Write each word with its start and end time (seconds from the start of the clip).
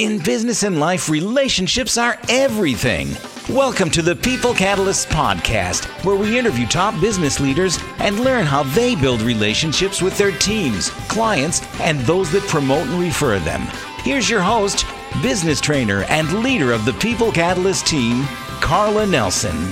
In 0.00 0.18
business 0.18 0.62
and 0.62 0.80
life, 0.80 1.10
relationships 1.10 1.98
are 1.98 2.18
everything. 2.30 3.14
Welcome 3.50 3.90
to 3.90 4.00
the 4.00 4.16
People 4.16 4.54
Catalysts 4.54 5.06
podcast, 5.06 5.84
where 6.06 6.16
we 6.16 6.38
interview 6.38 6.66
top 6.66 6.98
business 7.02 7.38
leaders 7.38 7.78
and 7.98 8.20
learn 8.20 8.46
how 8.46 8.62
they 8.62 8.94
build 8.94 9.20
relationships 9.20 10.00
with 10.00 10.16
their 10.16 10.32
teams, 10.32 10.88
clients, 11.10 11.60
and 11.80 12.00
those 12.00 12.32
that 12.32 12.48
promote 12.48 12.86
and 12.86 12.98
refer 12.98 13.38
them. 13.40 13.60
Here's 13.98 14.30
your 14.30 14.40
host, 14.40 14.86
business 15.20 15.60
trainer, 15.60 16.04
and 16.04 16.42
leader 16.42 16.72
of 16.72 16.86
the 16.86 16.94
People 16.94 17.30
Catalyst 17.30 17.86
team, 17.86 18.24
Carla 18.62 19.04
Nelson. 19.04 19.70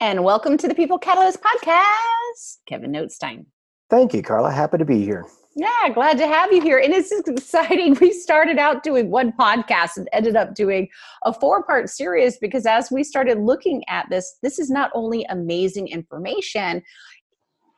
And 0.00 0.24
welcome 0.24 0.56
to 0.56 0.66
the 0.66 0.74
People 0.74 0.98
Catalyst 0.98 1.40
podcast, 1.42 2.56
Kevin 2.66 2.90
Notestein. 2.90 3.44
Thank 3.90 4.14
you, 4.14 4.22
Carla. 4.22 4.50
Happy 4.50 4.78
to 4.78 4.86
be 4.86 5.04
here. 5.04 5.26
Yeah, 5.58 5.92
glad 5.92 6.18
to 6.18 6.26
have 6.28 6.52
you 6.52 6.62
here. 6.62 6.78
And 6.78 6.94
it's 6.94 7.10
exciting. 7.10 7.94
We 8.00 8.12
started 8.12 8.58
out 8.58 8.84
doing 8.84 9.10
one 9.10 9.32
podcast 9.32 9.96
and 9.96 10.08
ended 10.12 10.36
up 10.36 10.54
doing 10.54 10.88
a 11.24 11.32
four 11.32 11.64
part 11.64 11.90
series 11.90 12.38
because 12.38 12.64
as 12.64 12.92
we 12.92 13.02
started 13.02 13.38
looking 13.38 13.82
at 13.88 14.06
this, 14.08 14.38
this 14.40 14.60
is 14.60 14.70
not 14.70 14.92
only 14.94 15.24
amazing 15.24 15.88
information, 15.88 16.80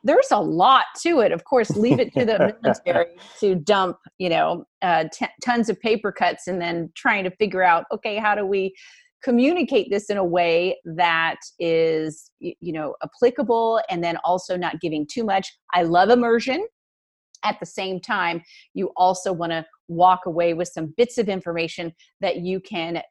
there's 0.03 0.29
a 0.29 0.39
lot 0.39 0.85
to 1.01 1.21
it. 1.21 1.31
Of 1.31 1.45
course, 1.45 1.71
leave 1.71 1.99
it 1.99 2.13
to 2.13 2.23
the 2.23 2.55
military 2.61 3.15
to 3.39 3.55
dump, 3.55 3.97
you 4.19 4.29
know, 4.29 4.65
uh, 4.83 5.05
t- 5.11 5.25
tons 5.43 5.67
of 5.67 5.79
paper 5.79 6.11
cuts 6.11 6.45
and 6.45 6.61
then 6.61 6.91
trying 6.95 7.23
to 7.23 7.31
figure 7.31 7.63
out, 7.63 7.85
okay, 7.91 8.17
how 8.17 8.35
do 8.35 8.45
we 8.45 8.75
communicate 9.23 9.89
this 9.89 10.11
in 10.11 10.17
a 10.17 10.23
way 10.23 10.77
that 10.83 11.37
is 11.59 12.31
you 12.39 12.73
know 12.73 12.95
applicable 13.03 13.79
and 13.89 14.03
then 14.03 14.17
also 14.23 14.57
not 14.57 14.81
giving 14.81 15.05
too 15.05 15.23
much 15.23 15.47
i 15.75 15.83
love 15.83 16.09
immersion 16.09 16.65
at 17.43 17.59
the 17.59 17.65
same 17.65 17.99
time, 17.99 18.41
you 18.73 18.91
also 18.95 19.33
want 19.33 19.51
to 19.51 19.65
walk 19.87 20.21
away 20.25 20.53
with 20.53 20.67
some 20.67 20.93
bits 20.97 21.17
of 21.17 21.29
information 21.29 21.93
that 22.21 22.37
you 22.37 22.59
can 22.59 23.01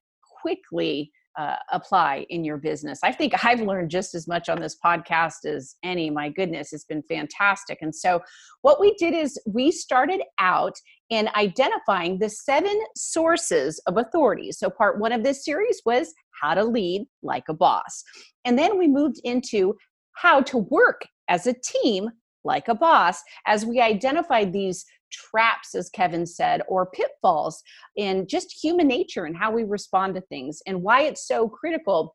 quickly 0.43 1.13
uh, 1.39 1.57
apply 1.73 2.27
in 2.29 2.45
your 2.45 2.57
business. 2.57 2.99
I 3.03 3.13
think 3.13 3.45
I've 3.45 3.61
learned 3.61 3.91
just 3.91 4.15
as 4.15 4.27
much 4.27 4.49
on 4.49 4.61
this 4.61 4.77
podcast 4.85 5.45
as 5.47 5.77
any. 5.83 6.11
My 6.11 6.29
goodness, 6.29 6.73
it's 6.73 6.85
been 6.85 7.03
fantastic. 7.09 7.79
And 7.81 7.95
so, 7.95 8.21
what 8.63 8.81
we 8.81 8.95
did 8.95 9.15
is 9.15 9.41
we 9.47 9.71
started 9.71 10.23
out 10.39 10.75
in 11.09 11.29
identifying 11.37 12.19
the 12.19 12.29
seven 12.29 12.79
sources 12.97 13.81
of 13.87 13.97
authority. 13.97 14.53
So, 14.53 14.69
part 14.71 14.99
one 14.99 15.13
of 15.13 15.23
this 15.23 15.45
series 15.45 15.81
was 15.87 16.13
how 16.43 16.55
to 16.55 16.65
lead 16.65 17.07
like 17.23 17.45
a 17.49 17.55
boss. 17.55 18.03
And 18.45 18.59
then 18.59 18.79
we 18.79 18.89
moved 18.89 19.21
into 19.25 19.77
how 20.15 20.43
to 20.43 20.59
work 20.59 21.03
as 21.29 21.47
a 21.47 21.55
team 21.55 22.11
like 22.45 22.69
a 22.69 22.75
boss 22.75 23.23
as 23.47 23.67
we 23.67 23.81
identified 23.81 24.53
these 24.53 24.85
traps, 25.13 25.75
as 25.75 25.91
Kevin 25.91 26.27
said, 26.27 26.63
or 26.69 26.87
pitfalls 26.87 27.63
in 27.97 28.27
just 28.29 28.63
human 28.63 28.87
nature 28.87 29.25
and 29.25 29.37
how 29.37 29.51
we 29.51 29.65
respond 29.65 30.15
to 30.15 30.21
things 30.23 30.61
and 30.67 30.83
why 30.83 31.03
it's 31.03 31.27
so 31.27 31.49
critical 31.49 32.15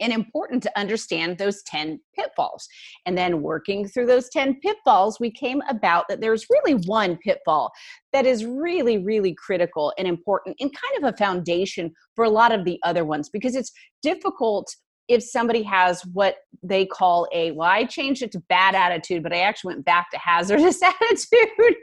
and 0.00 0.12
important 0.12 0.62
to 0.62 0.78
understand 0.78 1.38
those 1.38 1.62
10 1.62 2.00
pitfalls. 2.16 2.66
And 3.06 3.16
then 3.16 3.42
working 3.42 3.86
through 3.86 4.06
those 4.06 4.28
10 4.30 4.60
pitfalls, 4.60 5.20
we 5.20 5.30
came 5.30 5.62
about 5.68 6.06
that 6.08 6.20
there's 6.20 6.46
really 6.50 6.74
one 6.86 7.16
pitfall 7.18 7.70
that 8.12 8.26
is 8.26 8.44
really, 8.44 8.98
really 8.98 9.34
critical 9.34 9.92
and 9.98 10.08
important 10.08 10.56
and 10.60 10.70
kind 10.72 11.04
of 11.04 11.14
a 11.14 11.16
foundation 11.16 11.92
for 12.16 12.24
a 12.24 12.30
lot 12.30 12.52
of 12.52 12.64
the 12.64 12.78
other 12.82 13.04
ones 13.04 13.28
because 13.28 13.54
it's 13.54 13.72
difficult 14.02 14.74
if 15.08 15.22
somebody 15.22 15.62
has 15.62 16.02
what 16.12 16.36
they 16.62 16.86
call 16.86 17.28
a 17.32 17.50
well 17.52 17.68
i 17.68 17.84
changed 17.84 18.22
it 18.22 18.32
to 18.32 18.40
bad 18.48 18.74
attitude 18.74 19.22
but 19.22 19.32
i 19.32 19.40
actually 19.40 19.74
went 19.74 19.84
back 19.84 20.10
to 20.10 20.18
hazardous 20.18 20.80
attitude 20.82 21.74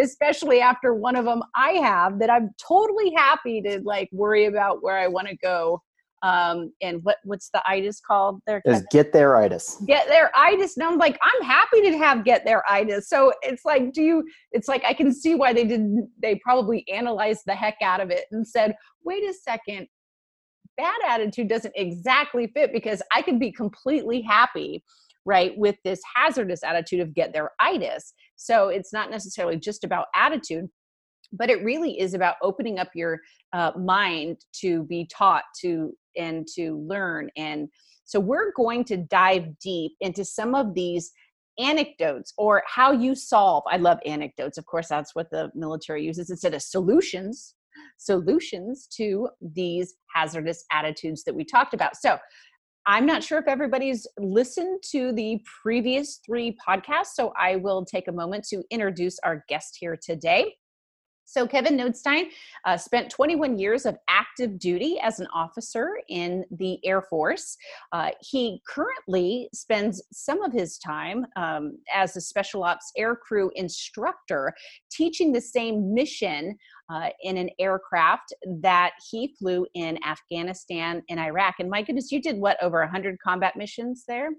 especially 0.00 0.60
after 0.60 0.94
one 0.94 1.16
of 1.16 1.24
them 1.24 1.42
i 1.54 1.72
have 1.72 2.18
that 2.18 2.30
i'm 2.30 2.50
totally 2.66 3.12
happy 3.16 3.60
to 3.60 3.80
like 3.84 4.08
worry 4.12 4.46
about 4.46 4.82
where 4.82 4.96
i 4.96 5.06
want 5.06 5.28
to 5.28 5.36
go 5.36 5.80
um 6.22 6.70
and 6.82 7.02
what 7.02 7.16
what's 7.24 7.48
the 7.50 7.62
itis 7.66 8.00
called 8.00 8.40
there 8.46 8.60
is 8.66 8.84
get 8.90 9.12
there 9.12 9.36
itis. 9.36 9.82
Get 9.86 10.06
there 10.06 10.30
itis 10.36 10.76
and 10.76 10.86
i'm 10.86 10.98
like 10.98 11.18
i'm 11.22 11.42
happy 11.46 11.80
to 11.82 11.96
have 11.96 12.24
get 12.24 12.44
there 12.44 12.62
itis. 12.70 13.08
So 13.08 13.32
it's 13.42 13.64
like 13.64 13.92
do 13.92 14.02
you 14.02 14.24
it's 14.52 14.68
like 14.68 14.84
i 14.84 14.92
can 14.92 15.14
see 15.14 15.34
why 15.34 15.52
they 15.52 15.64
didn't 15.64 16.10
they 16.20 16.34
probably 16.44 16.86
analyzed 16.92 17.42
the 17.46 17.54
heck 17.54 17.76
out 17.82 18.00
of 18.00 18.10
it 18.10 18.24
and 18.32 18.46
said 18.46 18.74
wait 19.02 19.24
a 19.24 19.32
second 19.32 19.86
bad 20.80 21.00
attitude 21.06 21.48
doesn't 21.48 21.74
exactly 21.76 22.46
fit 22.54 22.72
because 22.72 23.02
I 23.14 23.22
can 23.22 23.38
be 23.38 23.52
completely 23.52 24.22
happy 24.22 24.82
right 25.26 25.52
with 25.56 25.76
this 25.84 26.00
hazardous 26.14 26.64
attitude 26.64 27.00
of 27.00 27.14
get 27.14 27.32
there 27.32 27.50
itis. 27.60 28.14
So 28.36 28.68
it's 28.68 28.92
not 28.92 29.10
necessarily 29.10 29.56
just 29.56 29.84
about 29.84 30.06
attitude 30.14 30.68
but 31.32 31.50
it 31.50 31.62
really 31.62 31.98
is 32.00 32.14
about 32.14 32.36
opening 32.42 32.78
up 32.78 32.88
your 32.94 33.20
uh, 33.52 33.72
mind 33.78 34.38
to 34.52 34.84
be 34.84 35.08
taught 35.12 35.44
to 35.60 35.92
and 36.16 36.46
to 36.56 36.84
learn 36.88 37.30
and 37.36 37.68
so 38.04 38.18
we're 38.18 38.52
going 38.56 38.82
to 38.84 38.96
dive 38.96 39.46
deep 39.60 39.92
into 40.00 40.24
some 40.24 40.54
of 40.54 40.74
these 40.74 41.12
anecdotes 41.58 42.32
or 42.36 42.62
how 42.66 42.90
you 42.90 43.14
solve 43.14 43.62
i 43.68 43.76
love 43.76 43.98
anecdotes 44.04 44.58
of 44.58 44.66
course 44.66 44.88
that's 44.88 45.14
what 45.14 45.30
the 45.30 45.50
military 45.54 46.04
uses 46.04 46.30
instead 46.30 46.54
of 46.54 46.62
solutions 46.62 47.54
solutions 48.00 48.88
to 48.96 49.28
these 49.40 49.94
hazardous 50.14 50.64
attitudes 50.72 51.22
that 51.24 51.34
we 51.34 51.44
talked 51.44 51.74
about. 51.74 51.96
So, 51.96 52.18
I'm 52.86 53.04
not 53.04 53.22
sure 53.22 53.38
if 53.38 53.46
everybody's 53.46 54.06
listened 54.18 54.82
to 54.90 55.12
the 55.12 55.38
previous 55.62 56.18
three 56.24 56.56
podcasts, 56.66 57.12
so 57.14 57.32
I 57.38 57.56
will 57.56 57.84
take 57.84 58.08
a 58.08 58.12
moment 58.12 58.44
to 58.48 58.64
introduce 58.70 59.18
our 59.22 59.44
guest 59.48 59.76
here 59.78 59.98
today. 60.02 60.54
So, 61.30 61.46
Kevin 61.46 61.76
Notestein 61.76 62.24
uh, 62.64 62.76
spent 62.76 63.08
21 63.08 63.56
years 63.56 63.86
of 63.86 63.96
active 64.08 64.58
duty 64.58 64.98
as 65.00 65.20
an 65.20 65.28
officer 65.32 66.00
in 66.08 66.44
the 66.50 66.84
Air 66.84 67.02
Force. 67.02 67.56
Uh, 67.92 68.10
he 68.20 68.60
currently 68.66 69.48
spends 69.54 70.02
some 70.12 70.42
of 70.42 70.52
his 70.52 70.76
time 70.78 71.24
um, 71.36 71.78
as 71.94 72.16
a 72.16 72.20
special 72.20 72.64
ops 72.64 72.90
aircrew 72.98 73.48
instructor, 73.54 74.52
teaching 74.90 75.30
the 75.30 75.40
same 75.40 75.94
mission 75.94 76.56
uh, 76.92 77.10
in 77.22 77.36
an 77.36 77.48
aircraft 77.60 78.34
that 78.60 78.94
he 79.08 79.32
flew 79.38 79.64
in 79.74 80.02
Afghanistan 80.04 81.00
and 81.10 81.20
Iraq. 81.20 81.54
And 81.60 81.70
my 81.70 81.82
goodness, 81.82 82.10
you 82.10 82.20
did 82.20 82.38
what, 82.38 82.60
over 82.60 82.80
100 82.80 83.20
combat 83.20 83.54
missions 83.56 84.02
there? 84.08 84.30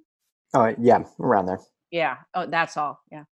Oh, 0.54 0.76
yeah, 0.78 1.06
around 1.22 1.46
there 1.46 1.62
yeah 1.92 2.16
oh 2.36 2.46
that's 2.46 2.78
all 2.78 3.00
yeah 3.12 3.24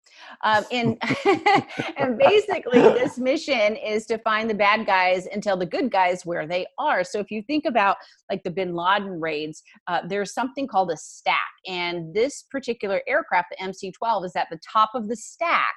um, 0.43 0.63
and 0.71 0.97
and 1.97 2.17
basically 2.17 2.81
this 2.81 3.17
mission 3.17 3.75
is 3.75 4.05
to 4.05 4.17
find 4.19 4.49
the 4.49 4.53
bad 4.53 4.85
guys 4.85 5.25
and 5.27 5.41
tell 5.41 5.57
the 5.57 5.65
good 5.65 5.89
guys 5.91 6.25
where 6.25 6.45
they 6.45 6.65
are 6.77 7.03
so 7.03 7.19
if 7.19 7.31
you 7.31 7.41
think 7.43 7.65
about 7.65 7.97
like 8.29 8.43
the 8.43 8.51
bin 8.51 8.75
laden 8.75 9.19
raids 9.19 9.63
uh, 9.87 10.01
there's 10.07 10.33
something 10.33 10.67
called 10.67 10.91
a 10.91 10.97
stack 10.97 11.39
and 11.67 12.13
this 12.13 12.43
particular 12.51 13.01
aircraft 13.07 13.47
the 13.51 13.63
mc-12 13.63 14.25
is 14.25 14.35
at 14.35 14.47
the 14.51 14.59
top 14.71 14.91
of 14.93 15.07
the 15.07 15.15
stack 15.15 15.75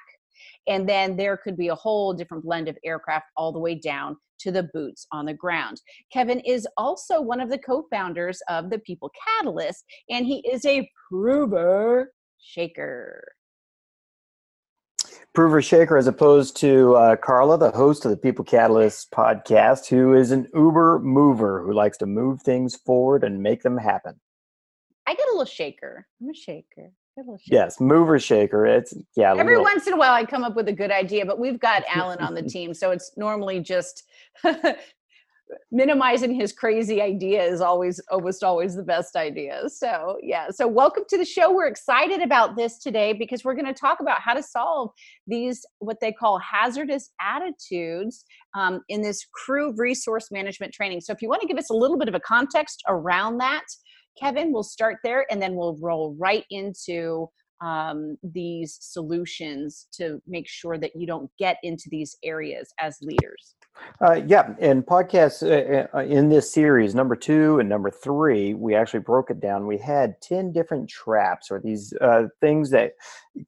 and 0.67 0.87
then 0.87 1.15
there 1.15 1.37
could 1.37 1.57
be 1.57 1.69
a 1.69 1.75
whole 1.75 2.13
different 2.13 2.43
blend 2.43 2.67
of 2.67 2.77
aircraft 2.83 3.25
all 3.37 3.51
the 3.51 3.59
way 3.59 3.75
down 3.75 4.17
to 4.39 4.51
the 4.51 4.69
boots 4.73 5.07
on 5.11 5.25
the 5.25 5.33
ground. 5.33 5.81
Kevin 6.11 6.39
is 6.41 6.67
also 6.77 7.21
one 7.21 7.39
of 7.39 7.49
the 7.49 7.57
co 7.57 7.85
founders 7.89 8.41
of 8.49 8.69
the 8.69 8.79
People 8.79 9.09
Catalyst, 9.27 9.83
and 10.09 10.25
he 10.25 10.39
is 10.49 10.65
a 10.65 10.89
prover 11.09 12.11
shaker. 12.43 13.33
Prover 15.33 15.63
Shaker, 15.63 15.97
as 15.97 16.05
opposed 16.05 16.57
to 16.57 16.95
uh, 16.95 17.15
Carla, 17.15 17.57
the 17.57 17.71
host 17.71 18.05
of 18.05 18.11
the 18.11 18.17
People 18.17 18.45
Catalyst 18.45 19.09
podcast, 19.11 19.87
who 19.87 20.13
is 20.13 20.29
an 20.29 20.47
Uber 20.53 20.99
mover 20.99 21.63
who 21.63 21.73
likes 21.73 21.97
to 21.97 22.05
move 22.05 22.41
things 22.43 22.75
forward 22.75 23.23
and 23.23 23.41
make 23.41 23.63
them 23.63 23.77
happen. 23.77 24.19
I 25.07 25.15
get 25.15 25.27
a 25.27 25.31
little 25.31 25.45
shaker. 25.45 26.05
I'm 26.21 26.29
a 26.29 26.33
shaker. 26.35 26.91
Yes, 27.45 27.79
mover 27.79 28.19
shaker. 28.19 28.65
It's 28.65 28.93
yeah. 29.15 29.31
Every 29.31 29.55
little. 29.55 29.63
once 29.63 29.87
in 29.87 29.93
a 29.93 29.97
while, 29.97 30.13
I 30.13 30.25
come 30.25 30.43
up 30.43 30.55
with 30.55 30.67
a 30.67 30.73
good 30.73 30.91
idea, 30.91 31.25
but 31.25 31.39
we've 31.39 31.59
got 31.59 31.83
Alan 31.87 32.19
on 32.19 32.33
the 32.33 32.41
team, 32.41 32.73
so 32.73 32.91
it's 32.91 33.11
normally 33.17 33.59
just 33.59 34.03
minimizing 35.71 36.33
his 36.33 36.53
crazy 36.53 37.01
idea 37.01 37.43
is 37.43 37.61
always 37.61 37.99
almost 38.11 38.43
always 38.43 38.75
the 38.75 38.83
best 38.83 39.15
idea. 39.15 39.63
So, 39.69 40.17
yeah. 40.21 40.49
So, 40.49 40.67
welcome 40.67 41.03
to 41.09 41.17
the 41.17 41.25
show. 41.25 41.53
We're 41.53 41.67
excited 41.67 42.21
about 42.21 42.55
this 42.55 42.79
today 42.79 43.13
because 43.13 43.43
we're 43.43 43.55
going 43.55 43.65
to 43.65 43.73
talk 43.73 43.99
about 43.99 44.21
how 44.21 44.33
to 44.33 44.43
solve 44.43 44.91
these 45.27 45.65
what 45.79 45.99
they 46.01 46.11
call 46.11 46.39
hazardous 46.39 47.11
attitudes 47.21 48.25
um, 48.55 48.81
in 48.89 49.01
this 49.01 49.25
crew 49.33 49.73
resource 49.77 50.29
management 50.31 50.73
training. 50.73 51.01
So, 51.01 51.13
if 51.13 51.21
you 51.21 51.29
want 51.29 51.41
to 51.41 51.47
give 51.47 51.57
us 51.57 51.69
a 51.69 51.75
little 51.75 51.97
bit 51.97 52.07
of 52.07 52.15
a 52.15 52.19
context 52.19 52.83
around 52.87 53.37
that, 53.39 53.65
Kevin, 54.19 54.51
we'll 54.51 54.63
start 54.63 54.97
there 55.03 55.25
and 55.31 55.41
then 55.41 55.55
we'll 55.55 55.77
roll 55.81 56.15
right 56.19 56.45
into 56.49 57.29
um, 57.63 58.17
these 58.23 58.77
solutions 58.81 59.87
to 59.93 60.21
make 60.27 60.47
sure 60.47 60.77
that 60.77 60.91
you 60.95 61.07
don't 61.07 61.31
get 61.39 61.57
into 61.63 61.85
these 61.89 62.17
areas 62.23 62.73
as 62.79 62.97
leaders? 63.01 63.55
Uh, 64.01 64.21
yeah, 64.25 64.53
and 64.59 64.85
podcasts 64.85 65.41
uh, 65.43 65.87
uh, 65.95 66.01
in 66.01 66.29
this 66.29 66.51
series, 66.51 66.93
number 66.93 67.15
two 67.15 67.59
and 67.59 67.69
number 67.69 67.89
three, 67.89 68.53
we 68.53 68.75
actually 68.75 68.99
broke 68.99 69.29
it 69.29 69.39
down. 69.39 69.67
We 69.67 69.77
had 69.77 70.19
10 70.21 70.51
different 70.51 70.89
traps 70.89 71.49
or 71.49 71.59
these 71.59 71.93
uh, 72.01 72.27
things 72.41 72.69
that 72.71 72.93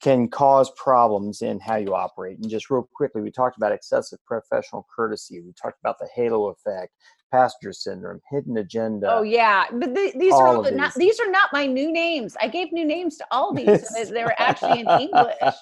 can 0.01 0.27
cause 0.27 0.71
problems 0.71 1.41
in 1.41 1.59
how 1.59 1.75
you 1.75 1.93
operate. 1.93 2.37
And 2.37 2.49
just 2.49 2.69
real 2.69 2.87
quickly, 2.95 3.21
we 3.21 3.31
talked 3.31 3.57
about 3.57 3.71
excessive 3.71 4.19
professional 4.25 4.87
courtesy. 4.95 5.41
We 5.41 5.53
talked 5.53 5.79
about 5.79 5.99
the 5.99 6.07
halo 6.15 6.47
effect, 6.47 6.93
passenger 7.31 7.73
syndrome, 7.73 8.21
hidden 8.31 8.57
agenda. 8.57 9.11
Oh 9.11 9.23
yeah, 9.23 9.65
but 9.71 9.93
the, 9.93 10.13
these 10.15 10.33
are 10.33 10.47
all 10.47 10.61
the, 10.61 10.69
these. 10.69 10.77
not 10.77 10.93
these 10.95 11.19
are 11.19 11.29
not 11.29 11.49
my 11.51 11.65
new 11.65 11.91
names. 11.91 12.37
I 12.39 12.47
gave 12.47 12.71
new 12.71 12.85
names 12.85 13.17
to 13.17 13.25
all 13.31 13.53
these. 13.53 13.89
they 14.09 14.23
were 14.23 14.35
actually 14.37 14.81
in 14.81 14.87
English. 14.87 15.55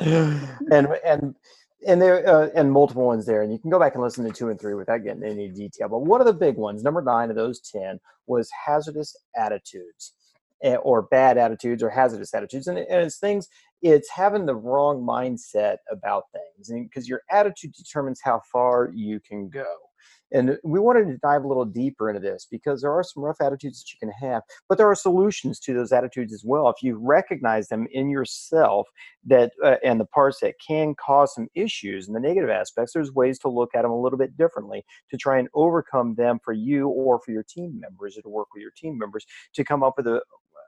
and 0.70 0.88
and 1.04 1.34
and 1.86 2.00
there 2.00 2.26
uh, 2.28 2.48
and 2.54 2.70
multiple 2.72 3.06
ones 3.06 3.26
there, 3.26 3.42
and 3.42 3.52
you 3.52 3.58
can 3.58 3.70
go 3.70 3.78
back 3.78 3.94
and 3.94 4.02
listen 4.02 4.24
to 4.24 4.32
two 4.32 4.48
and 4.48 4.60
three 4.60 4.74
without 4.74 5.02
getting 5.04 5.24
any 5.24 5.48
detail. 5.48 5.88
But 5.88 6.00
one 6.00 6.20
of 6.20 6.26
the 6.26 6.32
big 6.32 6.56
ones, 6.56 6.82
number 6.82 7.02
nine 7.02 7.30
of 7.30 7.36
those 7.36 7.60
ten, 7.60 8.00
was 8.26 8.50
hazardous 8.66 9.16
attitudes 9.36 10.12
eh, 10.62 10.76
or 10.76 11.02
bad 11.02 11.38
attitudes 11.38 11.82
or 11.82 11.90
hazardous 11.90 12.34
attitudes, 12.34 12.66
and, 12.66 12.78
and 12.78 13.06
it's 13.06 13.18
things. 13.18 13.48
It's 13.82 14.10
having 14.10 14.44
the 14.46 14.56
wrong 14.56 15.02
mindset 15.02 15.76
about 15.90 16.24
things, 16.32 16.70
and 16.70 16.88
because 16.88 17.08
your 17.08 17.22
attitude 17.30 17.72
determines 17.72 18.20
how 18.22 18.42
far 18.52 18.90
you 18.94 19.20
can 19.20 19.48
go. 19.48 19.66
And 20.32 20.58
we 20.62 20.80
wanted 20.80 21.06
to 21.06 21.16
dive 21.18 21.44
a 21.44 21.48
little 21.48 21.64
deeper 21.64 22.08
into 22.08 22.20
this 22.20 22.46
because 22.50 22.82
there 22.82 22.92
are 22.92 23.02
some 23.02 23.22
rough 23.22 23.40
attitudes 23.40 23.82
that 23.82 23.92
you 23.92 23.98
can 23.98 24.28
have, 24.28 24.42
but 24.68 24.78
there 24.78 24.88
are 24.88 24.94
solutions 24.94 25.58
to 25.60 25.74
those 25.74 25.92
attitudes 25.92 26.32
as 26.32 26.44
well. 26.44 26.68
If 26.68 26.82
you 26.82 26.98
recognize 27.00 27.68
them 27.68 27.86
in 27.92 28.10
yourself, 28.10 28.86
that 29.26 29.52
uh, 29.64 29.76
and 29.84 30.00
the 30.00 30.06
parts 30.06 30.40
that 30.40 30.54
can 30.66 30.94
cause 30.94 31.34
some 31.34 31.48
issues 31.54 32.06
and 32.06 32.16
the 32.16 32.20
negative 32.20 32.50
aspects, 32.50 32.92
there's 32.92 33.12
ways 33.12 33.38
to 33.40 33.48
look 33.48 33.74
at 33.74 33.82
them 33.82 33.90
a 33.90 34.00
little 34.00 34.18
bit 34.18 34.36
differently 34.36 34.84
to 35.10 35.16
try 35.16 35.38
and 35.38 35.48
overcome 35.54 36.14
them 36.14 36.38
for 36.44 36.52
you 36.52 36.88
or 36.88 37.20
for 37.20 37.32
your 37.32 37.42
team 37.42 37.78
members 37.80 38.16
or 38.16 38.22
to 38.22 38.28
work 38.28 38.48
with 38.54 38.62
your 38.62 38.72
team 38.76 38.98
members 38.98 39.26
to 39.54 39.64
come 39.64 39.82
up 39.82 39.94
with 39.96 40.06
a, 40.06 40.20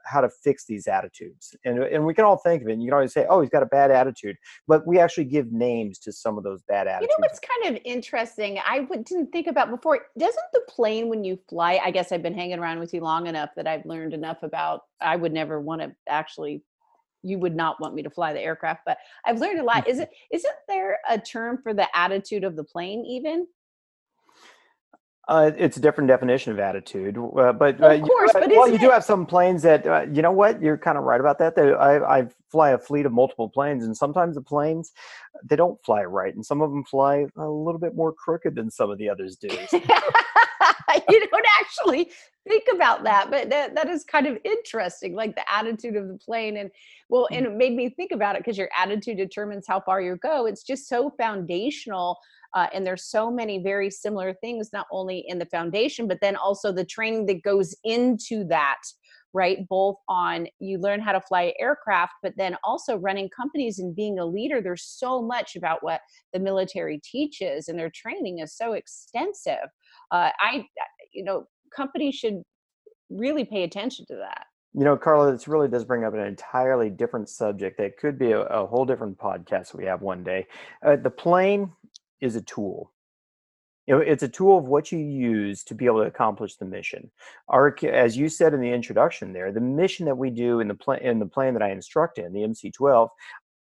how 0.05 0.21
to 0.21 0.29
fix 0.29 0.65
these 0.67 0.87
attitudes. 0.87 1.55
And, 1.65 1.81
uh, 1.81 1.87
and 1.87 2.05
we 2.05 2.15
can 2.15 2.25
all 2.25 2.37
think 2.37 2.63
of 2.63 2.69
it. 2.69 2.73
And 2.73 2.83
you 2.83 2.89
can 2.89 2.95
always 2.95 3.13
say, 3.13 3.27
oh, 3.29 3.41
he's 3.41 3.51
got 3.51 3.63
a 3.63 3.67
bad 3.67 3.91
attitude. 3.91 4.37
But 4.67 4.87
we 4.87 4.99
actually 4.99 5.25
give 5.25 5.53
names 5.53 5.99
to 6.01 6.13
some 6.13 6.39
of 6.39 6.45
those 6.45 6.63
bad 6.63 6.87
attitudes. 6.87 7.13
You 7.19 7.23
know 7.23 7.29
what's 7.29 7.41
kind 7.41 7.77
of 7.77 7.83
interesting? 7.85 8.59
I 8.65 8.81
didn't 8.81 9.33
think 9.33 9.47
about 9.47 9.71
before. 9.71 10.01
Doesn't 10.19 10.45
the 10.53 10.63
plane, 10.69 11.09
when 11.09 11.25
you 11.25 11.39
fly, 11.49 11.81
I 11.83 11.91
guess 11.91 12.13
I've 12.13 12.23
been 12.23 12.35
hanging 12.35 12.59
around 12.59 12.79
with 12.79 12.95
you 12.95 13.01
long 13.01 13.27
enough 13.27 13.51
that 13.57 13.67
I've 13.67 13.87
learned 13.87 14.15
enough 14.15 14.43
about, 14.43 14.83
I 15.01 15.17
would 15.17 15.33
never 15.33 15.61
want 15.61 15.83
to 15.83 15.93
actually 16.09 16.63
you 17.25 17.39
would 17.39 17.55
not 17.55 17.81
want 17.81 17.95
me 17.95 18.03
to 18.03 18.11
fly 18.11 18.33
the 18.33 18.41
aircraft 18.41 18.81
but 18.85 18.99
i've 19.25 19.39
learned 19.39 19.61
a 19.61 19.63
lot 19.63 19.89
is 19.89 19.99
it 20.01 20.11
isn't 20.33 20.55
there 20.67 20.99
a 21.09 21.17
term 21.19 21.59
for 21.63 21.73
the 21.73 21.87
attitude 21.97 22.43
of 22.43 22.57
the 22.57 22.65
plane 22.65 23.05
even 23.07 23.47
uh, 25.29 25.53
it's 25.57 25.77
a 25.77 25.81
different 25.81 26.09
definition 26.09 26.53
of 26.53 26.59
attitude, 26.59 27.17
uh, 27.17 27.53
but 27.53 27.79
well, 27.79 27.93
of 27.93 28.03
course, 28.03 28.33
you, 28.35 28.41
but 28.41 28.51
well, 28.51 28.69
you 28.69 28.79
do 28.79 28.91
have 28.91 29.05
some 29.05 29.25
planes 29.25 29.63
that 29.63 29.87
uh, 29.87 30.05
you 30.13 30.21
know 30.21 30.33
what 30.33 30.61
you're 30.61 30.77
kind 30.77 30.99
of 30.99 31.05
right 31.05 31.21
about 31.21 31.39
that. 31.39 31.55
That 31.55 31.75
I, 31.75 32.19
I 32.19 32.27
fly 32.51 32.71
a 32.71 32.79
fleet 32.79 33.07
of 33.07 33.13
multiple 33.13 33.49
planes, 33.49 33.85
and 33.85 33.97
sometimes 33.97 34.35
the 34.35 34.41
planes 34.41 34.93
they 35.45 35.55
don't 35.55 35.83
fly 35.85 36.03
right, 36.03 36.35
and 36.35 36.45
some 36.45 36.61
of 36.61 36.71
them 36.71 36.83
fly 36.85 37.27
a 37.37 37.49
little 37.49 37.79
bit 37.79 37.95
more 37.95 38.13
crooked 38.13 38.57
than 38.57 38.69
some 38.69 38.91
of 38.91 38.99
the 38.99 39.09
others 39.09 39.37
do. 39.37 39.49
you 39.73 39.81
don't 41.31 41.47
actually 41.61 42.11
think 42.47 42.65
about 42.75 43.05
that, 43.05 43.31
but 43.31 43.51
that, 43.51 43.75
that 43.75 43.89
is 43.89 44.05
kind 44.05 44.27
of 44.27 44.39
interesting, 44.45 45.15
like 45.15 45.35
the 45.35 45.53
attitude 45.53 45.97
of 45.97 46.09
the 46.09 46.19
plane. 46.19 46.57
And 46.57 46.71
well, 47.09 47.29
and 47.31 47.47
mm. 47.47 47.51
it 47.51 47.57
made 47.57 47.75
me 47.75 47.91
think 47.91 48.13
about 48.13 48.37
it 48.37 48.41
because 48.41 48.59
your 48.59 48.71
attitude 48.77 49.17
determines 49.17 49.67
how 49.67 49.81
far 49.81 50.01
you 50.01 50.17
go. 50.17 50.47
It's 50.47 50.63
just 50.63 50.89
so 50.89 51.11
foundational 51.19 52.19
uh, 52.55 52.67
and 52.75 52.87
there's 52.87 53.05
so 53.05 53.31
many 53.31 53.63
very 53.63 53.91
similar 53.91 54.35
things, 54.35 54.71
not 54.73 54.87
only 54.93 55.25
in 55.27 55.39
the 55.39 55.47
foundation, 55.47 56.07
but 56.07 56.19
then 56.21 56.37
also 56.37 56.73
the 56.73 56.85
training 56.85 57.27
that 57.27 57.43
goes 57.43 57.75
into 57.85 58.45
that 58.45 58.79
right? 59.35 59.67
Both 59.69 59.97
on 60.09 60.47
you 60.59 60.79
learn 60.79 61.01
how 61.01 61.13
to 61.13 61.21
fly 61.21 61.55
aircraft, 61.59 62.13
but 62.23 62.35
then 62.37 62.57
also 62.63 62.97
running 62.97 63.31
companies 63.31 63.79
and 63.79 63.97
being 63.97 64.19
a 64.19 64.27
leader. 64.27 64.61
There's 64.61 64.85
so 64.85 65.23
much 65.23 65.57
about 65.57 65.83
what 65.83 66.01
the 66.33 66.39
military 66.39 67.01
teaches, 67.03 67.69
and 67.69 67.79
their 67.79 67.91
training 67.91 68.41
is 68.41 68.57
so 68.57 68.75
extensive. 68.75 69.69
Uh, 70.11 70.31
I, 70.39 70.67
you 71.13 71.25
know, 71.25 71.47
companies 71.75 72.15
should 72.15 72.43
really 73.11 73.45
pay 73.45 73.63
attention 73.65 74.07
to 74.07 74.17
that. 74.17 74.47
You 74.75 74.85
know, 74.85 74.97
Carla, 74.97 75.33
this 75.33 75.49
really 75.49 75.69
does 75.69 75.85
bring 75.85 76.05
up 76.05 76.15
an 76.15 76.21
entirely 76.21 76.89
different 76.89 77.29
subject 77.29 77.77
that 77.79 77.99
could 77.99 78.19
be 78.19 78.33
a, 78.33 78.41
a 78.41 78.67
whole 78.67 78.87
different 78.87 79.19
podcast 79.19 79.75
we 79.75 79.85
have 79.85 80.01
one 80.01 80.25
day. 80.25 80.47
Uh, 80.85 80.97
the 80.97 81.11
plane 81.11 81.73
is 82.23 82.37
a 82.37 82.41
tool. 82.41 82.91
You 83.87 83.97
know, 83.97 84.01
it's 84.01 84.23
a 84.23 84.29
tool 84.29 84.59
of 84.59 84.65
what 84.65 84.93
you 84.93 84.99
use 84.99 85.65
to 85.65 85.75
be 85.75 85.87
able 85.87 86.01
to 86.01 86.07
accomplish 86.07 86.57
the 86.57 86.65
mission. 86.65 87.11
Our, 87.49 87.77
as 87.85 88.17
you 88.17 88.29
said 88.29 88.55
in 88.55 88.61
the 88.61 88.73
introduction, 88.73 89.33
there, 89.33 89.53
the 89.53 89.61
mission 89.61 90.07
that 90.07 90.17
we 90.17 90.31
do 90.31 90.61
in 90.61 90.69
the 90.69 90.75
plan 90.75 91.01
in 91.01 91.19
the 91.19 91.27
plan 91.27 91.53
that 91.55 91.63
I 91.63 91.73
instruct 91.73 92.19
in 92.19 92.33
the 92.33 92.41
MC12, 92.41 93.09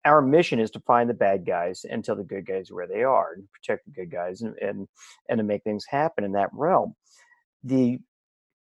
our 0.05 0.21
mission 0.21 0.59
is 0.59 0.69
to 0.71 0.79
find 0.81 1.09
the 1.09 1.15
bad 1.15 1.45
guys 1.45 1.85
and 1.89 2.03
tell 2.03 2.15
the 2.15 2.23
good 2.23 2.45
guys 2.45 2.71
where 2.71 2.87
they 2.87 3.03
are 3.03 3.33
and 3.33 3.47
protect 3.51 3.85
the 3.85 3.91
good 3.91 4.11
guys 4.11 4.41
and 4.41 4.55
and, 4.59 4.87
and 5.29 5.39
to 5.39 5.43
make 5.43 5.63
things 5.63 5.85
happen 5.89 6.23
in 6.23 6.33
that 6.33 6.49
realm. 6.53 6.95
The 7.63 7.99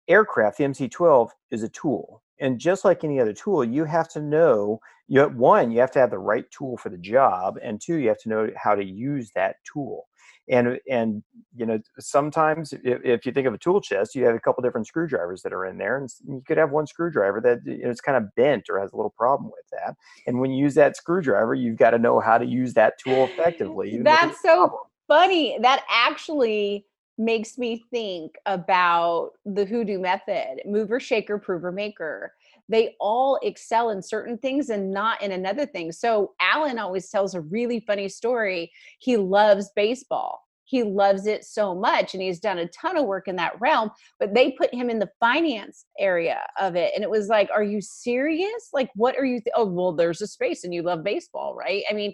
aircraft, 0.08 0.58
the 0.58 0.66
MC12, 0.66 1.30
is 1.52 1.64
a 1.64 1.70
tool. 1.70 2.22
And 2.40 2.60
just 2.60 2.84
like 2.84 3.04
any 3.04 3.20
other 3.20 3.34
tool, 3.34 3.64
you 3.64 3.86
have 3.86 4.10
to 4.10 4.22
know 4.22 4.80
you 5.08 5.20
have, 5.20 5.36
one, 5.36 5.72
you 5.72 5.80
have 5.82 5.92
to 5.92 6.00
have 6.00 6.10
the 6.10 6.18
right 6.18 6.50
tool 6.52 6.78
for 6.78 6.90
the 6.90 6.98
job, 6.98 7.60
and 7.62 7.82
two, 7.82 7.98
you 7.98 8.08
have 8.08 8.22
to 8.22 8.30
know 8.30 8.50
how 8.56 8.76
to 8.76 8.84
use 8.84 9.30
that 9.36 9.58
tool. 9.72 10.08
And 10.50 10.80
and 10.90 11.22
you 11.56 11.66
know 11.66 11.80
sometimes 12.00 12.74
if, 12.74 13.00
if 13.04 13.26
you 13.26 13.32
think 13.32 13.46
of 13.46 13.54
a 13.54 13.58
tool 13.58 13.80
chest, 13.80 14.16
you 14.16 14.26
have 14.26 14.36
a 14.36 14.40
couple 14.40 14.64
different 14.64 14.88
screwdrivers 14.88 15.42
that 15.44 15.54
are 15.54 15.66
in 15.66 15.78
there, 15.78 15.98
and 15.98 16.10
you 16.26 16.42
could 16.48 16.58
have 16.58 16.72
one 16.72 16.88
screwdriver 16.88 17.42
that 17.42 17.60
you 17.66 17.84
know, 17.84 17.90
is 17.90 18.02
kind 18.02 18.18
of 18.18 18.34
bent 18.36 18.70
or 18.70 18.80
has 18.80 18.94
a 18.94 18.96
little 18.96 19.14
problem 19.18 19.52
with 19.52 19.66
that. 19.72 19.96
And 20.26 20.40
when 20.40 20.52
you 20.52 20.64
use 20.64 20.74
that 20.76 20.96
screwdriver, 20.96 21.54
you've 21.54 21.78
got 21.78 21.92
to 21.92 22.00
know 22.00 22.20
how 22.20 22.38
to 22.38 22.46
use 22.46 22.74
that 22.74 22.98
tool 22.98 23.26
effectively. 23.34 24.00
That's 24.02 24.42
so 24.42 24.88
funny. 25.08 25.58
That 25.62 25.84
actually 25.90 26.86
makes 27.22 27.58
me 27.58 27.84
think 27.92 28.36
about 28.46 29.32
the 29.46 29.66
hoodoo 29.66 30.00
method 30.00 30.62
mover 30.66 31.00
shaker 31.00 31.38
prover 31.38 31.72
maker. 31.72 32.34
They 32.68 32.96
all 33.00 33.40
excel 33.44 33.92
in 33.92 34.02
certain 34.02 34.38
things 34.38 34.70
and 34.70 34.92
not 34.92 35.22
in 35.22 35.32
another 35.32 35.66
thing. 35.66 35.92
So 35.92 36.34
alan 36.42 36.80
always 36.80 37.10
tells 37.10 37.36
a 37.36 37.42
really 37.42 37.80
funny 37.82 38.10
story. 38.10 38.72
He 39.00 39.18
loves 39.18 39.72
baseball. 39.76 40.42
He 40.64 40.84
loves 40.84 41.28
it 41.28 41.44
so 41.44 41.76
much 41.76 42.14
and 42.14 42.24
he's 42.24 42.40
done 42.40 42.58
a 42.58 42.68
ton 42.70 42.98
of 42.98 43.06
work 43.06 43.28
in 43.28 43.36
that 43.36 43.60
realm 43.60 43.92
but 44.20 44.34
they 44.34 44.52
put 44.52 44.74
him 44.74 44.90
in 44.90 45.00
the 45.00 45.12
finance 45.20 45.86
area 46.00 46.40
of 46.60 46.76
it 46.78 46.94
and 46.96 47.04
it 47.04 47.10
was 47.10 47.28
like 47.28 47.50
are 47.54 47.64
you 47.64 47.82
serious? 47.82 48.70
Like 48.74 48.90
what 48.96 49.18
are 49.18 49.26
you 49.26 49.42
th- 49.42 49.54
oh 49.56 49.66
well 49.66 49.92
there's 49.92 50.22
a 50.22 50.28
space 50.28 50.64
and 50.64 50.74
you 50.74 50.82
love 50.82 51.04
baseball 51.04 51.56
right? 51.56 51.84
I 51.90 51.94
mean 51.94 52.14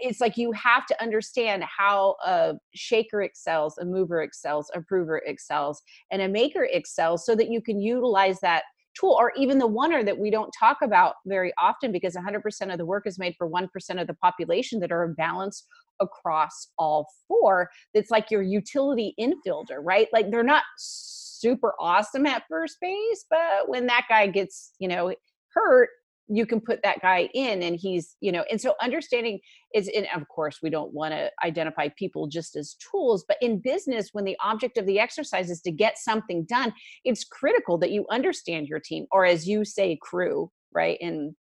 it's 0.00 0.20
like 0.20 0.36
you 0.36 0.52
have 0.52 0.86
to 0.86 1.02
understand 1.02 1.64
how 1.64 2.16
a 2.24 2.54
shaker 2.74 3.22
excels, 3.22 3.78
a 3.78 3.84
mover 3.84 4.22
excels, 4.22 4.70
a 4.74 4.80
prover 4.80 5.18
excels, 5.26 5.82
and 6.10 6.22
a 6.22 6.28
maker 6.28 6.68
excels 6.70 7.24
so 7.24 7.34
that 7.34 7.50
you 7.50 7.60
can 7.60 7.80
utilize 7.80 8.40
that 8.40 8.64
tool 8.98 9.16
or 9.18 9.32
even 9.36 9.58
the 9.58 9.68
oneer 9.68 10.04
that 10.04 10.18
we 10.18 10.30
don't 10.30 10.52
talk 10.58 10.78
about 10.82 11.14
very 11.26 11.52
often 11.60 11.92
because 11.92 12.14
100% 12.14 12.72
of 12.72 12.78
the 12.78 12.86
work 12.86 13.06
is 13.06 13.18
made 13.18 13.34
for 13.38 13.48
1% 13.48 13.68
of 14.00 14.06
the 14.06 14.14
population 14.14 14.80
that 14.80 14.90
are 14.90 15.08
balanced 15.16 15.66
across 16.00 16.68
all 16.78 17.06
four. 17.28 17.70
That's 17.94 18.10
like 18.10 18.30
your 18.30 18.42
utility 18.42 19.14
infielder 19.18 19.78
right? 19.80 20.08
Like 20.12 20.30
they're 20.30 20.42
not 20.42 20.64
super 20.76 21.74
awesome 21.78 22.26
at 22.26 22.42
first 22.48 22.76
base 22.80 23.24
but 23.30 23.66
when 23.66 23.86
that 23.86 24.04
guy 24.08 24.26
gets 24.26 24.72
you 24.78 24.88
know 24.88 25.14
hurt 25.54 25.88
you 26.32 26.46
can 26.46 26.60
put 26.60 26.80
that 26.82 27.00
guy 27.02 27.28
in 27.34 27.62
and 27.62 27.76
he's 27.76 28.16
you 28.20 28.30
know 28.30 28.44
and 28.50 28.60
so 28.60 28.74
understanding 28.80 29.40
is 29.74 29.90
and 29.94 30.06
of 30.14 30.26
course 30.28 30.58
we 30.62 30.70
don't 30.70 30.94
want 30.94 31.12
to 31.12 31.30
identify 31.44 31.88
people 31.98 32.28
just 32.28 32.56
as 32.56 32.76
tools 32.90 33.24
but 33.26 33.36
in 33.42 33.58
business 33.58 34.10
when 34.12 34.24
the 34.24 34.36
object 34.42 34.78
of 34.78 34.86
the 34.86 34.98
exercise 34.98 35.50
is 35.50 35.60
to 35.60 35.72
get 35.72 35.98
something 35.98 36.44
done 36.48 36.72
it's 37.04 37.24
critical 37.24 37.76
that 37.76 37.90
you 37.90 38.06
understand 38.10 38.68
your 38.68 38.80
team 38.80 39.06
or 39.12 39.24
as 39.24 39.46
you 39.46 39.64
say 39.64 39.98
crew 40.00 40.50
right 40.72 40.98
in 41.00 41.34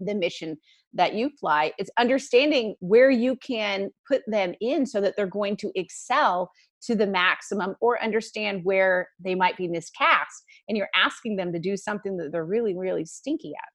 the 0.00 0.14
mission 0.14 0.56
that 0.92 1.14
you 1.14 1.30
fly 1.38 1.72
it's 1.78 1.90
understanding 1.98 2.74
where 2.80 3.10
you 3.10 3.36
can 3.36 3.90
put 4.08 4.22
them 4.26 4.54
in 4.60 4.84
so 4.84 5.00
that 5.00 5.14
they're 5.16 5.26
going 5.26 5.56
to 5.56 5.70
excel 5.76 6.50
to 6.82 6.94
the 6.94 7.06
maximum 7.06 7.74
or 7.80 8.02
understand 8.02 8.60
where 8.64 9.08
they 9.24 9.34
might 9.34 9.56
be 9.56 9.68
miscast 9.68 10.44
and 10.68 10.76
you're 10.76 10.90
asking 10.96 11.36
them 11.36 11.52
to 11.52 11.58
do 11.58 11.76
something 11.76 12.16
that 12.16 12.32
they're 12.32 12.44
really 12.44 12.76
really 12.76 13.04
stinky 13.04 13.52
at 13.56 13.73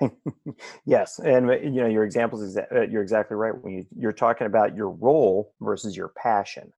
yes, 0.86 1.18
and 1.18 1.50
uh, 1.50 1.56
you 1.58 1.80
know 1.82 1.86
your 1.86 2.04
examples. 2.04 2.42
Exa- 2.42 2.72
uh, 2.74 2.82
you're 2.82 3.02
exactly 3.02 3.36
right 3.36 3.54
when 3.62 3.74
you, 3.74 3.86
you're 3.96 4.12
talking 4.12 4.46
about 4.46 4.76
your 4.76 4.90
role 4.90 5.52
versus 5.60 5.96
your 5.96 6.08
passion. 6.08 6.72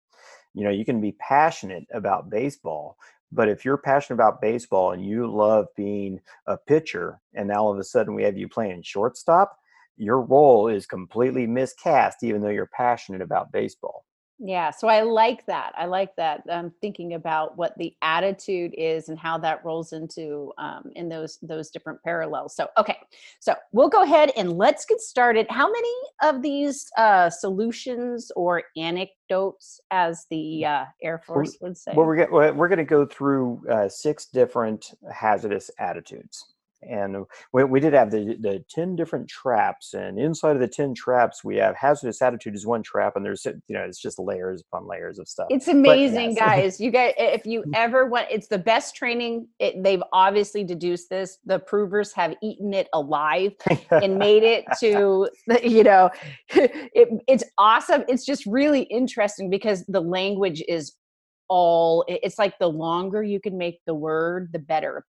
You 0.55 0.65
know, 0.65 0.71
you 0.71 0.85
can 0.87 1.01
be 1.01 1.13
passionate 1.21 1.87
about 1.95 2.31
baseball, 2.31 2.97
But 3.33 3.49
if 3.51 3.65
you're 3.65 3.79
passionate 3.79 4.17
about 4.17 4.43
baseball 4.43 4.93
and 4.93 5.07
you 5.07 5.29
love 5.31 5.67
being 5.77 6.21
a 6.47 6.59
pitcher, 6.59 7.21
and 7.35 7.49
now 7.49 7.65
all 7.65 7.73
of 7.73 7.79
a 7.79 7.85
sudden 7.85 8.15
we 8.15 8.25
have 8.25 8.39
you 8.39 8.49
playing 8.49 8.83
shortstop, 8.85 9.57
your 9.99 10.23
role 10.23 10.69
is 10.69 10.87
completely 10.87 11.47
miscast, 11.47 12.19
even 12.25 12.43
though 12.43 12.51
you're 12.51 12.71
passionate 12.77 13.23
about 13.23 13.53
baseball. 13.53 14.05
Yeah, 14.41 14.71
so 14.71 14.87
I 14.87 15.03
like 15.03 15.47
that. 15.47 15.73
I 15.77 15.87
like 15.87 16.15
that. 16.17 16.43
I'm 16.51 16.73
thinking 16.81 17.15
about 17.15 17.57
what 17.57 17.77
the 17.77 17.95
attitude 18.03 18.73
is 18.79 19.09
and 19.09 19.19
how 19.19 19.37
that 19.39 19.65
rolls 19.65 19.93
into 19.93 20.53
um, 20.59 20.93
in 20.95 21.09
those 21.09 21.39
those 21.43 21.71
different 21.71 22.01
parallels. 22.05 22.55
So 22.55 22.69
okay, 22.79 22.99
so 23.41 23.57
we'll 23.73 23.89
go 23.89 24.03
ahead 24.03 24.31
and 24.37 24.53
let's 24.53 24.85
get 24.85 25.01
started. 25.01 25.47
How 25.51 25.71
many 25.71 25.93
of 26.23 26.41
these 26.41 26.89
uh, 26.97 27.31
solutions 27.31 28.31
or 28.37 28.63
anecdotes, 28.77 29.81
as 29.91 30.27
the 30.31 30.65
uh, 30.65 30.85
Air 31.03 31.19
Force 31.19 31.57
would 31.61 31.77
say? 31.77 31.93
Well, 31.97 32.07
we're 32.07 32.53
we're 32.53 32.69
going 32.69 32.79
to 32.79 32.85
go 32.85 33.07
through 33.07 33.63
uh, 33.69 33.89
six 33.89 34.27
different 34.27 34.93
hazardous 35.13 35.69
attitudes 35.81 36.55
and 36.83 37.25
we, 37.53 37.65
we 37.65 37.81
did 37.81 37.93
have 37.93 38.11
the, 38.11 38.37
the 38.41 38.65
10 38.71 38.97
different 38.97 39.29
traps 39.29 39.95
and 39.95 40.19
inside 40.19 40.53
of 40.53 40.61
the 40.61 40.69
10 40.69 40.95
traps 40.95 41.43
we 41.43 41.57
have 41.57 41.75
hazardous 41.77 42.23
attitude 42.23 42.55
is 42.55 42.67
one 42.67 42.83
trap 42.83 43.15
and 43.17 43.25
there's 43.25 43.45
you 43.45 43.61
know 43.71 43.83
it's 43.83 44.01
just 44.01 44.19
layers 44.19 44.63
upon 44.63 44.87
layers 44.87 45.19
of 45.19 45.29
stuff. 45.29 45.47
It's 45.51 45.69
amazing 45.69 46.31
yes. 46.31 46.39
guys. 46.39 46.81
You 46.81 46.91
guys 46.91 47.15
if 47.19 47.47
you 47.47 47.65
ever 47.75 48.07
want 48.07 48.27
it's 48.31 48.49
the 48.49 48.59
best 48.59 48.95
training 48.95 49.49
it, 49.59 49.83
they've 49.83 50.03
obviously 50.13 50.65
deduced 50.65 51.11
this 51.11 51.39
the 51.45 51.59
provers 51.59 52.13
have 52.13 52.35
eaten 52.43 52.73
it 52.75 52.89
alive 52.93 53.53
and 53.91 54.19
made 54.19 54.43
it 54.43 54.65
to 54.81 55.29
you 55.63 55.83
know 55.83 56.11
it, 56.51 57.09
it's 57.27 57.45
awesome. 57.59 58.05
It's 58.09 58.25
just 58.25 58.47
really 58.47 58.83
interesting 58.83 59.51
because 59.51 59.85
the 59.87 60.01
language 60.01 60.63
is 60.69 60.95
all 61.49 62.05
it's 62.09 62.39
like 62.39 62.59
the 62.59 62.69
longer 62.69 63.23
you 63.23 63.41
can 63.41 63.57
make 63.57 63.81
the 63.87 63.95
word 63.95 64.51
the 64.53 64.59
better 64.59 65.05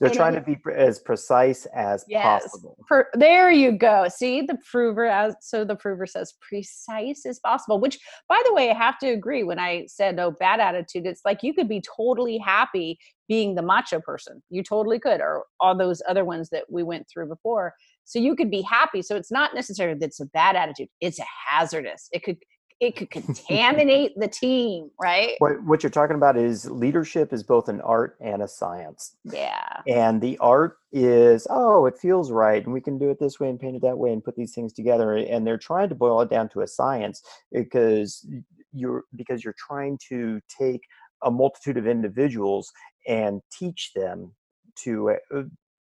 they're 0.00 0.10
trying 0.10 0.34
to 0.34 0.40
be 0.40 0.58
as 0.74 0.98
precise 0.98 1.66
as 1.66 2.04
yes, 2.08 2.42
possible. 2.42 2.76
Per, 2.88 3.08
there 3.14 3.50
you 3.52 3.72
go. 3.72 4.06
See 4.08 4.42
the 4.42 4.58
prover 4.68 5.06
as 5.06 5.36
so 5.40 5.64
the 5.64 5.76
prover 5.76 6.06
says 6.06 6.34
precise 6.40 7.24
as 7.26 7.38
possible. 7.38 7.78
Which, 7.78 7.98
by 8.28 8.42
the 8.44 8.52
way, 8.52 8.70
I 8.70 8.74
have 8.74 8.98
to 8.98 9.08
agree. 9.08 9.44
When 9.44 9.60
I 9.60 9.86
said 9.86 10.16
no 10.16 10.32
bad 10.32 10.58
attitude, 10.58 11.06
it's 11.06 11.22
like 11.24 11.42
you 11.42 11.54
could 11.54 11.68
be 11.68 11.80
totally 11.96 12.38
happy 12.38 12.98
being 13.28 13.54
the 13.54 13.62
macho 13.62 14.00
person. 14.00 14.42
You 14.50 14.64
totally 14.64 14.98
could, 14.98 15.20
or 15.20 15.44
all 15.60 15.76
those 15.76 16.02
other 16.08 16.24
ones 16.24 16.50
that 16.50 16.64
we 16.68 16.82
went 16.82 17.06
through 17.08 17.28
before. 17.28 17.72
So 18.04 18.18
you 18.18 18.34
could 18.34 18.50
be 18.50 18.62
happy. 18.62 19.00
So 19.00 19.16
it's 19.16 19.32
not 19.32 19.54
necessarily 19.54 19.98
that 20.00 20.06
it's 20.06 20.20
a 20.20 20.26
bad 20.26 20.56
attitude. 20.56 20.88
It's 21.00 21.20
a 21.20 21.24
hazardous. 21.48 22.08
It 22.12 22.24
could 22.24 22.38
it 22.86 22.96
could 22.96 23.10
contaminate 23.10 24.18
the 24.18 24.28
team, 24.28 24.90
right? 25.00 25.34
What, 25.38 25.62
what 25.64 25.82
you're 25.82 25.90
talking 25.90 26.16
about 26.16 26.36
is 26.36 26.70
leadership 26.70 27.32
is 27.32 27.42
both 27.42 27.68
an 27.68 27.80
art 27.80 28.16
and 28.20 28.42
a 28.42 28.48
science. 28.48 29.16
Yeah. 29.24 29.80
And 29.86 30.20
the 30.20 30.38
art 30.38 30.78
is, 30.92 31.46
oh, 31.50 31.86
it 31.86 31.98
feels 31.98 32.30
right, 32.30 32.64
and 32.64 32.72
we 32.72 32.80
can 32.80 32.98
do 32.98 33.10
it 33.10 33.18
this 33.18 33.40
way 33.40 33.48
and 33.48 33.58
paint 33.58 33.76
it 33.76 33.82
that 33.82 33.98
way 33.98 34.12
and 34.12 34.22
put 34.22 34.36
these 34.36 34.54
things 34.54 34.72
together. 34.72 35.14
And 35.14 35.46
they're 35.46 35.58
trying 35.58 35.88
to 35.88 35.94
boil 35.94 36.20
it 36.20 36.30
down 36.30 36.48
to 36.50 36.60
a 36.60 36.66
science 36.66 37.22
because 37.52 38.26
you're 38.72 39.04
because 39.14 39.44
you're 39.44 39.54
trying 39.56 39.98
to 40.08 40.40
take 40.48 40.82
a 41.22 41.30
multitude 41.30 41.76
of 41.76 41.86
individuals 41.86 42.72
and 43.06 43.40
teach 43.52 43.92
them 43.94 44.32
to 44.76 45.16
uh, 45.34 45.42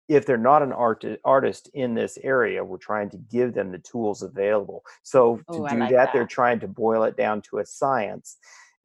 if 0.10 0.26
they're 0.26 0.38
not 0.38 0.64
an 0.64 0.74
art, 0.74 1.06
artist 1.24 1.70
in 1.76 1.94
this 1.94 2.18
area, 2.24 2.64
we're 2.66 2.78
trying 2.78 3.12
to 3.12 3.18
give 3.18 3.54
them 3.54 3.72
the 3.72 3.78
tools 3.78 4.24
available. 4.24 4.84
So 5.04 5.40
to 5.52 5.58
Ooh, 5.58 5.70
do 5.70 5.78
like 5.78 5.80
that, 5.80 5.92
that, 5.92 6.14
they're 6.14 6.26
trying 6.26 6.60
to 6.62 6.68
boil 6.68 7.04
it 7.04 7.16
down 7.16 7.44
to 7.44 7.60
a 7.60 7.66
science. 7.66 8.38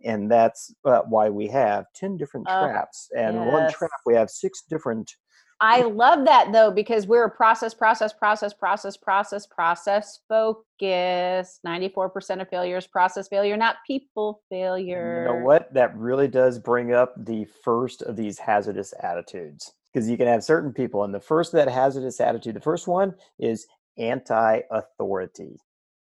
And 0.05 0.31
that's 0.31 0.75
uh, 0.85 1.01
why 1.09 1.31
we 1.31 1.49
have 1.49 1.87
10 1.95 2.19
different 2.19 2.47
uh, 2.47 2.67
traps. 2.67 3.09
And 3.17 3.37
yes. 3.37 3.53
one 3.53 3.73
trap, 3.73 3.91
we 4.05 4.15
have 4.15 4.29
six 4.29 4.65
different. 4.69 5.15
I 5.63 5.81
love 5.81 6.27
that 6.27 6.53
though, 6.53 6.71
because 6.71 7.07
we're 7.07 7.25
a 7.25 7.31
process, 7.31 7.73
process, 7.73 8.13
process, 8.13 8.53
process, 8.53 8.99
process, 8.99 9.47
process 9.47 10.21
focus. 10.29 11.61
94% 11.67 12.43
of 12.43 12.51
failures, 12.51 12.87
process 12.87 13.29
failure, 13.29 13.57
not 13.57 13.77
people 13.87 14.43
failure. 14.51 15.27
You 15.27 15.39
know 15.39 15.45
what? 15.47 15.73
That 15.73 15.97
really 15.97 16.29
does 16.29 16.59
bring 16.59 16.93
up 16.93 17.15
the 17.17 17.47
first 17.65 18.03
of 18.03 18.15
these 18.15 18.39
hazardous 18.39 18.93
attitudes 19.03 19.73
because 19.95 20.11
you 20.11 20.17
can 20.17 20.27
have 20.27 20.43
certain 20.43 20.73
people. 20.73 21.05
And 21.05 21.15
the 21.15 21.21
first 21.21 21.53
that 21.53 21.69
hazardous 21.69 22.21
attitude, 22.21 22.57
the 22.57 22.61
first 22.61 22.89
one 22.89 23.15
is 23.39 23.67
anti-authority. 23.97 25.57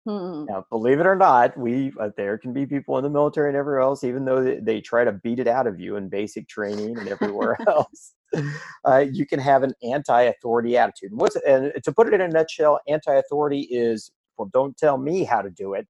Hmm. 0.05 0.45
Now, 0.45 0.65
believe 0.69 0.99
it 0.99 1.05
or 1.05 1.15
not, 1.15 1.57
we 1.57 1.91
uh, 1.99 2.09
there 2.15 2.37
can 2.37 2.53
be 2.53 2.65
people 2.65 2.97
in 2.97 3.03
the 3.03 3.09
military 3.09 3.49
and 3.49 3.57
everywhere 3.57 3.81
else, 3.81 4.03
even 4.03 4.23
though 4.23 4.41
they, 4.41 4.59
they 4.59 4.81
try 4.81 5.03
to 5.03 5.11
beat 5.11 5.39
it 5.39 5.47
out 5.47 5.67
of 5.67 5.79
you 5.79 5.97
in 5.97 6.07
basic 6.07 6.47
training 6.47 6.97
and 6.97 7.09
everywhere 7.09 7.57
else. 7.67 8.13
Uh, 8.85 9.05
you 9.11 9.25
can 9.25 9.39
have 9.39 9.63
an 9.63 9.73
anti-authority 9.83 10.77
attitude. 10.77 11.11
What's 11.13 11.35
and 11.47 11.73
to 11.83 11.91
put 11.91 12.07
it 12.07 12.13
in 12.13 12.21
a 12.21 12.27
nutshell, 12.27 12.79
anti-authority 12.87 13.67
is 13.69 14.11
well, 14.37 14.49
don't 14.53 14.77
tell 14.77 14.97
me 14.97 15.23
how 15.23 15.41
to 15.41 15.49
do 15.49 15.73
it. 15.73 15.87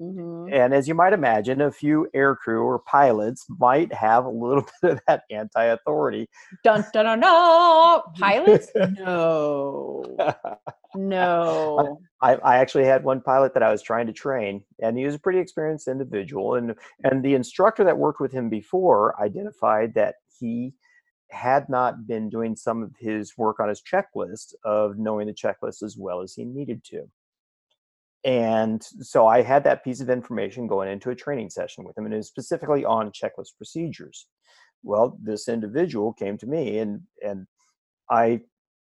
Mm-hmm. 0.00 0.52
And 0.52 0.74
as 0.74 0.86
you 0.86 0.94
might 0.94 1.12
imagine, 1.12 1.60
a 1.62 1.72
few 1.72 2.08
aircrew 2.14 2.62
or 2.62 2.80
pilots 2.80 3.46
might 3.48 3.92
have 3.94 4.26
a 4.26 4.30
little 4.30 4.66
bit 4.82 4.92
of 4.92 5.00
that 5.08 5.22
anti-authority. 5.30 6.28
Dun 6.62 6.84
dun 6.92 7.04
dun 7.06 7.20
dun. 7.20 8.02
Pilots? 8.18 8.70
no. 8.98 10.16
No. 10.98 12.00
I, 12.22 12.36
I 12.36 12.56
actually 12.56 12.86
had 12.86 13.04
one 13.04 13.20
pilot 13.20 13.52
that 13.52 13.62
I 13.62 13.70
was 13.70 13.82
trying 13.82 14.06
to 14.06 14.14
train, 14.14 14.64
and 14.80 14.96
he 14.96 15.04
was 15.04 15.14
a 15.14 15.18
pretty 15.18 15.40
experienced 15.40 15.88
individual. 15.88 16.54
And 16.54 16.74
and 17.04 17.22
the 17.22 17.34
instructor 17.34 17.84
that 17.84 17.98
worked 17.98 18.18
with 18.18 18.32
him 18.32 18.48
before 18.48 19.20
identified 19.20 19.92
that 19.94 20.14
he 20.40 20.72
had 21.30 21.68
not 21.68 22.06
been 22.06 22.30
doing 22.30 22.56
some 22.56 22.82
of 22.82 22.92
his 22.98 23.36
work 23.36 23.60
on 23.60 23.68
his 23.68 23.82
checklist 23.82 24.54
of 24.64 24.96
knowing 24.96 25.26
the 25.26 25.34
checklist 25.34 25.82
as 25.82 25.96
well 25.98 26.22
as 26.22 26.34
he 26.34 26.44
needed 26.44 26.82
to. 26.84 27.02
And 28.26 28.82
so 28.82 29.28
I 29.28 29.40
had 29.40 29.62
that 29.64 29.84
piece 29.84 30.00
of 30.00 30.10
information 30.10 30.66
going 30.66 30.90
into 30.90 31.10
a 31.10 31.14
training 31.14 31.48
session 31.48 31.84
with 31.84 31.96
him, 31.96 32.06
and 32.06 32.12
it 32.12 32.18
was 32.18 32.26
specifically 32.26 32.84
on 32.84 33.12
checklist 33.12 33.56
procedures. 33.56 34.26
Well, 34.82 35.16
this 35.22 35.48
individual 35.48 36.12
came 36.12 36.36
to 36.38 36.46
me, 36.46 36.78
and 36.78 37.02
and 37.24 37.46
I 38.10 38.40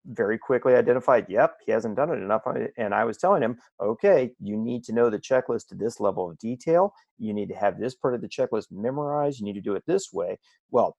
very 0.06 0.38
quickly 0.38 0.74
identified, 0.74 1.26
yep, 1.30 1.58
he 1.66 1.72
hasn't 1.72 1.96
done 1.96 2.12
it 2.12 2.22
enough. 2.22 2.44
And 2.78 2.94
I 2.94 3.04
was 3.06 3.18
telling 3.18 3.42
him, 3.42 3.58
okay, 3.80 4.32
you 4.40 4.58
need 4.58 4.84
to 4.86 4.94
know 4.94 5.10
the 5.10 5.20
checklist 5.20 5.68
to 5.70 5.76
this 5.76 6.00
level 6.00 6.30
of 6.30 6.38
detail. 6.40 6.94
You 7.20 7.34
need 7.34 7.50
to 7.50 7.56
have 7.56 7.80
this 7.80 7.96
part 7.96 8.16
of 8.16 8.22
the 8.22 8.30
checklist 8.30 8.68
memorized. 8.72 9.40
You 9.40 9.46
need 9.46 9.54
to 9.54 9.62
do 9.62 9.76
it 9.76 9.84
this 9.86 10.12
way. 10.14 10.40
Well, 10.72 10.98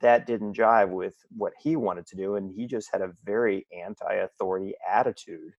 that 0.00 0.26
didn't 0.26 0.56
jive 0.56 0.88
with 0.88 1.14
what 1.36 1.52
he 1.60 1.76
wanted 1.76 2.06
to 2.06 2.16
do 2.16 2.36
and 2.36 2.50
he 2.50 2.66
just 2.66 2.88
had 2.90 3.02
a 3.02 3.12
very 3.24 3.66
anti-authority 3.84 4.74
attitude 4.90 5.52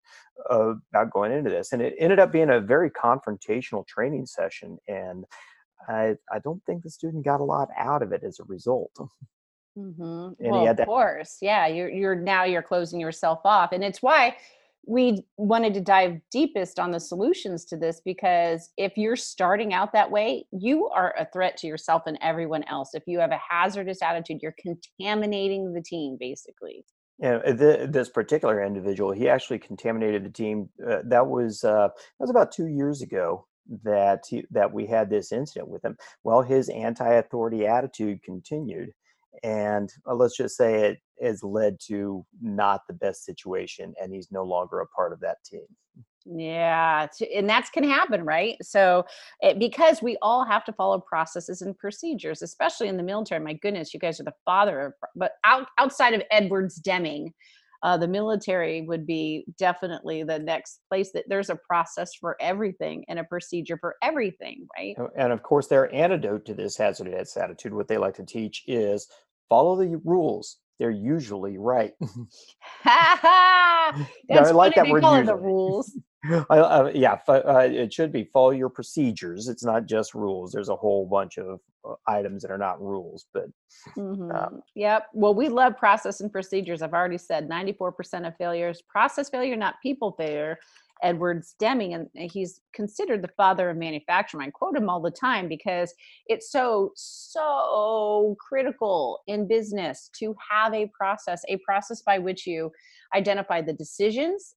about 0.49 1.11
going 1.11 1.31
into 1.31 1.49
this 1.49 1.73
and 1.73 1.81
it 1.81 1.95
ended 1.99 2.19
up 2.19 2.31
being 2.31 2.49
a 2.49 2.59
very 2.59 2.89
confrontational 2.89 3.85
training 3.87 4.25
session 4.25 4.77
and 4.87 5.25
i 5.87 6.15
i 6.31 6.39
don't 6.39 6.63
think 6.65 6.81
the 6.81 6.89
student 6.89 7.23
got 7.23 7.39
a 7.39 7.43
lot 7.43 7.69
out 7.77 8.01
of 8.01 8.11
it 8.11 8.23
as 8.23 8.39
a 8.39 8.43
result 8.45 8.91
mm-hmm. 9.77 10.29
well, 10.39 10.67
of 10.67 10.77
course 10.85 11.37
yeah 11.41 11.67
you're 11.67 11.89
you're 11.89 12.15
now 12.15 12.43
you're 12.43 12.63
closing 12.63 12.99
yourself 12.99 13.41
off 13.45 13.73
and 13.73 13.83
it's 13.83 14.01
why 14.01 14.35
we 14.87 15.25
wanted 15.37 15.73
to 15.73 15.81
dive 15.81 16.19
deepest 16.31 16.79
on 16.79 16.91
the 16.91 16.99
solutions 16.99 17.65
to 17.65 17.77
this 17.77 18.01
because 18.03 18.69
if 18.77 18.97
you're 18.97 19.15
starting 19.15 19.73
out 19.73 19.93
that 19.93 20.09
way, 20.11 20.45
you 20.51 20.87
are 20.89 21.15
a 21.17 21.27
threat 21.33 21.57
to 21.57 21.67
yourself 21.67 22.03
and 22.05 22.17
everyone 22.21 22.63
else. 22.65 22.93
If 22.93 23.03
you 23.07 23.19
have 23.19 23.31
a 23.31 23.39
hazardous 23.49 24.01
attitude, 24.01 24.39
you're 24.41 24.55
contaminating 24.59 25.73
the 25.73 25.81
team 25.81 26.17
basically. 26.19 26.85
Yeah, 27.19 27.37
uh, 27.37 27.87
this 27.87 28.09
particular 28.09 28.63
individual, 28.63 29.11
he 29.11 29.29
actually 29.29 29.59
contaminated 29.59 30.25
the 30.25 30.29
team. 30.29 30.69
Uh, 30.85 30.97
that 31.05 31.25
was 31.25 31.63
uh, 31.63 31.87
that 31.87 32.19
was 32.19 32.29
about 32.29 32.51
two 32.51 32.67
years 32.67 33.01
ago 33.01 33.47
that 33.83 34.25
he, 34.29 34.45
that 34.51 34.71
we 34.71 34.85
had 34.85 35.09
this 35.09 35.31
incident 35.31 35.69
with 35.69 35.83
him. 35.83 35.97
Well, 36.23 36.41
his 36.41 36.69
anti-authority 36.69 37.65
attitude 37.65 38.21
continued, 38.21 38.91
and 39.43 39.91
uh, 40.07 40.13
let's 40.13 40.37
just 40.37 40.57
say 40.57 40.89
it 40.89 40.99
has 41.21 41.43
led 41.43 41.77
to 41.87 42.25
not 42.41 42.81
the 42.87 42.93
best 42.93 43.25
situation 43.25 43.93
and 44.01 44.13
he's 44.13 44.31
no 44.31 44.43
longer 44.43 44.81
a 44.81 44.87
part 44.87 45.13
of 45.13 45.19
that 45.21 45.37
team. 45.45 45.65
Yeah 46.25 47.07
and 47.35 47.47
that's 47.47 47.69
can 47.69 47.83
happen 47.83 48.25
right? 48.25 48.57
So 48.61 49.05
it, 49.41 49.59
because 49.59 50.01
we 50.01 50.17
all 50.21 50.43
have 50.43 50.65
to 50.65 50.73
follow 50.73 50.99
processes 50.99 51.61
and 51.61 51.77
procedures 51.77 52.41
especially 52.41 52.87
in 52.87 52.97
the 52.97 53.03
military 53.03 53.43
my 53.43 53.53
goodness 53.53 53.93
you 53.93 53.99
guys 53.99 54.19
are 54.19 54.23
the 54.23 54.33
father 54.43 54.81
of 54.81 54.93
but 55.15 55.33
out, 55.45 55.67
outside 55.77 56.13
of 56.13 56.23
edwards 56.31 56.75
deming 56.75 57.31
uh, 57.83 57.95
the 57.95 58.07
military 58.07 58.81
would 58.81 59.05
be 59.05 59.45
definitely 59.59 60.23
the 60.23 60.39
next 60.39 60.79
place 60.89 61.11
that 61.11 61.25
there's 61.27 61.51
a 61.51 61.59
process 61.67 62.15
for 62.15 62.35
everything 62.39 63.05
and 63.07 63.19
a 63.19 63.23
procedure 63.25 63.77
for 63.79 63.95
everything 64.01 64.65
right? 64.75 64.95
And 65.15 65.31
of 65.31 65.43
course 65.43 65.67
their 65.67 65.93
antidote 65.93 66.45
to 66.45 66.55
this 66.55 66.75
hazardous 66.75 67.37
attitude 67.37 67.73
what 67.73 67.87
they 67.87 67.99
like 67.99 68.15
to 68.15 68.25
teach 68.25 68.63
is 68.65 69.07
follow 69.49 69.75
the 69.77 69.99
rules 70.03 70.57
they're 70.79 70.91
usually 70.91 71.57
right. 71.57 71.93
That's 72.83 72.85
I 74.29 74.51
like 74.51 74.75
that 74.75 74.87
word. 74.87 75.03
Usually. 75.03 75.25
The 75.25 75.35
rules. 75.35 75.97
uh, 76.49 76.91
yeah, 76.93 77.17
uh, 77.27 77.67
it 77.69 77.93
should 77.93 78.11
be 78.11 78.29
follow 78.33 78.51
your 78.51 78.69
procedures. 78.69 79.47
It's 79.47 79.63
not 79.63 79.85
just 79.85 80.13
rules. 80.13 80.51
There's 80.51 80.69
a 80.69 80.75
whole 80.75 81.05
bunch 81.05 81.37
of 81.37 81.59
uh, 81.87 81.93
items 82.07 82.41
that 82.41 82.51
are 82.51 82.57
not 82.57 82.81
rules, 82.81 83.27
but 83.33 83.45
mm-hmm. 83.97 84.31
um, 84.31 84.61
yep. 84.75 85.07
Well, 85.13 85.35
we 85.35 85.49
love 85.49 85.77
process 85.77 86.21
and 86.21 86.31
procedures. 86.31 86.81
I've 86.81 86.93
already 86.93 87.19
said 87.19 87.47
94% 87.47 88.27
of 88.27 88.35
failures, 88.37 88.81
process 88.89 89.29
failure, 89.29 89.55
not 89.55 89.75
people 89.81 90.13
failure. 90.17 90.57
Edward 91.03 91.43
Deming, 91.59 91.93
and 91.93 92.09
he's 92.15 92.61
considered 92.73 93.21
the 93.21 93.31
father 93.37 93.69
of 93.69 93.77
manufacturing. 93.77 94.47
I 94.47 94.51
quote 94.51 94.77
him 94.77 94.89
all 94.89 95.01
the 95.01 95.11
time 95.11 95.47
because 95.47 95.93
it's 96.27 96.51
so, 96.51 96.91
so 96.95 98.35
critical 98.39 99.19
in 99.27 99.47
business 99.47 100.09
to 100.19 100.35
have 100.49 100.73
a 100.73 100.91
process, 100.97 101.41
a 101.47 101.57
process 101.57 102.01
by 102.01 102.19
which 102.19 102.47
you 102.47 102.71
identify 103.15 103.61
the 103.61 103.73
decisions. 103.73 104.55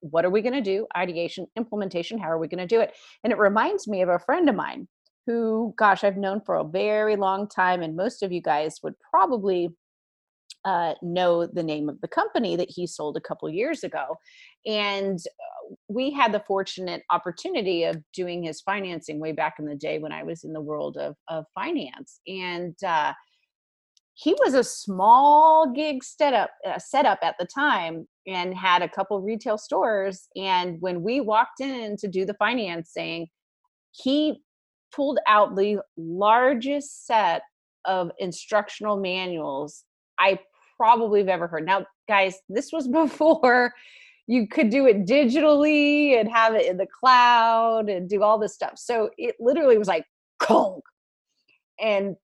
What 0.00 0.24
are 0.24 0.30
we 0.30 0.42
going 0.42 0.54
to 0.54 0.60
do? 0.60 0.86
Ideation 0.96 1.46
implementation 1.56 2.18
how 2.18 2.30
are 2.30 2.38
we 2.38 2.48
going 2.48 2.58
to 2.58 2.66
do 2.66 2.80
it? 2.80 2.94
And 3.24 3.32
it 3.32 3.38
reminds 3.38 3.88
me 3.88 4.02
of 4.02 4.08
a 4.08 4.18
friend 4.18 4.48
of 4.48 4.54
mine 4.54 4.88
who 5.26 5.74
gosh 5.76 6.04
i've 6.04 6.16
known 6.16 6.40
for 6.40 6.54
a 6.54 6.64
very 6.64 7.16
long 7.16 7.48
time 7.48 7.82
and 7.82 7.96
most 7.96 8.22
of 8.22 8.30
you 8.30 8.40
guys 8.40 8.78
would 8.82 8.94
probably 9.10 9.68
uh, 10.66 10.94
know 11.00 11.46
the 11.46 11.62
name 11.62 11.88
of 11.88 12.00
the 12.00 12.08
company 12.08 12.56
that 12.56 12.68
he 12.68 12.86
sold 12.86 13.16
a 13.16 13.20
couple 13.20 13.48
years 13.48 13.84
ago 13.84 14.18
and 14.66 15.18
uh, 15.18 15.74
we 15.88 16.10
had 16.10 16.32
the 16.32 16.42
fortunate 16.46 17.02
opportunity 17.10 17.84
of 17.84 17.96
doing 18.12 18.42
his 18.42 18.60
financing 18.60 19.20
way 19.20 19.30
back 19.30 19.54
in 19.60 19.64
the 19.64 19.76
day 19.76 20.00
when 20.00 20.10
i 20.12 20.24
was 20.24 20.42
in 20.42 20.52
the 20.52 20.60
world 20.60 20.96
of, 20.96 21.14
of 21.28 21.44
finance 21.54 22.20
and 22.26 22.74
uh, 22.84 23.12
he 24.14 24.34
was 24.40 24.54
a 24.54 24.64
small 24.64 25.72
gig 25.72 26.02
setup 26.02 26.50
uh, 26.66 26.78
setup 26.80 27.20
at 27.22 27.36
the 27.38 27.46
time 27.46 28.08
and 28.26 28.52
had 28.52 28.82
a 28.82 28.88
couple 28.88 29.20
retail 29.22 29.56
stores 29.56 30.26
and 30.34 30.80
when 30.80 31.00
we 31.00 31.20
walked 31.20 31.60
in 31.60 31.96
to 31.96 32.08
do 32.08 32.26
the 32.26 32.34
financing 32.34 33.28
he 33.92 34.42
pulled 34.92 35.20
out 35.28 35.54
the 35.54 35.80
largest 35.96 37.06
set 37.06 37.42
of 37.84 38.10
instructional 38.18 38.96
manuals 38.96 39.84
i 40.18 40.36
probably 40.76 41.20
have 41.20 41.28
ever 41.28 41.46
heard 41.46 41.66
now 41.66 41.84
guys 42.08 42.38
this 42.48 42.72
was 42.72 42.88
before 43.02 43.72
you 44.28 44.48
could 44.48 44.70
do 44.70 44.86
it 44.86 45.06
digitally 45.06 46.18
and 46.18 46.28
have 46.28 46.54
it 46.54 46.66
in 46.66 46.76
the 46.76 46.86
cloud 46.86 47.88
and 47.88 48.08
do 48.08 48.22
all 48.22 48.38
this 48.38 48.54
stuff 48.54 48.72
so 48.76 49.10
it 49.16 49.36
literally 49.40 49.78
was 49.78 49.88
like 49.88 50.04
conk 50.38 50.82
and 51.80 52.16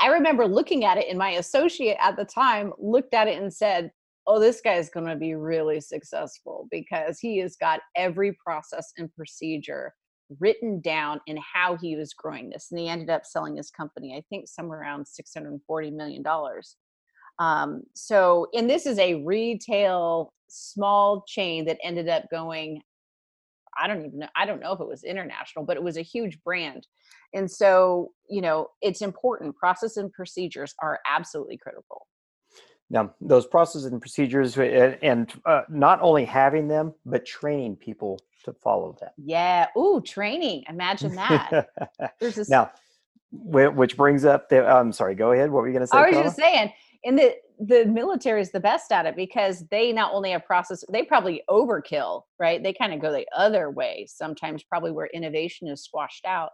I 0.00 0.08
remember 0.08 0.46
looking 0.46 0.84
at 0.84 0.96
it, 0.96 1.06
and 1.08 1.18
my 1.18 1.30
associate 1.30 1.96
at 2.00 2.16
the 2.16 2.24
time 2.24 2.72
looked 2.78 3.14
at 3.14 3.28
it 3.28 3.40
and 3.40 3.52
said, 3.52 3.90
Oh, 4.26 4.38
this 4.38 4.60
guy 4.60 4.74
is 4.74 4.90
going 4.90 5.06
to 5.06 5.16
be 5.16 5.34
really 5.34 5.80
successful 5.80 6.68
because 6.70 7.18
he 7.18 7.38
has 7.38 7.56
got 7.56 7.80
every 7.96 8.36
process 8.44 8.92
and 8.98 9.12
procedure 9.14 9.94
written 10.38 10.82
down 10.82 11.18
in 11.26 11.38
how 11.38 11.78
he 11.78 11.96
was 11.96 12.12
growing 12.12 12.50
this. 12.50 12.68
And 12.70 12.78
he 12.78 12.88
ended 12.88 13.08
up 13.08 13.24
selling 13.24 13.56
his 13.56 13.70
company, 13.70 14.14
I 14.14 14.22
think, 14.28 14.46
somewhere 14.46 14.80
around 14.80 15.06
$640 15.06 15.92
million. 15.94 16.22
Um, 17.38 17.82
so, 17.94 18.48
and 18.52 18.68
this 18.68 18.86
is 18.86 18.98
a 18.98 19.22
retail 19.22 20.32
small 20.48 21.24
chain 21.26 21.66
that 21.66 21.78
ended 21.82 22.08
up 22.08 22.24
going 22.30 22.82
I 23.78 23.86
don't 23.86 24.04
even 24.04 24.18
know. 24.18 24.28
I 24.34 24.44
don't 24.44 24.60
know 24.60 24.72
if 24.72 24.80
it 24.80 24.88
was 24.88 25.04
international, 25.04 25.64
but 25.64 25.76
it 25.76 25.82
was 25.82 25.96
a 25.96 26.02
huge 26.02 26.42
brand. 26.42 26.86
And 27.32 27.50
so, 27.50 28.12
you 28.28 28.40
know, 28.40 28.68
it's 28.82 29.02
important. 29.02 29.56
Process 29.56 29.96
and 29.96 30.12
procedures 30.12 30.74
are 30.82 30.98
absolutely 31.08 31.56
critical. 31.56 32.06
Now, 32.90 33.14
those 33.20 33.46
processes 33.46 33.84
and 33.84 34.00
procedures, 34.00 34.56
and 34.58 35.32
uh, 35.44 35.62
not 35.68 36.00
only 36.00 36.24
having 36.24 36.68
them, 36.68 36.94
but 37.04 37.26
training 37.26 37.76
people 37.76 38.18
to 38.44 38.52
follow 38.54 38.96
them. 38.98 39.10
Yeah. 39.18 39.66
Ooh, 39.76 40.00
training. 40.04 40.64
Imagine 40.68 41.14
that. 41.14 41.68
There's 42.20 42.36
this. 42.36 42.48
Now, 42.48 42.70
which 43.30 43.96
brings 43.96 44.24
up 44.24 44.48
the. 44.48 44.66
I'm 44.66 44.92
sorry. 44.92 45.14
Go 45.14 45.32
ahead. 45.32 45.50
What 45.50 45.60
were 45.60 45.68
you 45.68 45.74
going 45.74 45.82
to 45.82 45.86
say? 45.86 45.98
I 45.98 46.08
was 46.08 46.16
just 46.16 46.36
saying. 46.36 46.72
In 47.04 47.16
the 47.16 47.34
the 47.60 47.86
military 47.86 48.40
is 48.40 48.52
the 48.52 48.60
best 48.60 48.92
at 48.92 49.06
it 49.06 49.16
because 49.16 49.64
they 49.70 49.92
not 49.92 50.12
only 50.14 50.30
have 50.30 50.44
process 50.44 50.84
they 50.92 51.02
probably 51.02 51.42
overkill 51.50 52.22
right? 52.38 52.62
They 52.62 52.72
kind 52.72 52.92
of 52.92 53.00
go 53.00 53.12
the 53.12 53.26
other 53.36 53.70
way 53.70 54.06
sometimes 54.08 54.62
probably 54.62 54.92
where 54.92 55.08
innovation 55.12 55.68
is 55.68 55.82
squashed 55.82 56.24
out. 56.24 56.50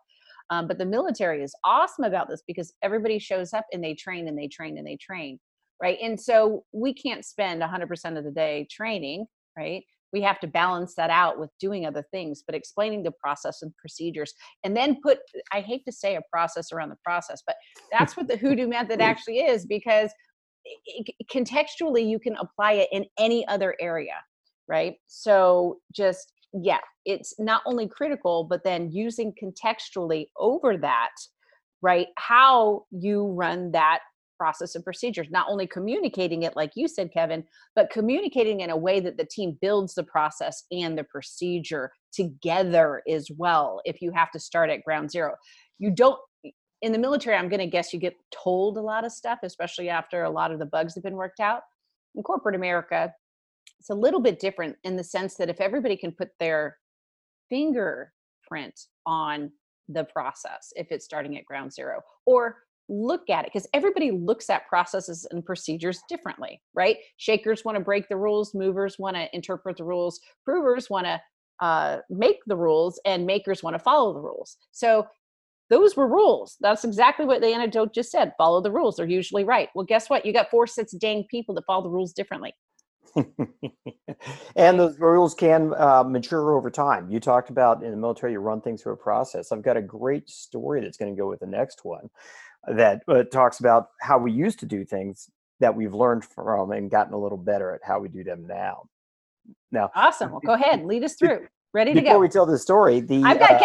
Um, 0.51 0.67
but 0.69 0.79
the 0.79 0.87
military 0.87 1.43
is 1.43 1.55
awesome 1.65 2.05
about 2.05 2.29
this 2.29 2.43
because 2.47 2.73
everybody 2.83 3.19
shows 3.19 3.53
up 3.53 3.67
and 3.73 3.83
they 3.83 3.95
train 3.95 4.29
and 4.29 4.39
they 4.39 4.49
train 4.49 4.79
and 4.79 4.87
they 4.87 4.97
train 4.97 5.39
right? 5.83 5.99
And 6.03 6.19
so 6.19 6.65
we 6.73 6.95
can't 6.95 7.25
spend 7.25 7.61
100% 7.61 8.19
of 8.19 8.25
the 8.25 8.31
day 8.31 8.67
training 8.71 9.27
right? 9.57 9.83
We 10.13 10.23
have 10.23 10.39
to 10.41 10.47
balance 10.47 10.95
that 10.95 11.11
out 11.11 11.41
with 11.41 11.51
doing 11.59 11.87
other 11.87 12.05
things 12.11 12.43
but 12.47 12.55
explaining 12.55 13.03
the 13.03 13.11
process 13.11 13.63
and 13.63 13.77
procedures 13.77 14.33
and 14.63 14.77
then 14.77 14.99
put 15.03 15.19
i 15.53 15.61
hate 15.61 15.85
to 15.87 15.93
say 15.93 16.15
a 16.15 16.21
process 16.33 16.71
around 16.71 16.91
the 16.91 16.99
process 17.05 17.43
but 17.45 17.57
that's 17.91 18.17
what 18.17 18.29
the 18.29 18.37
hoodoo 18.37 18.69
method 18.69 19.01
actually 19.11 19.39
is 19.39 19.67
because 19.67 20.13
contextually 21.31 22.09
you 22.09 22.19
can 22.19 22.37
apply 22.37 22.73
it 22.73 22.89
in 22.93 23.05
any 23.19 23.47
other 23.49 23.75
area 23.81 24.15
right? 24.67 24.95
So 25.07 25.79
just 25.93 26.33
yeah 26.57 26.79
it's 27.05 27.35
not 27.41 27.63
only 27.67 27.89
critical 27.89 28.45
but 28.45 28.63
then 28.63 28.89
using 28.93 29.35
contextually 29.43 30.27
over 30.39 30.77
that 30.77 31.11
right 31.83 32.07
how 32.17 32.85
you 32.93 33.27
run 33.33 33.73
that 33.73 33.99
process 34.39 34.77
and 34.77 34.85
procedures 34.85 35.27
not 35.33 35.49
only 35.49 35.67
communicating 35.67 36.45
it 36.45 36.55
like 36.55 36.71
you 36.77 36.87
said 36.87 37.11
kevin 37.13 37.43
but 37.75 37.91
communicating 37.91 38.61
in 38.61 38.71
a 38.71 38.77
way 38.77 39.01
that 39.01 39.17
the 39.17 39.25
team 39.25 39.59
builds 39.61 39.95
the 39.95 40.05
process 40.05 40.63
and 40.71 40.97
the 40.97 41.03
procedure 41.03 41.91
together 42.15 43.03
as 43.11 43.29
well 43.37 43.81
if 43.85 44.01
you 44.01 44.13
have 44.13 44.31
to 44.31 44.39
start 44.39 44.71
at 44.71 44.85
ground 44.85 45.11
zero. 45.11 45.35
You 45.79 45.91
don't 45.91 46.19
in 46.85 46.93
the 46.93 46.99
military, 46.99 47.35
I'm 47.35 47.49
going 47.49 47.61
to 47.61 47.67
guess 47.67 47.95
you 47.95 47.99
get 47.99 48.15
told 48.31 48.77
a 48.77 48.83
lot 48.83 49.07
of 49.07 49.13
stuff, 49.13 49.39
especially 49.43 49.89
after 49.89 50.25
a 50.25 50.31
lot 50.31 50.53
of 50.53 50.59
the 50.59 50.67
bugs 50.67 50.95
have 50.95 51.03
been 51.03 51.17
worked 51.17 51.41
out. 51.41 51.63
In 52.15 52.23
corporate 52.23 52.55
America, 52.55 53.11
it's 53.81 53.89
a 53.89 53.95
little 53.95 54.21
bit 54.21 54.39
different 54.39 54.77
in 54.85 54.95
the 54.95 55.03
sense 55.03 55.37
that 55.37 55.49
if 55.49 55.63
everybody 55.63 55.97
can 55.97 56.13
put 56.13 56.29
their 56.39 56.77
fingerprint 57.49 58.79
on 59.07 59.51
the 59.89 60.05
process, 60.05 60.75
if 60.77 60.89
it's 60.91 61.07
starting 61.07 61.39
at 61.39 61.47
ground 61.47 61.73
zero, 61.73 62.03
or 62.27 62.59
look 62.91 63.31
at 63.31 63.47
it, 63.47 63.51
because 63.55 63.67
everybody 63.73 64.11
looks 64.11 64.51
at 64.51 64.69
processes 64.69 65.27
and 65.31 65.43
procedures 65.43 66.03
differently, 66.07 66.61
right? 66.75 66.99
Shakers 67.17 67.65
want 67.65 67.79
to 67.79 67.83
break 67.83 68.11
the 68.11 68.17
rules, 68.19 68.55
movers 68.55 68.99
want 68.99 69.17
to 69.17 69.35
interpret 69.35 69.79
the 69.79 69.85
rules, 69.85 70.21
provers 70.45 70.91
want 70.91 71.07
to 71.07 71.19
uh, 71.61 72.01
make 72.11 72.41
the 72.47 72.57
rules, 72.57 73.01
and 73.07 73.25
makers 73.25 73.63
want 73.63 73.73
to 73.73 73.79
follow 73.79 74.13
the 74.13 74.21
rules. 74.21 74.59
So 74.73 75.07
those 75.71 75.97
were 75.97 76.07
rules. 76.07 76.57
That's 76.61 76.85
exactly 76.85 77.25
what 77.27 77.41
the 77.41 77.49
antidote 77.49 77.95
just 77.95 78.11
said. 78.11 78.33
Follow 78.37 78.61
the 78.61 78.71
rules. 78.71 78.97
They're 78.97 79.07
usually 79.07 79.45
right. 79.45 79.69
Well, 79.75 79.87
guess 79.87 80.11
what? 80.11 80.27
You 80.27 80.33
got 80.33 80.51
four 80.51 80.67
sets 80.67 80.95
of 80.95 81.01
dang 81.01 81.25
people 81.31 81.55
that 81.55 81.65
follow 81.67 81.83
the 81.83 81.91
rules 81.91 82.13
differently. 82.13 82.55
and 84.57 84.79
those 84.79 84.99
rules 84.99 85.35
can 85.35 85.73
uh, 85.77 86.03
mature 86.05 86.57
over 86.57 86.71
time. 86.71 87.11
You 87.11 87.21
talked 87.21 87.51
about 87.51 87.83
in 87.83 87.91
the 87.91 87.97
military, 87.97 88.33
you 88.33 88.41
run 88.41 88.61
things 88.61 88.83
through 88.83 88.95
a 88.95 88.97
process. 88.97 89.53
I've 89.53 89.63
got 89.63 89.77
a 89.77 89.83
great 89.83 90.29
story 90.29 90.81
that's 90.81 90.97
going 90.97 91.15
to 91.15 91.19
go 91.19 91.29
with 91.29 91.41
the 91.41 91.47
next 91.47 91.85
one 91.85 92.11
that 92.67 93.03
uh, 93.09 93.23
talks 93.25 93.61
about 93.61 93.89
how 94.01 94.19
we 94.19 94.33
used 94.33 94.59
to 94.61 94.67
do 94.67 94.85
things 94.85 95.31
that 95.61 95.75
we've 95.75 95.95
learned 95.95 96.25
from 96.25 96.73
and 96.73 96.91
gotten 96.91 97.15
a 97.15 97.19
little 97.19 97.39
better 97.39 97.73
at 97.73 97.81
how 97.85 98.01
we 98.01 98.09
do 98.09 98.25
them 98.25 98.47
now. 98.47 98.85
Now, 99.71 99.91
awesome. 99.95 100.31
Well, 100.31 100.41
go 100.45 100.55
ahead, 100.55 100.81
and 100.81 100.89
lead 100.89 101.05
us 101.05 101.15
through. 101.15 101.47
Ready 101.75 101.93
to 101.93 102.01
go. 102.01 102.07
Before 102.07 102.21
we 102.21 102.29
tell 102.29 102.47
the 102.47 102.59
story, 102.59 103.01
the 103.01 103.21
I've 103.25 103.41
got 103.41 103.51
uh, 103.51 103.59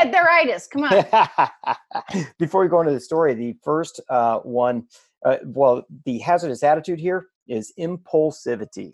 Come 0.68 0.84
on. 0.84 2.26
before 2.40 2.62
we 2.62 2.68
go 2.68 2.82
into 2.82 2.92
the 2.92 3.00
story, 3.00 3.36
the 3.36 3.56
first 3.64 4.02
uh, 4.10 4.40
one, 4.40 4.88
uh, 5.24 5.38
well, 5.46 5.86
the 6.06 6.18
hazardous 6.18 6.64
attitude 6.64 7.00
here 7.00 7.28
is 7.48 7.72
impulsivity. 7.80 8.94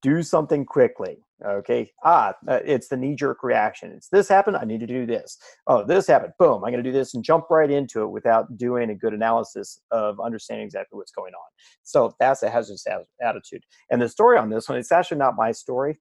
Do 0.00 0.22
something 0.22 0.64
quickly. 0.64 1.18
Okay. 1.44 1.90
Ah, 2.04 2.34
uh, 2.48 2.60
it's 2.64 2.88
the 2.88 2.96
knee 2.96 3.16
jerk 3.16 3.42
reaction. 3.42 3.92
It's 3.92 4.08
this 4.08 4.28
happened. 4.28 4.56
I 4.56 4.64
need 4.64 4.80
to 4.80 4.86
do 4.86 5.04
this. 5.04 5.36
Oh, 5.66 5.84
this 5.84 6.06
happened. 6.06 6.32
Boom. 6.38 6.64
I'm 6.64 6.72
going 6.72 6.82
to 6.82 6.82
do 6.82 6.92
this 6.92 7.14
and 7.14 7.22
jump 7.22 7.50
right 7.50 7.70
into 7.70 8.02
it 8.02 8.08
without 8.08 8.56
doing 8.56 8.88
a 8.90 8.94
good 8.94 9.12
analysis 9.12 9.78
of 9.90 10.20
understanding 10.20 10.64
exactly 10.64 10.96
what's 10.96 11.12
going 11.12 11.34
on. 11.34 11.50
So 11.82 12.14
that's 12.18 12.42
a 12.42 12.48
hazardous 12.48 12.86
attitude. 13.20 13.64
And 13.90 14.00
the 14.00 14.08
story 14.08 14.38
on 14.38 14.48
this 14.48 14.70
one, 14.70 14.78
it's 14.78 14.92
actually 14.92 15.18
not 15.18 15.36
my 15.36 15.52
story. 15.52 15.98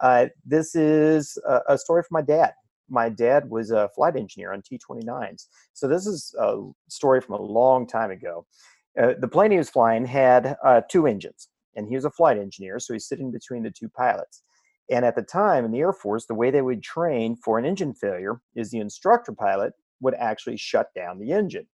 Uh, 0.00 0.26
this 0.44 0.74
is 0.74 1.38
a, 1.46 1.60
a, 1.70 1.78
story 1.78 2.02
from 2.02 2.14
my 2.14 2.22
dad. 2.22 2.52
My 2.88 3.08
dad 3.08 3.50
was 3.50 3.70
a 3.70 3.88
flight 3.94 4.16
engineer 4.16 4.52
on 4.52 4.62
T 4.62 4.78
29s. 4.78 5.46
So 5.72 5.88
this 5.88 6.06
is 6.06 6.34
a 6.38 6.60
story 6.88 7.20
from 7.20 7.34
a 7.34 7.42
long 7.42 7.86
time 7.86 8.10
ago. 8.10 8.46
Uh, 9.00 9.14
the 9.18 9.28
plane 9.28 9.50
he 9.50 9.58
was 9.58 9.70
flying 9.70 10.06
had 10.06 10.56
uh, 10.64 10.80
two 10.90 11.06
engines, 11.06 11.48
and 11.76 11.88
he 11.88 11.94
was 11.94 12.04
a 12.04 12.10
flight 12.10 12.38
engineer, 12.38 12.78
so 12.78 12.92
he's 12.92 13.06
sitting 13.06 13.30
between 13.30 13.62
the 13.62 13.70
two 13.70 13.88
pilots. 13.88 14.42
And 14.90 15.04
at 15.04 15.16
the 15.16 15.22
time 15.22 15.64
in 15.64 15.70
the 15.70 15.80
Air 15.80 15.92
Force, 15.92 16.26
the 16.26 16.34
way 16.34 16.50
they 16.50 16.62
would 16.62 16.82
train 16.82 17.36
for 17.36 17.58
an 17.58 17.64
engine 17.64 17.94
failure 17.94 18.40
is 18.56 18.70
the 18.70 18.78
instructor 18.78 19.32
pilot 19.32 19.74
would 20.00 20.14
actually 20.14 20.56
shut 20.56 20.88
down 20.94 21.18
the 21.18 21.32
engine. 21.32 21.66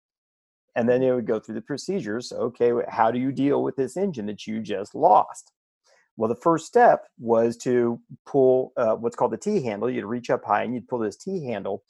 And 0.75 0.89
then 0.89 1.01
they 1.01 1.11
would 1.11 1.27
go 1.27 1.39
through 1.39 1.55
the 1.55 1.61
procedures. 1.61 2.31
Okay, 2.31 2.71
how 2.87 3.11
do 3.11 3.19
you 3.19 3.31
deal 3.31 3.61
with 3.61 3.75
this 3.75 3.95
engine 3.95 4.25
that 4.25 4.47
you 4.47 4.59
just 4.59 4.95
lost? 4.95 5.51
Well, 6.17 6.29
the 6.29 6.35
first 6.35 6.67
step 6.67 7.07
was 7.19 7.57
to 7.57 7.99
pull 8.25 8.73
uh, 8.77 8.95
what's 8.95 9.15
called 9.15 9.31
the 9.33 9.37
T 9.37 9.63
handle. 9.63 9.89
You'd 9.89 10.05
reach 10.05 10.29
up 10.29 10.45
high 10.45 10.63
and 10.63 10.73
you'd 10.73 10.87
pull 10.87 10.99
this 10.99 11.17
T 11.17 11.45
handle, 11.45 11.83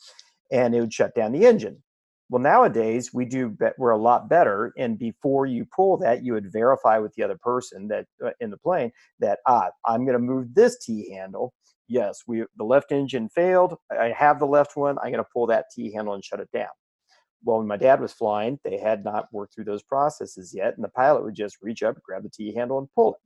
and 0.52 0.74
it 0.74 0.80
would 0.80 0.94
shut 0.94 1.14
down 1.16 1.34
the 1.34 1.46
engine. 1.46 1.84
Well, 2.30 2.42
nowadays 2.42 3.14
we 3.14 3.26
do 3.26 3.50
be- 3.50 3.68
we're 3.78 3.92
a 3.92 3.98
lot 3.98 4.30
better, 4.30 4.74
and 4.78 4.98
before 4.98 5.46
you 5.46 5.66
pull 5.66 5.98
that, 5.98 6.24
you 6.24 6.34
would 6.34 6.52
verify 6.52 6.98
with 7.00 7.14
the 7.16 7.24
other 7.24 7.38
person 7.38 7.88
that 7.90 8.06
uh, 8.26 8.32
in 8.40 8.50
the 8.50 8.58
plane 8.58 8.92
that 9.20 9.40
ah, 9.46 9.70
I'm 9.86 10.06
going 10.06 10.14
to 10.18 10.20
move 10.20 10.54
this 10.54 10.78
T 10.80 11.12
handle. 11.14 11.54
Yes, 11.90 12.22
we 12.26 12.46
the 12.58 12.64
left 12.64 12.92
engine 12.94 13.30
failed. 13.30 13.76
I 13.92 14.14
have 14.18 14.40
the 14.40 14.48
left 14.48 14.78
one. 14.78 14.98
I'm 15.00 15.12
going 15.12 15.24
to 15.24 15.30
pull 15.34 15.48
that 15.48 15.66
T 15.76 15.92
handle 15.94 16.14
and 16.14 16.24
shut 16.24 16.40
it 16.40 16.50
down. 16.54 16.70
Well, 17.44 17.58
when 17.58 17.68
my 17.68 17.78
dad 17.78 18.00
was 18.00 18.14
flying, 18.14 18.58
they 18.64 18.78
had 18.78 19.04
not 19.04 19.28
worked 19.34 19.54
through 19.54 19.66
those 19.66 19.84
processes 19.84 20.54
yet, 20.56 20.76
and 20.76 20.84
the 20.84 20.90
pilot 20.90 21.24
would 21.26 21.36
just 21.36 21.58
reach 21.62 21.84
up, 21.84 22.02
grab 22.02 22.24
the 22.24 22.30
T 22.30 22.54
handle, 22.56 22.80
and 22.80 22.88
pull 22.96 23.16
it. 23.16 23.20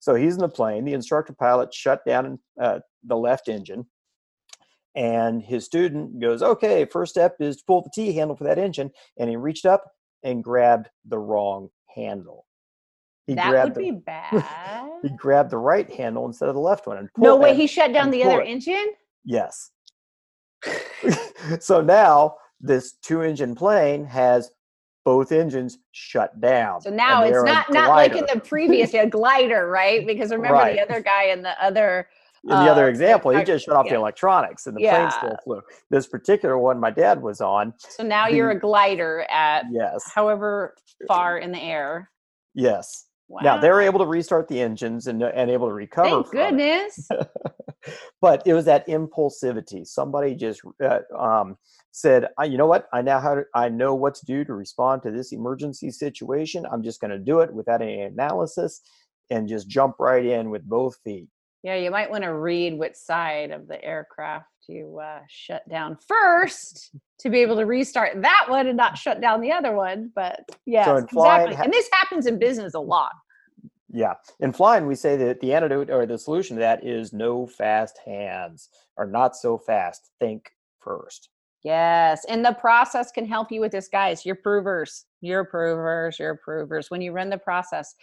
So 0.00 0.14
he's 0.14 0.34
in 0.34 0.40
the 0.40 0.48
plane. 0.48 0.84
The 0.84 0.94
instructor 0.94 1.32
pilot 1.32 1.74
shut 1.74 2.04
down 2.06 2.38
uh, 2.60 2.80
the 3.04 3.16
left 3.16 3.48
engine, 3.48 3.86
and 4.94 5.42
his 5.42 5.64
student 5.64 6.20
goes, 6.20 6.42
"Okay, 6.42 6.84
first 6.84 7.12
step 7.12 7.36
is 7.40 7.58
to 7.58 7.64
pull 7.66 7.82
the 7.82 7.90
T 7.94 8.12
handle 8.12 8.36
for 8.36 8.44
that 8.44 8.58
engine." 8.58 8.90
And 9.18 9.28
he 9.28 9.36
reached 9.36 9.66
up 9.66 9.84
and 10.22 10.42
grabbed 10.42 10.88
the 11.04 11.18
wrong 11.18 11.68
handle. 11.94 12.46
He 13.26 13.34
that 13.34 13.50
grabbed 13.50 13.76
would 13.76 13.84
the, 13.84 13.90
be 13.90 13.96
bad. 14.06 14.90
he 15.02 15.10
grabbed 15.10 15.50
the 15.50 15.58
right 15.58 15.88
handle 15.90 16.26
instead 16.26 16.48
of 16.48 16.54
the 16.54 16.60
left 16.60 16.86
one 16.86 16.96
and 16.98 17.08
no 17.18 17.36
way, 17.36 17.54
he 17.54 17.66
shut 17.66 17.92
down 17.92 18.10
the 18.10 18.24
other 18.24 18.40
it. 18.40 18.48
engine? 18.48 18.94
Yes. 19.24 19.70
so 21.60 21.80
now 21.80 22.36
this 22.60 22.94
two-engine 23.02 23.54
plane 23.54 24.04
has 24.06 24.50
both 25.08 25.32
engines 25.32 25.78
shut 25.92 26.38
down. 26.38 26.82
So 26.82 26.90
now 26.90 27.22
it's 27.22 27.42
not 27.42 27.70
not 27.70 27.88
like 27.88 28.12
in 28.12 28.26
the 28.30 28.38
previous 28.40 28.92
a 28.92 29.06
glider, 29.06 29.66
right? 29.66 30.06
Because 30.06 30.30
remember 30.30 30.52
Right. 30.58 30.76
the 30.76 30.82
other 30.82 31.00
guy 31.00 31.24
in 31.24 31.40
the 31.40 31.58
other 31.64 32.10
In 32.44 32.50
the 32.50 32.70
other 32.70 32.84
uh, 32.84 32.88
example, 32.90 33.30
he 33.30 33.42
just 33.42 33.64
shut 33.64 33.74
off 33.74 33.88
the 33.88 33.94
electronics 33.94 34.66
and 34.66 34.76
the 34.76 34.82
Yeah. 34.82 34.96
plane 34.98 35.10
still 35.10 35.36
flew. 35.42 35.62
This 35.88 36.06
particular 36.06 36.58
one 36.58 36.78
my 36.78 36.90
dad 36.90 37.22
was 37.22 37.40
on, 37.40 37.72
so 37.78 38.02
now 38.02 38.26
you're 38.28 38.50
a 38.50 38.58
glider 38.60 39.26
at 39.30 39.64
yes, 39.72 40.04
however 40.14 40.76
far 41.06 41.38
in 41.38 41.52
the 41.52 41.58
air. 41.58 42.10
yes. 42.54 43.06
Wow. 43.28 43.40
Now 43.42 43.58
they're 43.58 43.82
able 43.82 43.98
to 44.00 44.06
restart 44.06 44.48
the 44.48 44.60
engines 44.60 45.06
and, 45.06 45.22
and 45.22 45.50
able 45.50 45.68
to 45.68 45.74
recover. 45.74 46.22
Thank 46.22 46.30
goodness. 46.30 47.08
but 48.20 48.42
it 48.46 48.54
was 48.54 48.64
that 48.64 48.86
impulsivity. 48.88 49.86
Somebody 49.86 50.34
just 50.34 50.62
uh, 50.82 51.00
um, 51.16 51.56
said, 51.92 52.28
"I- 52.38 52.46
"You 52.46 52.56
know 52.56 52.66
what? 52.66 52.88
I 52.92 53.02
now 53.02 53.20
how 53.20 53.34
to, 53.36 53.44
I 53.54 53.68
know 53.68 53.94
what 53.94 54.14
to 54.16 54.26
do 54.26 54.44
to 54.44 54.54
respond 54.54 55.02
to 55.02 55.10
this 55.10 55.32
emergency 55.32 55.90
situation. 55.90 56.64
I'm 56.70 56.82
just 56.82 57.00
going 57.00 57.10
to 57.10 57.18
do 57.18 57.40
it 57.40 57.52
without 57.52 57.82
any 57.82 58.00
analysis 58.00 58.80
and 59.30 59.46
just 59.46 59.68
jump 59.68 59.96
right 59.98 60.24
in 60.24 60.50
with 60.50 60.64
both 60.64 60.96
feet." 61.04 61.28
Yeah, 61.62 61.74
you 61.76 61.90
might 61.90 62.10
want 62.10 62.24
to 62.24 62.32
read 62.32 62.78
which 62.78 62.94
side 62.94 63.50
of 63.50 63.66
the 63.68 63.82
aircraft 63.84 64.46
you 64.68 65.00
uh, 65.02 65.20
shut 65.28 65.68
down 65.68 65.96
first 66.06 66.90
to 67.20 67.30
be 67.30 67.38
able 67.38 67.56
to 67.56 67.64
restart 67.64 68.20
that 68.22 68.46
one 68.48 68.66
and 68.66 68.76
not 68.76 68.98
shut 68.98 69.20
down 69.20 69.40
the 69.40 69.50
other 69.50 69.74
one. 69.74 70.12
But 70.14 70.40
yeah, 70.66 70.84
flying, 70.84 71.04
exactly. 71.48 71.54
ha- 71.56 71.62
and 71.64 71.72
this 71.72 71.88
happens 71.92 72.26
in 72.26 72.38
business 72.38 72.74
a 72.74 72.80
lot. 72.80 73.12
Yeah, 73.90 74.14
in 74.40 74.52
flying, 74.52 74.86
we 74.86 74.94
say 74.94 75.16
that 75.16 75.40
the 75.40 75.54
antidote 75.54 75.90
or 75.90 76.04
the 76.04 76.18
solution 76.18 76.56
to 76.56 76.60
that 76.60 76.86
is 76.86 77.12
no 77.12 77.46
fast 77.46 77.98
hands 78.04 78.68
or 78.96 79.06
not 79.06 79.34
so 79.34 79.56
fast. 79.56 80.10
Think 80.20 80.50
first. 80.80 81.30
Yes, 81.64 82.24
and 82.28 82.44
the 82.44 82.52
process 82.52 83.10
can 83.10 83.26
help 83.26 83.50
you 83.50 83.60
with 83.60 83.72
this, 83.72 83.88
guys. 83.88 84.24
Your 84.24 84.36
provers, 84.36 85.06
your 85.22 85.44
provers, 85.44 86.18
your 86.18 86.36
provers. 86.36 86.90
When 86.90 87.00
you 87.00 87.12
run 87.12 87.30
the 87.30 87.38
process, 87.38 87.94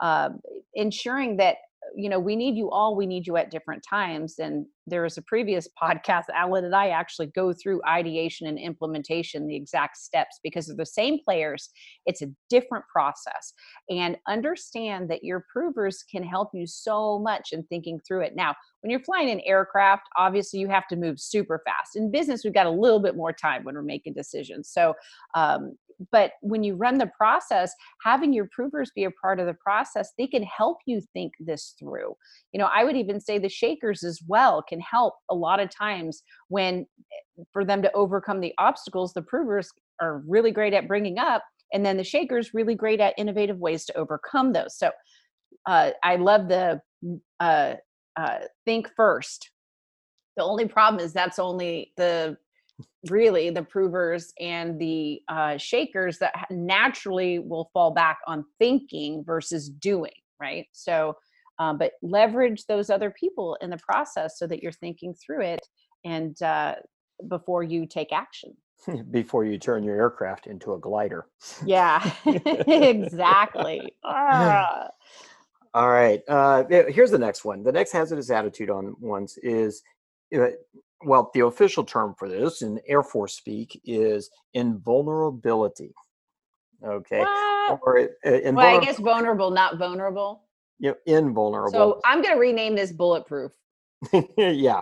um, 0.00 0.40
ensuring 0.74 1.36
that 1.38 1.56
you 1.96 2.08
know 2.08 2.18
we 2.18 2.36
need 2.36 2.56
you 2.56 2.70
all, 2.70 2.96
we 2.96 3.06
need 3.06 3.26
you 3.26 3.36
at 3.36 3.50
different 3.50 3.84
times. 3.88 4.38
And 4.38 4.66
there 4.86 5.02
was 5.02 5.16
a 5.16 5.22
previous 5.22 5.68
podcast, 5.82 6.24
Alan 6.34 6.64
and 6.64 6.74
I 6.74 6.88
actually 6.88 7.28
go 7.28 7.52
through 7.52 7.80
ideation 7.86 8.46
and 8.46 8.58
implementation, 8.58 9.46
the 9.46 9.56
exact 9.56 9.96
steps, 9.96 10.40
because 10.42 10.68
of 10.68 10.76
the 10.76 10.86
same 10.86 11.18
players. 11.24 11.70
It's 12.06 12.22
a 12.22 12.28
different 12.50 12.84
process, 12.92 13.52
and 13.90 14.16
understand 14.28 15.10
that 15.10 15.24
your 15.24 15.44
provers 15.52 16.04
can 16.10 16.22
help 16.22 16.50
you 16.54 16.66
so 16.66 17.18
much 17.18 17.50
in 17.52 17.64
thinking 17.64 18.00
through 18.06 18.22
it. 18.22 18.34
Now, 18.36 18.54
when 18.82 18.90
you're 18.90 19.00
flying 19.00 19.30
an 19.30 19.40
aircraft, 19.46 20.02
obviously 20.18 20.58
you 20.58 20.68
have 20.68 20.88
to 20.88 20.96
move 20.96 21.20
super 21.20 21.62
fast. 21.64 21.96
In 21.96 22.10
business, 22.10 22.42
we've 22.44 22.54
got 22.54 22.66
a 22.66 22.70
little 22.70 23.00
bit 23.00 23.16
more 23.16 23.32
time 23.32 23.64
when 23.64 23.74
we're 23.74 23.82
making 23.82 24.14
decisions. 24.14 24.68
So, 24.68 24.94
um, 25.34 25.76
but 26.10 26.32
when 26.40 26.62
you 26.62 26.74
run 26.74 26.98
the 26.98 27.10
process, 27.16 27.72
having 28.02 28.32
your 28.32 28.48
provers 28.52 28.90
be 28.94 29.04
a 29.04 29.10
part 29.10 29.40
of 29.40 29.46
the 29.46 29.54
process, 29.54 30.12
they 30.18 30.26
can 30.26 30.42
help 30.42 30.78
you 30.86 31.00
think 31.12 31.32
this 31.40 31.74
through. 31.78 32.14
You 32.52 32.60
know, 32.60 32.68
I 32.74 32.84
would 32.84 32.96
even 32.96 33.20
say 33.20 33.38
the 33.38 33.48
shakers 33.48 34.02
as 34.02 34.20
well 34.26 34.62
can 34.62 34.80
help 34.80 35.14
a 35.30 35.34
lot 35.34 35.60
of 35.60 35.70
times 35.70 36.22
when 36.48 36.86
for 37.52 37.64
them 37.64 37.82
to 37.82 37.92
overcome 37.92 38.40
the 38.40 38.54
obstacles, 38.58 39.12
the 39.12 39.22
provers 39.22 39.70
are 40.00 40.22
really 40.26 40.50
great 40.50 40.74
at 40.74 40.88
bringing 40.88 41.18
up, 41.18 41.42
and 41.72 41.84
then 41.84 41.96
the 41.96 42.04
shakers 42.04 42.54
really 42.54 42.74
great 42.74 43.00
at 43.00 43.14
innovative 43.16 43.58
ways 43.58 43.84
to 43.86 43.96
overcome 43.96 44.52
those. 44.52 44.76
So, 44.76 44.90
uh, 45.66 45.90
I 46.02 46.16
love 46.16 46.48
the 46.48 46.80
uh, 47.40 47.74
uh, 48.16 48.38
think 48.64 48.90
first. 48.96 49.50
The 50.36 50.42
only 50.42 50.66
problem 50.66 51.04
is 51.04 51.12
that's 51.12 51.38
only 51.38 51.92
the 51.96 52.36
really 53.10 53.50
the 53.50 53.62
provers 53.62 54.32
and 54.40 54.80
the 54.80 55.20
uh, 55.28 55.56
shakers 55.56 56.18
that 56.18 56.32
naturally 56.50 57.38
will 57.38 57.70
fall 57.72 57.90
back 57.90 58.18
on 58.26 58.44
thinking 58.58 59.24
versus 59.24 59.68
doing, 59.68 60.12
right? 60.40 60.66
So, 60.72 61.16
um, 61.58 61.78
but 61.78 61.92
leverage 62.02 62.66
those 62.66 62.90
other 62.90 63.10
people 63.10 63.56
in 63.60 63.70
the 63.70 63.78
process 63.78 64.38
so 64.38 64.46
that 64.46 64.62
you're 64.62 64.72
thinking 64.72 65.14
through 65.14 65.42
it 65.42 65.66
and 66.04 66.40
uh, 66.42 66.74
before 67.28 67.62
you 67.62 67.86
take 67.86 68.12
action. 68.12 68.56
Before 69.10 69.44
you 69.44 69.58
turn 69.58 69.84
your 69.84 69.96
aircraft 69.96 70.48
into 70.48 70.74
a 70.74 70.78
glider. 70.78 71.26
Yeah, 71.64 72.02
exactly. 72.26 73.94
Ah. 74.04 74.88
All 75.74 75.88
right. 75.88 76.20
Uh, 76.28 76.64
here's 76.68 77.10
the 77.10 77.18
next 77.18 77.44
one. 77.44 77.62
The 77.62 77.72
next 77.72 77.92
hazardous 77.92 78.30
attitude 78.30 78.68
on 78.68 78.94
ones 79.00 79.38
is, 79.42 79.82
well, 81.04 81.30
the 81.34 81.40
official 81.40 81.84
term 81.84 82.14
for 82.18 82.28
this 82.28 82.62
in 82.62 82.80
Air 82.86 83.02
Force 83.02 83.34
speak 83.34 83.80
is 83.84 84.30
invulnerability. 84.54 85.92
Okay. 86.84 87.20
What? 87.20 87.80
Or 87.82 88.00
uh, 88.00 88.06
Well, 88.24 88.58
I 88.58 88.80
guess 88.80 88.98
vulnerable, 88.98 89.50
not 89.50 89.78
vulnerable. 89.78 90.44
Yeah, 90.78 90.92
invulnerable. 91.06 91.72
So 91.72 92.00
I'm 92.04 92.22
going 92.22 92.34
to 92.34 92.40
rename 92.40 92.74
this 92.74 92.92
bulletproof. 92.92 93.52
yeah. 94.36 94.80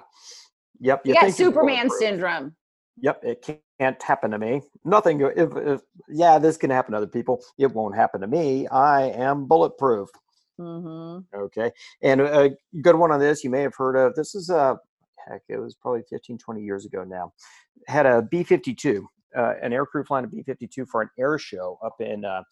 Yep. 0.80 1.02
You, 1.04 1.14
got 1.14 1.24
think 1.24 1.38
you're 1.38 1.48
Superman 1.50 1.90
syndrome. 1.90 2.54
Yep. 3.02 3.24
It 3.24 3.60
can't 3.78 4.02
happen 4.02 4.30
to 4.30 4.38
me. 4.38 4.62
Nothing. 4.84 5.20
If, 5.20 5.54
if 5.56 5.80
yeah, 6.08 6.38
this 6.38 6.56
can 6.56 6.70
happen 6.70 6.92
to 6.92 6.98
other 6.98 7.06
people. 7.06 7.42
It 7.58 7.72
won't 7.72 7.94
happen 7.94 8.22
to 8.22 8.26
me. 8.26 8.66
I 8.68 9.10
am 9.10 9.46
bulletproof. 9.46 10.08
Mm-hmm. 10.58 11.36
Okay. 11.36 11.70
And 12.02 12.20
a 12.20 12.50
good 12.82 12.96
one 12.96 13.10
on 13.10 13.20
this 13.20 13.44
you 13.44 13.50
may 13.50 13.62
have 13.62 13.74
heard 13.74 13.96
of. 13.96 14.14
This 14.14 14.34
is 14.34 14.50
a 14.50 14.78
heck, 15.28 15.42
it 15.48 15.58
was 15.58 15.74
probably 15.74 16.02
15, 16.08 16.38
20 16.38 16.62
years 16.62 16.84
ago 16.86 17.04
now. 17.04 17.32
Had 17.86 18.06
a 18.06 18.22
B 18.22 18.42
52, 18.42 19.06
uh, 19.36 19.54
an 19.62 19.72
aircrew 19.72 20.06
flying 20.06 20.24
a 20.24 20.28
B 20.28 20.42
52 20.42 20.86
for 20.86 21.02
an 21.02 21.10
air 21.18 21.38
show 21.38 21.78
up 21.84 22.00
in 22.00 22.24
uh, 22.24 22.42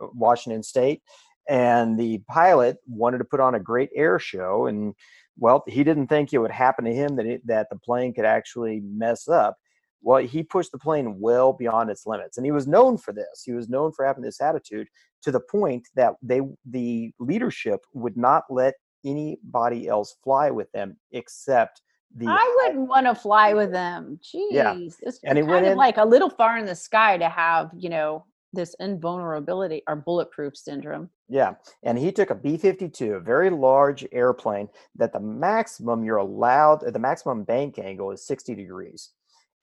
Washington 0.00 0.62
State. 0.62 1.02
And 1.48 1.98
the 1.98 2.18
pilot 2.28 2.78
wanted 2.86 3.18
to 3.18 3.24
put 3.24 3.40
on 3.40 3.56
a 3.56 3.60
great 3.60 3.90
air 3.96 4.18
show. 4.18 4.66
And 4.66 4.94
well, 5.38 5.64
he 5.66 5.82
didn't 5.82 6.06
think 6.06 6.32
it 6.32 6.38
would 6.38 6.52
happen 6.52 6.84
to 6.84 6.94
him 6.94 7.16
that, 7.16 7.26
it, 7.26 7.46
that 7.46 7.68
the 7.70 7.78
plane 7.78 8.14
could 8.14 8.24
actually 8.24 8.80
mess 8.84 9.28
up. 9.28 9.56
Well, 10.02 10.24
he 10.24 10.42
pushed 10.42 10.72
the 10.72 10.78
plane 10.78 11.20
well 11.20 11.52
beyond 11.52 11.90
its 11.90 12.06
limits. 12.06 12.36
And 12.36 12.44
he 12.44 12.52
was 12.52 12.66
known 12.66 12.98
for 12.98 13.12
this. 13.12 13.42
He 13.44 13.52
was 13.52 13.68
known 13.68 13.92
for 13.92 14.04
having 14.04 14.22
this 14.22 14.40
attitude 14.40 14.88
to 15.22 15.30
the 15.30 15.40
point 15.40 15.88
that 15.94 16.14
they 16.22 16.40
the 16.68 17.12
leadership 17.18 17.80
would 17.94 18.16
not 18.16 18.44
let 18.50 18.74
anybody 19.04 19.88
else 19.88 20.16
fly 20.22 20.50
with 20.50 20.70
them 20.72 20.96
except 21.12 21.82
the 22.16 22.26
I 22.28 22.62
wouldn't 22.66 22.88
want 22.88 23.06
to 23.06 23.14
fly 23.14 23.54
with 23.54 23.72
them. 23.72 24.18
Jeez, 24.22 24.48
Yeah. 24.50 24.74
it's 24.76 25.18
And 25.24 25.38
kind 25.38 25.48
went 25.48 25.66
of 25.66 25.72
in- 25.72 25.78
like 25.78 25.96
a 25.98 26.04
little 26.04 26.30
far 26.30 26.58
in 26.58 26.66
the 26.66 26.74
sky 26.74 27.16
to 27.18 27.28
have 27.28 27.70
you 27.76 27.88
know 27.88 28.24
this 28.54 28.74
invulnerability 28.80 29.82
or 29.88 29.96
bulletproof 29.96 30.54
syndrome. 30.56 31.08
yeah 31.28 31.54
and 31.84 31.96
he 31.98 32.12
took 32.12 32.28
a 32.28 32.34
b-52 32.34 33.16
a 33.16 33.20
very 33.20 33.48
large 33.48 34.06
airplane 34.12 34.68
that 34.94 35.10
the 35.14 35.20
maximum 35.20 36.04
you're 36.04 36.18
allowed 36.18 36.80
the 36.92 36.98
maximum 36.98 37.44
bank 37.44 37.78
angle 37.78 38.10
is 38.10 38.26
60 38.26 38.54
degrees 38.54 39.12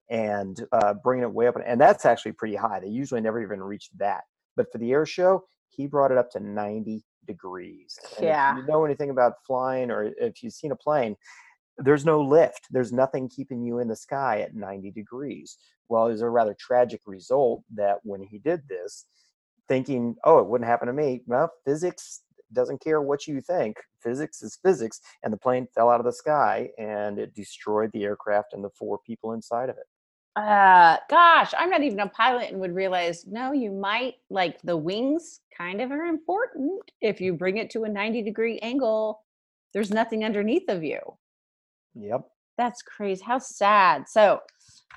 and 0.09 0.65
uh, 0.71 0.95
bringing 0.95 1.23
it 1.23 1.31
way 1.31 1.45
up 1.47 1.55
and 1.63 1.79
that's 1.79 2.03
actually 2.05 2.31
pretty 2.31 2.55
high 2.55 2.79
they 2.79 2.88
usually 2.88 3.21
never 3.21 3.39
even 3.39 3.62
reach 3.62 3.89
that 3.97 4.21
but 4.55 4.71
for 4.71 4.79
the 4.79 4.91
air 4.91 5.05
show 5.05 5.43
he 5.69 5.85
brought 5.85 6.12
it 6.12 6.17
up 6.17 6.31
to 6.31 6.39
90 6.39 7.03
degrees 7.27 7.99
And 8.17 8.25
Yeah. 8.25 8.57
if 8.57 8.57
you 8.63 8.67
know 8.71 8.85
anything 8.85 9.12
about 9.12 9.33
flying 9.45 9.91
or 9.91 10.12
if 10.19 10.41
you've 10.41 10.53
seen 10.53 10.71
a 10.71 10.75
plane 10.75 11.15
there's 11.79 12.05
no 12.05 12.21
lift 12.21 12.67
there's 12.71 12.91
nothing 12.91 13.29
keeping 13.29 13.63
you 13.63 13.79
in 13.79 13.87
the 13.87 13.95
sky 13.95 14.41
at 14.41 14.55
90 14.55 14.91
degrees 14.91 15.57
well 15.87 16.07
it 16.07 16.11
was 16.11 16.21
a 16.21 16.29
rather 16.29 16.55
tragic 16.59 17.01
result 17.05 17.63
that 17.73 17.97
when 18.03 18.21
he 18.21 18.39
did 18.39 18.61
this 18.67 19.05
thinking 19.67 20.15
oh 20.23 20.39
it 20.39 20.47
wouldn't 20.47 20.69
happen 20.69 20.87
to 20.87 20.93
me 20.93 21.21
well 21.25 21.51
physics 21.65 22.21
doesn't 22.53 22.83
care 22.83 23.01
what 23.01 23.27
you 23.27 23.41
think. 23.41 23.77
Physics 24.01 24.41
is 24.41 24.59
physics, 24.63 24.99
and 25.23 25.31
the 25.31 25.37
plane 25.37 25.67
fell 25.73 25.89
out 25.89 25.99
of 25.99 26.05
the 26.05 26.13
sky 26.13 26.69
and 26.77 27.19
it 27.19 27.35
destroyed 27.35 27.91
the 27.93 28.03
aircraft 28.03 28.53
and 28.53 28.63
the 28.63 28.69
four 28.69 28.99
people 29.05 29.33
inside 29.33 29.69
of 29.69 29.77
it. 29.77 29.85
Uh, 30.35 30.97
gosh, 31.09 31.53
I'm 31.57 31.69
not 31.69 31.83
even 31.83 31.99
a 31.99 32.07
pilot 32.07 32.51
and 32.51 32.61
would 32.61 32.73
realize 32.73 33.25
no, 33.27 33.51
you 33.51 33.71
might 33.71 34.15
like 34.29 34.61
the 34.61 34.77
wings 34.77 35.41
kind 35.55 35.81
of 35.81 35.91
are 35.91 36.05
important. 36.05 36.81
If 37.01 37.19
you 37.19 37.33
bring 37.33 37.57
it 37.57 37.69
to 37.71 37.83
a 37.83 37.89
90 37.89 38.21
degree 38.21 38.59
angle, 38.59 39.21
there's 39.73 39.91
nothing 39.91 40.23
underneath 40.23 40.69
of 40.69 40.83
you. 40.83 40.99
Yep. 41.99 42.21
That's 42.57 42.81
crazy. 42.81 43.23
How 43.23 43.39
sad. 43.39 44.09
So, 44.09 44.41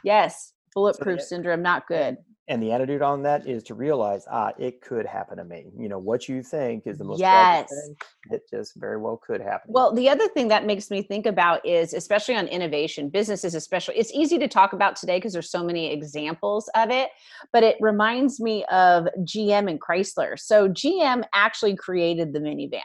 yes, 0.04 0.52
bulletproof 0.74 1.18
yeah. 1.18 1.24
syndrome, 1.24 1.62
not 1.62 1.86
good. 1.86 2.16
And 2.48 2.60
the 2.60 2.72
attitude 2.72 3.02
on 3.02 3.22
that 3.22 3.46
is 3.46 3.62
to 3.64 3.74
realize, 3.74 4.26
ah, 4.28 4.52
it 4.58 4.82
could 4.82 5.06
happen 5.06 5.36
to 5.38 5.44
me. 5.44 5.70
You 5.78 5.88
know, 5.88 5.98
what 5.98 6.28
you 6.28 6.42
think 6.42 6.86
is 6.86 6.98
the 6.98 7.04
most 7.04 7.20
Yes. 7.20 7.70
thing. 7.70 7.96
It 8.30 8.42
just 8.50 8.72
very 8.74 9.00
well 9.00 9.16
could 9.24 9.40
happen. 9.40 9.72
Well, 9.72 9.94
the 9.94 10.08
other 10.08 10.26
thing 10.28 10.48
that 10.48 10.66
makes 10.66 10.90
me 10.90 11.02
think 11.02 11.24
about 11.24 11.64
is, 11.64 11.94
especially 11.94 12.34
on 12.34 12.48
innovation, 12.48 13.10
businesses, 13.10 13.54
especially, 13.54 13.96
it's 13.96 14.12
easy 14.12 14.38
to 14.38 14.48
talk 14.48 14.72
about 14.72 14.96
today 14.96 15.18
because 15.18 15.32
there's 15.32 15.50
so 15.52 15.62
many 15.62 15.92
examples 15.92 16.68
of 16.74 16.90
it, 16.90 17.10
but 17.52 17.62
it 17.62 17.76
reminds 17.80 18.40
me 18.40 18.64
of 18.66 19.06
GM 19.22 19.70
and 19.70 19.80
Chrysler. 19.80 20.38
So, 20.38 20.68
GM 20.68 21.22
actually 21.32 21.76
created 21.76 22.32
the 22.32 22.40
minivan. 22.40 22.80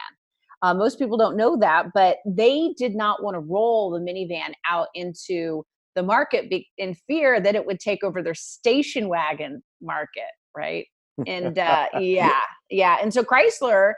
Uh, 0.62 0.74
most 0.74 0.98
people 0.98 1.16
don't 1.16 1.36
know 1.36 1.56
that, 1.56 1.86
but 1.94 2.18
they 2.26 2.74
did 2.76 2.94
not 2.94 3.22
want 3.22 3.34
to 3.34 3.40
roll 3.40 3.90
the 3.90 4.00
minivan 4.00 4.52
out 4.68 4.88
into 4.94 5.64
the 5.94 6.02
market 6.02 6.50
be- 6.50 6.68
in 6.78 6.94
fear 6.94 7.40
that 7.40 7.54
it 7.54 7.66
would 7.66 7.80
take 7.80 8.02
over 8.04 8.22
their 8.22 8.34
station 8.34 9.08
wagon 9.08 9.62
market, 9.80 10.30
right? 10.56 10.86
And 11.26 11.58
uh, 11.58 11.86
yeah, 12.00 12.40
yeah. 12.70 12.98
And 13.02 13.12
so 13.12 13.22
Chrysler 13.22 13.94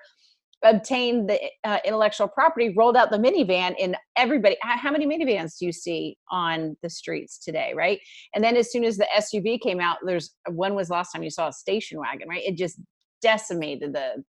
obtained 0.62 1.31
the 1.31 1.40
uh, 1.64 1.79
intellectual 1.85 2.29
property, 2.29 2.75
rolled 2.77 2.96
out 2.96 3.11
the 3.11 3.18
minivan, 3.18 3.75
and 3.81 3.96
everybody. 4.16 4.57
How, 4.62 4.77
how 4.77 4.90
many 4.90 5.07
minivans 5.07 5.59
do 5.59 5.66
you 5.66 5.73
see 5.73 6.16
on 6.31 6.77
the 6.83 6.90
streets 6.90 7.38
today, 7.38 7.73
right? 7.75 8.01
And 8.35 8.44
then 8.44 8.57
as 8.57 8.70
soon 8.70 8.85
as 8.85 8.96
the 8.96 9.07
SUV 9.16 9.61
came 9.61 9.81
out, 9.81 9.99
there's 10.05 10.35
when 10.51 10.75
was 10.75 10.88
the 10.88 10.94
last 10.94 11.12
time 11.12 11.23
you 11.23 11.31
saw 11.31 11.49
a 11.49 11.53
station 11.53 11.99
wagon, 11.99 12.29
right? 12.29 12.42
It 12.44 12.57
just 12.57 12.81
decimated 13.23 13.92
the 13.94 14.23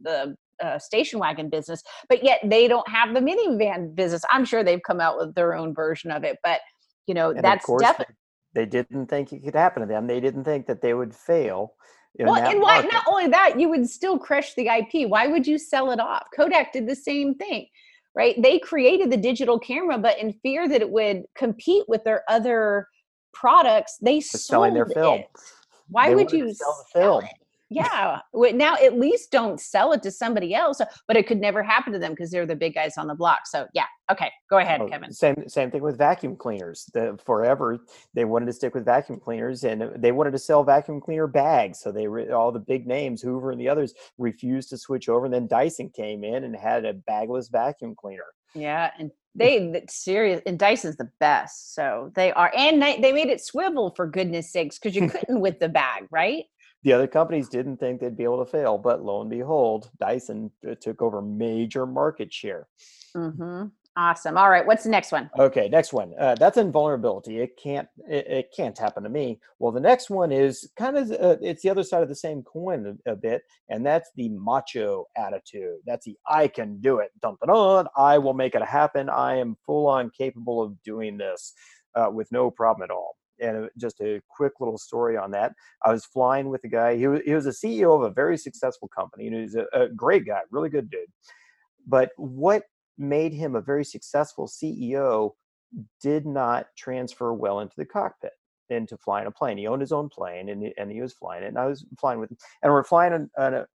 the 0.00 0.36
uh, 0.64 0.78
station 0.78 1.18
wagon 1.18 1.48
business, 1.48 1.82
but 2.08 2.24
yet 2.24 2.40
they 2.44 2.66
don't 2.68 2.88
have 2.88 3.14
the 3.14 3.20
minivan 3.20 3.94
business. 3.94 4.22
I'm 4.30 4.44
sure 4.44 4.64
they've 4.64 4.82
come 4.82 5.00
out 5.00 5.18
with 5.18 5.34
their 5.34 5.54
own 5.54 5.74
version 5.74 6.10
of 6.10 6.24
it, 6.24 6.38
but 6.42 6.60
you 7.06 7.14
know 7.14 7.30
and 7.30 7.44
that's 7.44 7.66
definitely 7.78 8.14
they, 8.54 8.66
didn't 8.66 9.06
think 9.06 9.32
it 9.32 9.44
could 9.44 9.54
happen 9.54 9.82
to 9.82 9.88
them. 9.88 10.06
They 10.06 10.20
didn't 10.20 10.44
think 10.44 10.66
that 10.66 10.80
they 10.80 10.94
would 10.94 11.14
fail. 11.14 11.74
well, 12.18 12.36
and 12.36 12.60
why 12.60 12.76
market. 12.76 12.92
not 12.92 13.04
only 13.08 13.28
that, 13.28 13.58
you 13.58 13.68
would 13.68 13.88
still 13.88 14.18
crush 14.18 14.54
the 14.54 14.68
IP. 14.68 15.08
Why 15.08 15.26
would 15.26 15.46
you 15.46 15.58
sell 15.58 15.90
it 15.90 16.00
off? 16.00 16.26
Kodak 16.34 16.72
did 16.72 16.88
the 16.88 16.96
same 16.96 17.34
thing, 17.34 17.66
right? 18.14 18.40
They 18.40 18.58
created 18.58 19.10
the 19.10 19.16
digital 19.16 19.58
camera, 19.58 19.98
but 19.98 20.18
in 20.18 20.32
fear 20.42 20.68
that 20.68 20.80
it 20.80 20.90
would 20.90 21.24
compete 21.36 21.84
with 21.88 22.04
their 22.04 22.22
other 22.28 22.88
products, 23.32 23.98
they 24.00 24.20
For 24.20 24.38
sold 24.38 24.40
selling 24.40 24.74
their 24.74 24.86
film. 24.86 25.20
it. 25.20 25.26
Why 25.88 26.08
They 26.08 26.14
would 26.14 26.32
you 26.32 26.52
sell 26.54 26.86
the 26.92 27.00
film. 27.00 27.24
it? 27.24 27.30
Yeah. 27.74 28.20
Now 28.32 28.76
at 28.76 28.98
least 28.98 29.30
don't 29.30 29.60
sell 29.60 29.92
it 29.92 30.02
to 30.04 30.10
somebody 30.10 30.54
else, 30.54 30.80
uh, 30.80 30.86
but 31.08 31.16
it 31.16 31.26
could 31.26 31.40
never 31.40 31.62
happen 31.62 31.92
to 31.92 31.98
them 31.98 32.12
because 32.12 32.30
they're 32.30 32.46
the 32.46 32.56
big 32.56 32.74
guys 32.74 32.96
on 32.96 33.06
the 33.06 33.14
block. 33.14 33.40
So 33.46 33.66
yeah. 33.74 33.86
Okay. 34.10 34.30
Go 34.50 34.58
ahead, 34.58 34.82
Oh, 34.82 34.88
Kevin. 34.88 35.12
Same 35.12 35.48
same 35.48 35.70
thing 35.70 35.82
with 35.82 35.98
vacuum 35.98 36.36
cleaners. 36.36 36.88
The, 36.92 37.18
forever 37.24 37.78
they 38.14 38.24
wanted 38.24 38.46
to 38.46 38.52
stick 38.52 38.74
with 38.74 38.84
vacuum 38.84 39.18
cleaners, 39.18 39.64
and 39.64 39.82
uh, 39.82 39.90
they 39.96 40.12
wanted 40.12 40.32
to 40.32 40.38
sell 40.38 40.62
vacuum 40.62 41.00
cleaner 41.00 41.26
bags. 41.26 41.80
So 41.80 41.90
they 41.90 42.06
re- 42.06 42.30
all 42.30 42.52
the 42.52 42.60
big 42.60 42.86
names, 42.86 43.22
Hoover 43.22 43.50
and 43.50 43.60
the 43.60 43.68
others, 43.68 43.94
refused 44.18 44.70
to 44.70 44.78
switch 44.78 45.08
over. 45.08 45.24
And 45.24 45.34
then 45.34 45.46
Dyson 45.46 45.90
came 45.90 46.22
in 46.22 46.44
and 46.44 46.54
had 46.54 46.84
a 46.84 46.92
bagless 46.92 47.48
vacuum 47.48 47.94
cleaner. 47.96 48.26
Yeah, 48.54 48.90
and 48.98 49.10
they 49.34 49.84
serious 49.88 50.40
and 50.46 50.58
Dyson's 50.58 50.96
the 50.96 51.10
best. 51.18 51.74
So 51.74 52.12
they 52.14 52.32
are, 52.32 52.52
and 52.56 52.80
they, 52.80 53.00
they 53.00 53.12
made 53.12 53.28
it 53.28 53.44
swivel 53.44 53.92
for 53.96 54.06
goodness 54.06 54.52
sakes 54.52 54.78
because 54.78 54.94
you 54.94 55.08
couldn't 55.10 55.40
with 55.40 55.58
the 55.58 55.68
bag, 55.68 56.06
right? 56.10 56.44
The 56.84 56.92
other 56.92 57.06
companies 57.06 57.48
didn't 57.48 57.78
think 57.78 58.00
they'd 58.00 58.16
be 58.16 58.24
able 58.24 58.44
to 58.44 58.50
fail, 58.50 58.76
but 58.78 59.02
lo 59.02 59.22
and 59.22 59.30
behold, 59.30 59.90
Dyson 59.98 60.50
uh, 60.68 60.74
took 60.80 61.00
over 61.00 61.22
major 61.22 61.86
market 61.86 62.32
share. 62.32 62.68
Mm-hmm. 63.16 63.68
Awesome. 63.96 64.36
All 64.36 64.50
right, 64.50 64.66
what's 64.66 64.82
the 64.82 64.90
next 64.90 65.12
one? 65.12 65.30
Okay, 65.38 65.68
next 65.68 65.92
one. 65.92 66.14
Uh, 66.18 66.34
that's 66.34 66.56
invulnerability. 66.56 67.38
It 67.38 67.56
can't. 67.56 67.88
It, 68.08 68.26
it 68.26 68.54
can't 68.54 68.76
happen 68.76 69.04
to 69.04 69.08
me. 69.08 69.38
Well, 69.60 69.70
the 69.70 69.80
next 69.80 70.10
one 70.10 70.32
is 70.32 70.68
kind 70.76 70.96
of. 70.96 71.12
Uh, 71.12 71.36
it's 71.40 71.62
the 71.62 71.70
other 71.70 71.84
side 71.84 72.02
of 72.02 72.08
the 72.08 72.16
same 72.16 72.42
coin 72.42 72.98
a, 73.06 73.12
a 73.12 73.14
bit, 73.14 73.42
and 73.68 73.86
that's 73.86 74.10
the 74.16 74.30
macho 74.30 75.06
attitude. 75.16 75.76
That's 75.86 76.06
the 76.06 76.16
I 76.28 76.48
can 76.48 76.80
do 76.80 76.98
it. 76.98 77.12
Dun, 77.22 77.36
dun, 77.40 77.54
dun, 77.54 77.86
I 77.96 78.18
will 78.18 78.34
make 78.34 78.56
it 78.56 78.64
happen. 78.64 79.08
I 79.08 79.36
am 79.36 79.56
full 79.64 79.86
on 79.86 80.10
capable 80.10 80.60
of 80.60 80.82
doing 80.82 81.16
this 81.16 81.52
uh, 81.94 82.10
with 82.12 82.30
no 82.32 82.50
problem 82.50 82.82
at 82.82 82.92
all. 82.92 83.16
And 83.40 83.64
uh, 83.64 83.68
just 83.78 84.00
a 84.00 84.20
quick 84.28 84.52
little 84.60 84.78
story 84.78 85.16
on 85.16 85.30
that. 85.32 85.52
I 85.82 85.92
was 85.92 86.04
flying 86.04 86.48
with 86.48 86.64
a 86.64 86.68
guy. 86.68 86.96
He 86.96 87.06
was, 87.06 87.20
he 87.24 87.34
was 87.34 87.46
a 87.46 87.50
CEO 87.50 87.94
of 87.94 88.02
a 88.02 88.10
very 88.10 88.36
successful 88.36 88.88
company, 88.88 89.26
and 89.26 89.36
he 89.36 89.42
was 89.42 89.56
a, 89.56 89.66
a 89.72 89.88
great 89.88 90.26
guy, 90.26 90.40
really 90.50 90.68
good 90.68 90.90
dude. 90.90 91.08
But 91.86 92.10
what 92.16 92.64
made 92.96 93.32
him 93.32 93.56
a 93.56 93.60
very 93.60 93.84
successful 93.84 94.46
CEO 94.46 95.32
did 96.00 96.26
not 96.26 96.66
transfer 96.76 97.32
well 97.32 97.60
into 97.60 97.74
the 97.76 97.84
cockpit 97.84 98.32
into 98.70 98.96
flying 98.96 99.26
a 99.26 99.30
plane. 99.30 99.58
He 99.58 99.66
owned 99.66 99.80
his 99.80 99.92
own 99.92 100.08
plane 100.08 100.48
and 100.48 100.62
he, 100.62 100.74
and 100.78 100.90
he 100.90 101.00
was 101.00 101.12
flying 101.12 101.42
it. 101.42 101.48
And 101.48 101.58
I 101.58 101.66
was 101.66 101.84
flying 101.98 102.18
with 102.18 102.30
him. 102.30 102.38
And 102.62 102.72
we're 102.72 102.84
flying 102.84 103.28
a, 103.36 103.66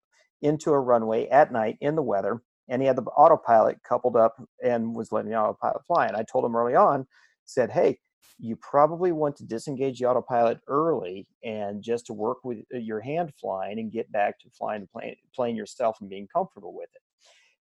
into 0.43 0.73
a 0.73 0.81
runway 0.81 1.29
at 1.29 1.53
night 1.53 1.77
in 1.81 1.95
the 1.95 2.03
weather. 2.03 2.43
And 2.69 2.83
he 2.83 2.87
had 2.87 2.97
the 2.97 3.03
autopilot 3.03 3.79
coupled 3.87 4.17
up 4.17 4.37
and 4.63 4.95
was 4.95 5.13
letting 5.13 5.31
the 5.31 5.39
autopilot 5.39 5.85
fly. 5.87 6.07
And 6.07 6.17
I 6.17 6.25
told 6.31 6.45
him 6.45 6.57
early 6.57 6.75
on, 6.75 7.07
said, 7.45 7.71
Hey, 7.71 7.99
you 8.39 8.57
probably 8.57 9.13
want 9.13 9.37
to 9.37 9.45
disengage 9.45 9.99
the 9.99 10.07
autopilot 10.07 10.61
early 10.69 11.27
and 11.45 11.83
just 11.83 12.07
to 12.07 12.13
work 12.13 12.39
with 12.45 12.59
uh, 12.75 12.79
your 12.79 13.01
hand 13.01 13.33
flying 13.41 13.79
and 13.79 13.93
get 13.93 14.11
back 14.13 14.39
to 14.39 14.51
flying 14.51 14.83
the 14.83 14.87
plane, 14.87 15.17
plane 15.35 15.57
yourself 15.57 15.99
and 16.01 16.09
being 16.09 16.29
comfortable 16.33 16.75
with 16.75 16.89
it. 16.95 17.03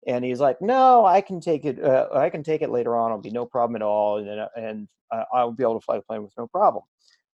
And 0.08 0.26
he's 0.26 0.40
like 0.40 0.60
no 0.62 1.06
i 1.06 1.22
can 1.22 1.40
take 1.40 1.64
it 1.64 1.84
uh, 1.84 2.08
i 2.12 2.28
can 2.30 2.42
take 2.42 2.64
it 2.64 2.72
later 2.72 2.96
on 2.96 3.12
it'll 3.12 3.22
be 3.22 3.30
no 3.30 3.46
problem 3.46 3.76
at 3.76 3.84
all 3.84 4.18
and, 4.18 4.40
uh, 4.40 4.48
and 4.56 4.88
i'll 5.32 5.52
be 5.52 5.64
able 5.64 5.80
to 5.80 5.86
fly 5.86 5.98
the 5.98 6.02
plane 6.02 6.24
with 6.24 6.34
no 6.38 6.48
problem. 6.48 6.84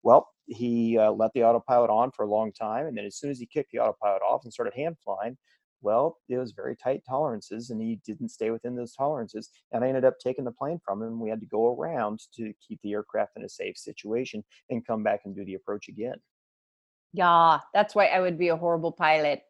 Well 0.03 0.29
he 0.47 0.99
uh, 0.99 1.13
let 1.13 1.33
the 1.33 1.45
autopilot 1.45 1.91
on 1.91 2.11
for 2.11 2.25
a 2.25 2.29
long 2.29 2.53
time 2.53 2.87
and 2.87 2.97
then 2.97 3.05
as 3.05 3.17
soon 3.17 3.31
as 3.31 3.39
he 3.39 3.47
kicked 3.47 3.71
the 3.71 3.79
autopilot 3.79 4.23
off 4.23 4.43
and 4.43 4.53
started 4.53 4.75
hand 4.75 4.97
flying 5.05 5.37
well 5.83 6.19
it 6.29 6.39
was 6.39 6.53
very 6.53 6.77
tight 6.77 7.03
tolerances 7.09 7.71
and 7.71 7.81
he 7.81 8.01
didn't 8.05 8.31
stay 8.31 8.51
within 8.51 8.77
those 8.77 8.95
tolerances 8.95 9.51
and 9.73 9.85
i 9.85 9.89
ended 9.89 10.05
up 10.05 10.19
taking 10.19 10.45
the 10.45 10.53
plane 10.53 10.81
from 10.85 11.03
him 11.03 11.21
we 11.21 11.31
had 11.31 11.41
to 11.41 11.47
go 11.47 11.75
around 11.75 12.21
to 12.35 12.53
keep 12.67 12.81
the 12.83 12.93
aircraft 12.93 13.33
in 13.37 13.45
a 13.45 13.49
safe 13.49 13.77
situation 13.77 14.43
and 14.71 14.87
come 14.87 15.03
back 15.03 15.21
and 15.25 15.35
do 15.37 15.45
the 15.45 15.55
approach 15.55 15.89
again 15.89 16.17
Yeah, 17.13 17.61
that's 17.73 17.95
why 17.95 18.07
I 18.07 18.21
would 18.21 18.39
be 18.39 18.49
a 18.49 18.57
horrible 18.57 18.93
pilot. 18.93 19.43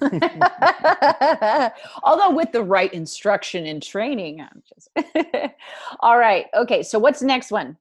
Although 2.02 2.30
with 2.30 2.52
the 2.52 2.62
right 2.62 2.92
instruction 2.92 3.66
and 3.66 3.82
training, 3.82 4.40
I'm 4.40 4.62
just 4.68 4.88
all 6.00 6.18
right. 6.18 6.46
Okay, 6.54 6.82
so 6.82 6.98
what's 6.98 7.20
the 7.20 7.26
next 7.26 7.50
one? 7.50 7.76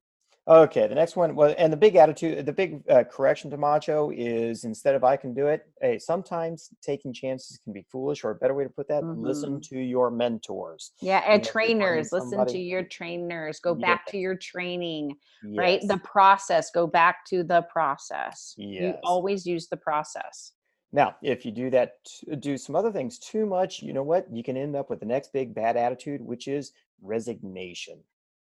Okay, 0.46 0.88
the 0.88 0.96
next 0.96 1.16
one 1.16 1.36
was, 1.36 1.54
and 1.58 1.72
the 1.72 1.78
big 1.78 1.96
attitude, 1.96 2.46
the 2.46 2.52
big 2.52 2.84
uh, 2.90 3.06
correction 3.06 3.50
to 3.52 3.56
macho 3.56 4.12
is 4.14 4.66
instead 4.66 4.94
of 4.94 5.02
I 5.02 5.16
can 5.16 5.34
do 5.34 5.48
it, 5.48 5.66
hey, 5.82 5.98
sometimes 5.98 6.70
taking 6.82 7.14
chances 7.14 7.58
can 7.64 7.72
be 7.72 7.86
foolish, 7.90 8.26
or 8.26 8.32
a 8.32 8.36
better 8.36 8.54
way 8.54 8.66
to 8.66 8.70
put 8.70 8.90
that, 8.90 9.06
listen 9.06 9.62
to 9.62 9.80
your 9.80 10.12
mentors. 10.12 10.92
Yeah, 11.00 11.24
and 11.26 11.42
you're 11.42 11.52
trainers, 11.52 12.12
listen 12.12 12.46
to 12.46 12.58
your 12.58 12.84
trainers. 12.84 13.62
Go 13.62 13.74
back 13.74 14.06
to 14.08 14.18
your 14.18 14.36
training, 14.36 15.16
right? 15.56 15.80
The 15.88 16.00
process, 16.00 16.72
go 16.72 16.88
back 16.88 17.26
to 17.28 17.44
the 17.44 17.62
process. 17.72 18.54
Yes. 18.58 18.82
You 18.82 18.94
always 19.06 19.46
use 19.46 19.70
the 19.70 19.78
process. 19.78 20.52
Now, 20.92 21.16
if 21.24 21.46
you 21.46 21.52
do 21.52 21.70
that, 21.70 21.94
do 22.40 22.58
some 22.58 22.76
other 22.76 22.92
things 22.92 23.18
too 23.18 23.46
much, 23.46 23.82
you 23.82 23.94
know 23.94 24.04
what? 24.04 24.28
You 24.32 24.44
can 24.44 24.58
end 24.58 24.76
up 24.76 24.90
with 24.90 25.00
the 25.00 25.06
next 25.06 25.32
big 25.32 25.56
bad 25.56 25.78
attitude, 25.78 26.22
which 26.22 26.50
is 26.50 26.74
resignation. 27.02 28.00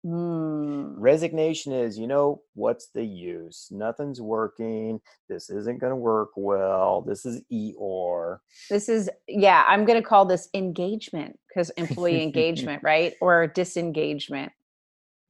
Mm. 0.04 0.94
Resignation 0.96 1.72
is, 1.72 1.98
you 1.98 2.06
know, 2.06 2.42
what's 2.54 2.88
the 2.88 3.04
use? 3.04 3.68
Nothing's 3.70 4.20
working. 4.20 5.00
This 5.28 5.50
isn't 5.50 5.78
going 5.78 5.90
to 5.90 5.96
work 5.96 6.30
well. 6.36 7.02
This 7.02 7.26
is 7.26 7.42
Eeyore. 7.52 8.38
This 8.70 8.88
is, 8.88 9.10
yeah, 9.28 9.64
I'm 9.68 9.84
going 9.84 10.00
to 10.00 10.08
call 10.08 10.24
this 10.24 10.48
engagement 10.54 11.38
because 11.48 11.70
employee 11.70 12.22
engagement, 12.22 12.82
right? 12.82 13.14
Or 13.20 13.46
disengagement. 13.46 14.52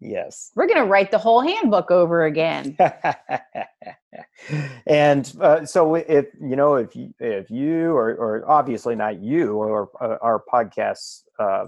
Yes. 0.01 0.51
We're 0.55 0.67
going 0.67 0.79
to 0.79 0.87
write 0.87 1.11
the 1.11 1.19
whole 1.19 1.43
handbook 1.43 1.91
over 1.91 2.25
again. 2.25 2.77
and 4.87 5.33
uh, 5.41 5.67
so 5.67 5.97
if 5.97 6.27
you 6.41 6.57
know 6.57 6.77
if 6.77 6.97
you 6.97 7.13
if 7.21 7.51
you 7.51 7.95
or, 7.95 8.15
or 8.15 8.51
obviously 8.51 8.97
not 8.97 9.23
you 9.23 9.57
or 9.57 9.91
uh, 10.01 10.17
our 10.23 10.43
podcasts 10.51 11.25
uh, 11.39 11.67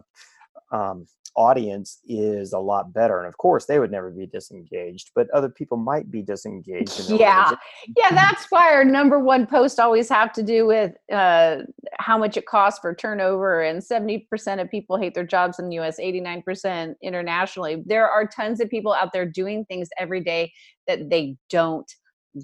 um, 0.73 1.07
audience 1.35 2.01
is 2.07 2.53
a 2.53 2.59
lot 2.59 2.93
better. 2.93 3.19
And 3.19 3.27
of 3.27 3.37
course, 3.39 3.67
they 3.67 3.79
would 3.79 3.91
never 3.91 4.11
be 4.11 4.27
disengaged, 4.27 5.11
but 5.15 5.31
other 5.31 5.49
people 5.49 5.77
might 5.77 6.11
be 6.11 6.23
disengaged. 6.23 7.09
yeah, 7.09 7.53
yeah. 7.97 8.11
That's 8.11 8.47
why 8.51 8.73
our 8.73 8.85
number 8.85 9.19
one 9.19 9.47
post 9.47 9.81
always 9.81 10.09
have 10.09 10.33
to 10.35 10.43
do 10.43 10.67
with 10.67 10.93
uh, 11.11 11.59
how 11.99 12.19
much 12.19 12.37
it 12.37 12.47
costs 12.47 12.81
for 12.81 12.95
turnover. 12.95 13.63
And 13.63 13.83
seventy 13.83 14.27
percent 14.31 14.61
of 14.61 14.71
people 14.71 14.99
hate 14.99 15.15
their 15.15 15.27
jobs 15.27 15.59
in 15.59 15.69
the 15.69 15.77
U.S. 15.77 15.99
Eighty 15.99 16.21
nine 16.21 16.43
percent 16.43 16.97
internationally. 17.03 17.83
There 17.87 18.09
are 18.09 18.27
tons 18.27 18.61
of 18.61 18.69
people 18.69 18.93
out 18.93 19.13
there 19.13 19.27
doing 19.27 19.65
things 19.67 19.89
every 19.99 20.21
day 20.21 20.53
that 20.87 21.11
they 21.11 21.37
don't 21.49 21.91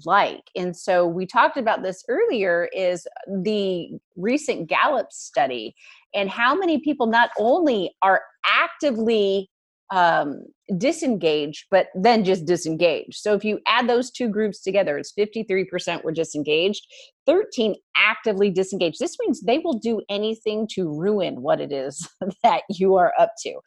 like 0.05 0.43
and 0.55 0.75
so 0.77 1.07
we 1.07 1.25
talked 1.25 1.57
about 1.57 1.81
this 1.81 2.03
earlier 2.09 2.69
is 2.73 3.07
the 3.43 3.89
recent 4.15 4.69
gallup 4.69 5.11
study 5.11 5.75
and 6.13 6.29
how 6.29 6.55
many 6.55 6.79
people 6.79 7.07
not 7.07 7.31
only 7.39 7.95
are 8.01 8.21
actively 8.45 9.49
um, 9.91 10.43
disengaged, 10.77 11.65
but 11.71 11.87
then 11.95 12.23
just 12.23 12.45
disengaged. 12.45 13.15
So 13.15 13.33
if 13.33 13.43
you 13.43 13.59
add 13.67 13.89
those 13.89 14.11
two 14.11 14.27
groups 14.29 14.61
together, 14.61 14.97
it's 14.97 15.13
53% 15.17 16.03
were 16.03 16.11
disengaged, 16.11 16.85
13 17.25 17.75
actively 17.95 18.51
disengaged. 18.51 18.99
This 18.99 19.17
means 19.19 19.41
they 19.41 19.59
will 19.59 19.79
do 19.79 20.01
anything 20.09 20.67
to 20.75 20.89
ruin 20.89 21.41
what 21.41 21.59
it 21.59 21.71
is 21.71 22.07
that 22.43 22.63
you 22.69 22.95
are 22.95 23.13
up 23.19 23.33
to. 23.43 23.59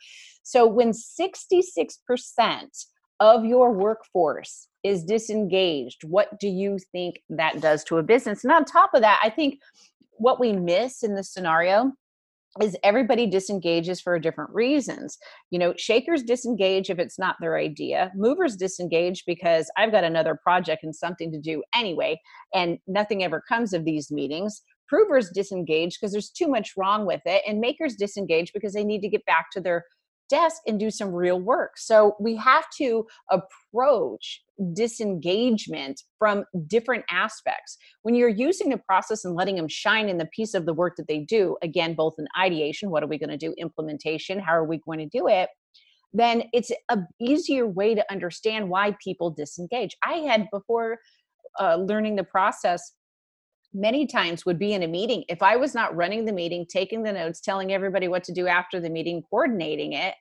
So 0.45 0.67
when 0.67 0.93
66% 0.93 1.67
of 3.23 3.45
your 3.45 3.71
workforce 3.71 4.67
is 4.83 5.05
disengaged, 5.05 6.03
what 6.03 6.41
do 6.41 6.49
you 6.49 6.77
think 6.91 7.21
that 7.31 7.61
does 7.61 7.85
to 7.85 7.99
a 7.99 8.03
business? 8.03 8.43
And 8.43 8.53
on 8.53 8.65
top 8.65 8.91
of 8.95 9.01
that, 9.03 9.21
I 9.23 9.31
think 9.31 9.61
what 10.15 10.41
we 10.41 10.53
miss 10.53 11.05
in 11.05 11.15
this 11.15 11.33
scenario 11.33 11.93
is 12.61 12.77
everybody 12.83 13.29
disengages 13.29 14.01
for 14.01 14.19
different 14.19 14.51
reasons. 14.53 15.19
You 15.51 15.61
know, 15.61 15.73
shakers 15.77 16.25
disengage 16.25 16.91
if 16.91 16.99
it's 16.99 17.17
not 17.17 17.37
their 17.41 17.57
idea. 17.57 18.11
Movers 18.17 18.57
disengage 18.57 19.23
because 19.25 19.71
I've 19.77 19.93
got 19.93 20.03
another 20.03 20.37
project 20.43 20.83
and 20.83 20.95
something 20.95 21.31
to 21.31 21.39
do 21.39 21.63
anyway, 21.77 22.21
and 22.53 22.79
nothing 22.89 23.23
ever 23.23 23.41
comes 23.49 23.73
of 23.73 23.85
these 23.85 24.11
meetings. 24.11 24.63
Provers 24.89 25.31
disengage 25.31 25.97
because 25.99 26.11
there's 26.11 26.29
too 26.29 26.49
much 26.49 26.73
wrong 26.77 27.07
with 27.07 27.23
it, 27.25 27.43
and 27.47 27.61
makers 27.61 27.95
disengage 27.95 28.53
because 28.53 28.75
they 28.75 28.85
need 28.85 29.01
to 29.03 29.09
get 29.09 29.25
back 29.27 29.47
to 29.53 29.61
their 29.61 29.85
desk 30.33 30.63
and 30.67 30.81
do 30.81 30.91
some 30.91 31.13
real 31.13 31.39
work. 31.39 31.73
So 31.77 32.17
we 32.19 32.35
have 32.37 32.65
to 32.79 33.07
approach 33.31 34.43
disengagement 34.73 36.01
from 36.19 36.45
different 36.67 37.05
aspects. 37.11 37.77
When 38.03 38.15
you're 38.15 38.29
using 38.49 38.71
the 38.71 38.79
process 38.79 39.27
and 39.27 39.35
letting 39.35 39.57
them 39.57 39.69
shine 39.69 40.09
in 40.09 40.17
the 40.17 40.31
piece 40.35 40.55
of 40.55 40.65
the 40.65 40.73
work 40.73 40.95
that 40.97 41.07
they 41.07 41.21
do, 41.21 41.57
again, 41.63 41.95
both 41.95 42.15
in 42.19 42.27
ideation, 42.41 42.91
what 42.91 43.03
are 43.03 43.09
we 43.09 43.19
going 43.19 43.37
to 43.37 43.37
do, 43.37 43.55
implementation, 43.59 44.39
how 44.39 44.53
are 44.53 44.65
we 44.65 44.79
going 44.79 45.01
to 45.01 45.19
do 45.19 45.29
it? 45.29 45.51
Then 46.15 46.45
it's 46.55 46.73
a 46.89 46.99
easier 47.21 47.67
way 47.67 47.95
to 47.95 48.05
understand 48.11 48.71
why 48.71 48.97
people 49.05 49.31
disengage. 49.31 49.97
I 50.03 50.15
had 50.29 50.49
before 50.51 50.99
uh, 51.61 51.77
learning 51.77 52.17
the 52.17 52.25
process 52.25 52.93
many 53.75 54.07
times 54.07 54.45
would 54.45 54.59
be 54.59 54.73
in 54.73 54.83
a 54.83 54.89
meeting. 54.89 55.25
If 55.29 55.43
I 55.43 55.57
was 55.57 55.75
not 55.75 55.95
running 55.97 56.25
the 56.25 56.33
meeting, 56.33 56.67
taking 56.69 57.03
the 57.03 57.13
notes, 57.13 57.41
telling 57.41 57.73
everybody 57.73 58.09
what 58.09 58.25
to 58.25 58.33
do 58.33 58.47
after 58.47 58.81
the 58.81 58.91
meeting, 58.91 59.23
coordinating 59.31 59.93
it, 59.93 60.15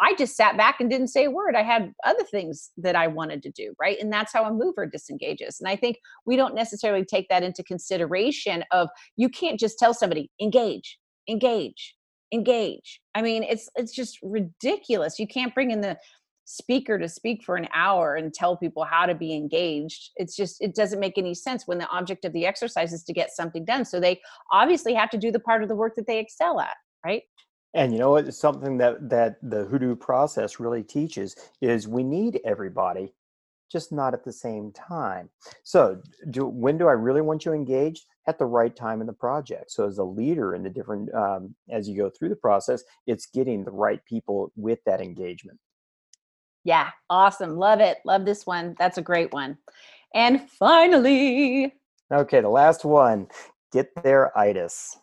I 0.00 0.14
just 0.14 0.36
sat 0.36 0.56
back 0.56 0.80
and 0.80 0.90
didn't 0.90 1.08
say 1.08 1.24
a 1.24 1.30
word. 1.30 1.54
I 1.54 1.62
had 1.62 1.92
other 2.04 2.24
things 2.24 2.70
that 2.76 2.96
I 2.96 3.06
wanted 3.06 3.42
to 3.44 3.50
do, 3.50 3.74
right? 3.80 3.96
And 3.98 4.12
that's 4.12 4.32
how 4.32 4.44
a 4.44 4.52
mover 4.52 4.86
disengages. 4.86 5.58
And 5.60 5.68
I 5.68 5.76
think 5.76 5.98
we 6.26 6.36
don't 6.36 6.54
necessarily 6.54 7.04
take 7.04 7.28
that 7.30 7.42
into 7.42 7.62
consideration 7.62 8.64
of 8.72 8.88
you 9.16 9.28
can't 9.28 9.58
just 9.58 9.78
tell 9.78 9.94
somebody 9.94 10.30
engage, 10.40 10.98
engage, 11.28 11.94
engage. 12.32 13.00
I 13.14 13.22
mean, 13.22 13.42
it's 13.42 13.70
it's 13.74 13.94
just 13.94 14.18
ridiculous. 14.22 15.18
You 15.18 15.26
can't 15.26 15.54
bring 15.54 15.70
in 15.70 15.80
the 15.80 15.96
speaker 16.46 16.98
to 16.98 17.08
speak 17.08 17.42
for 17.44 17.56
an 17.56 17.68
hour 17.74 18.14
and 18.14 18.32
tell 18.32 18.56
people 18.56 18.84
how 18.84 19.04
to 19.04 19.14
be 19.14 19.34
engaged 19.34 20.10
it's 20.16 20.34
just 20.34 20.62
it 20.62 20.74
doesn't 20.74 21.00
make 21.00 21.18
any 21.18 21.34
sense 21.34 21.66
when 21.66 21.76
the 21.76 21.88
object 21.88 22.24
of 22.24 22.32
the 22.32 22.46
exercise 22.46 22.92
is 22.92 23.04
to 23.04 23.12
get 23.12 23.30
something 23.30 23.64
done 23.64 23.84
so 23.84 24.00
they 24.00 24.20
obviously 24.52 24.94
have 24.94 25.10
to 25.10 25.18
do 25.18 25.30
the 25.30 25.40
part 25.40 25.62
of 25.62 25.68
the 25.68 25.74
work 25.74 25.94
that 25.96 26.06
they 26.06 26.18
excel 26.18 26.60
at 26.60 26.76
right? 27.06 27.22
And 27.74 27.92
you 27.92 27.98
know 27.98 28.10
what 28.10 28.32
something 28.34 28.78
that 28.78 29.08
that 29.08 29.36
the 29.42 29.64
hoodoo 29.64 29.96
process 29.96 30.58
really 30.58 30.82
teaches 30.82 31.36
is 31.60 31.86
we 31.86 32.02
need 32.02 32.40
everybody 32.44 33.12
just 33.70 33.92
not 33.92 34.14
at 34.14 34.24
the 34.24 34.32
same 34.32 34.72
time. 34.72 35.28
So 35.64 36.00
do 36.30 36.46
when 36.46 36.78
do 36.78 36.88
i 36.88 36.92
really 36.92 37.20
want 37.20 37.44
you 37.44 37.52
engaged? 37.52 38.04
At 38.28 38.38
the 38.38 38.46
right 38.46 38.74
time 38.74 39.00
in 39.00 39.06
the 39.06 39.12
project. 39.12 39.70
So 39.70 39.86
as 39.86 39.98
a 39.98 40.04
leader 40.04 40.54
in 40.56 40.64
the 40.64 40.70
different 40.70 41.14
um, 41.14 41.54
as 41.70 41.88
you 41.88 41.96
go 41.96 42.10
through 42.10 42.30
the 42.30 42.36
process 42.36 42.82
it's 43.06 43.26
getting 43.26 43.64
the 43.64 43.70
right 43.70 44.04
people 44.04 44.52
with 44.56 44.80
that 44.86 45.00
engagement 45.00 45.58
yeah, 46.66 46.90
awesome. 47.08 47.56
Love 47.56 47.78
it. 47.78 47.98
Love 48.04 48.24
this 48.24 48.44
one. 48.44 48.74
That's 48.76 48.98
a 48.98 49.02
great 49.02 49.32
one. 49.32 49.56
And 50.12 50.50
finally, 50.50 51.72
okay, 52.12 52.40
the 52.40 52.48
last 52.48 52.84
one 52.84 53.28
get 53.72 53.90
there 54.02 54.36
itis. 54.36 54.96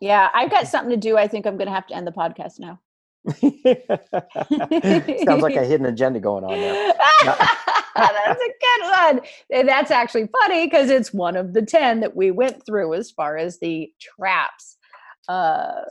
Yeah, 0.00 0.28
I've 0.32 0.50
got 0.50 0.68
something 0.68 0.90
to 0.90 0.96
do. 0.96 1.18
I 1.18 1.26
think 1.26 1.44
I'm 1.44 1.56
going 1.56 1.66
to 1.66 1.74
have 1.74 1.88
to 1.88 1.96
end 1.96 2.06
the 2.06 2.12
podcast 2.12 2.60
now. 2.60 2.78
Sounds 5.24 5.42
like 5.42 5.56
a 5.56 5.64
hidden 5.64 5.86
agenda 5.86 6.20
going 6.20 6.44
on 6.44 6.52
there. 6.52 6.94
that's 7.96 8.40
a 8.40 8.52
good 8.60 8.82
one. 8.82 9.20
And 9.52 9.68
that's 9.68 9.90
actually 9.90 10.28
funny 10.40 10.66
because 10.66 10.88
it's 10.88 11.12
one 11.12 11.36
of 11.36 11.52
the 11.52 11.62
10 11.62 11.98
that 11.98 12.14
we 12.14 12.30
went 12.30 12.64
through 12.64 12.94
as 12.94 13.10
far 13.10 13.36
as 13.36 13.58
the 13.58 13.90
traps 13.98 14.76
uh, 15.28 15.82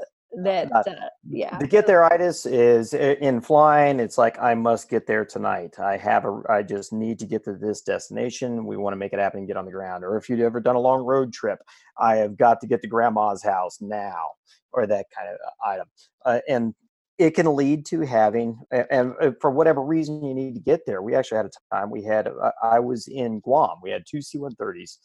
that 0.43 0.69
uh, 0.75 0.83
yeah. 1.27 1.57
to 1.57 1.67
get 1.67 1.87
there 1.87 2.03
itis 2.11 2.45
is 2.45 2.93
in 2.93 3.39
flying 3.39 3.99
it's 3.99 4.17
like 4.17 4.37
i 4.39 4.53
must 4.53 4.89
get 4.89 5.07
there 5.07 5.25
tonight. 5.25 5.79
I 5.79 5.97
have 5.97 6.25
a 6.25 6.41
i 6.49 6.61
just 6.61 6.91
need 6.91 7.17
to 7.19 7.25
get 7.25 7.43
to 7.45 7.53
this 7.53 7.81
destination. 7.81 8.65
We 8.65 8.77
want 8.77 8.93
to 8.93 8.97
make 8.97 9.13
it 9.13 9.19
happen 9.19 9.39
and 9.39 9.47
get 9.47 9.57
on 9.57 9.65
the 9.65 9.71
ground. 9.71 10.03
Or 10.03 10.17
if 10.17 10.29
you've 10.29 10.41
ever 10.41 10.59
done 10.59 10.75
a 10.75 10.79
long 10.79 11.01
road 11.01 11.33
trip 11.33 11.59
i 11.97 12.15
have 12.17 12.37
got 12.37 12.59
to 12.61 12.67
get 12.67 12.81
to 12.81 12.87
grandma's 12.87 13.41
house 13.43 13.79
now 13.81 14.31
or 14.73 14.85
that 14.85 15.05
kind 15.15 15.29
of 15.29 15.35
uh, 15.35 15.69
item. 15.69 15.87
Uh, 16.25 16.39
and 16.47 16.75
it 17.17 17.31
can 17.31 17.55
lead 17.55 17.85
to 17.87 18.01
having 18.01 18.59
and 18.71 19.13
uh, 19.21 19.31
for 19.41 19.49
whatever 19.49 19.81
reason 19.81 20.23
you 20.23 20.33
need 20.33 20.53
to 20.53 20.59
get 20.59 20.81
there 20.85 21.01
we 21.01 21.15
actually 21.15 21.37
had 21.37 21.45
a 21.47 21.75
time 21.75 21.89
we 21.89 22.03
had 22.03 22.27
uh, 22.27 22.51
i 22.61 22.79
was 22.79 23.07
in 23.07 23.39
guam. 23.39 23.77
We 23.81 23.91
had 23.91 24.03
two 24.05 24.21
c-130s 24.21 24.97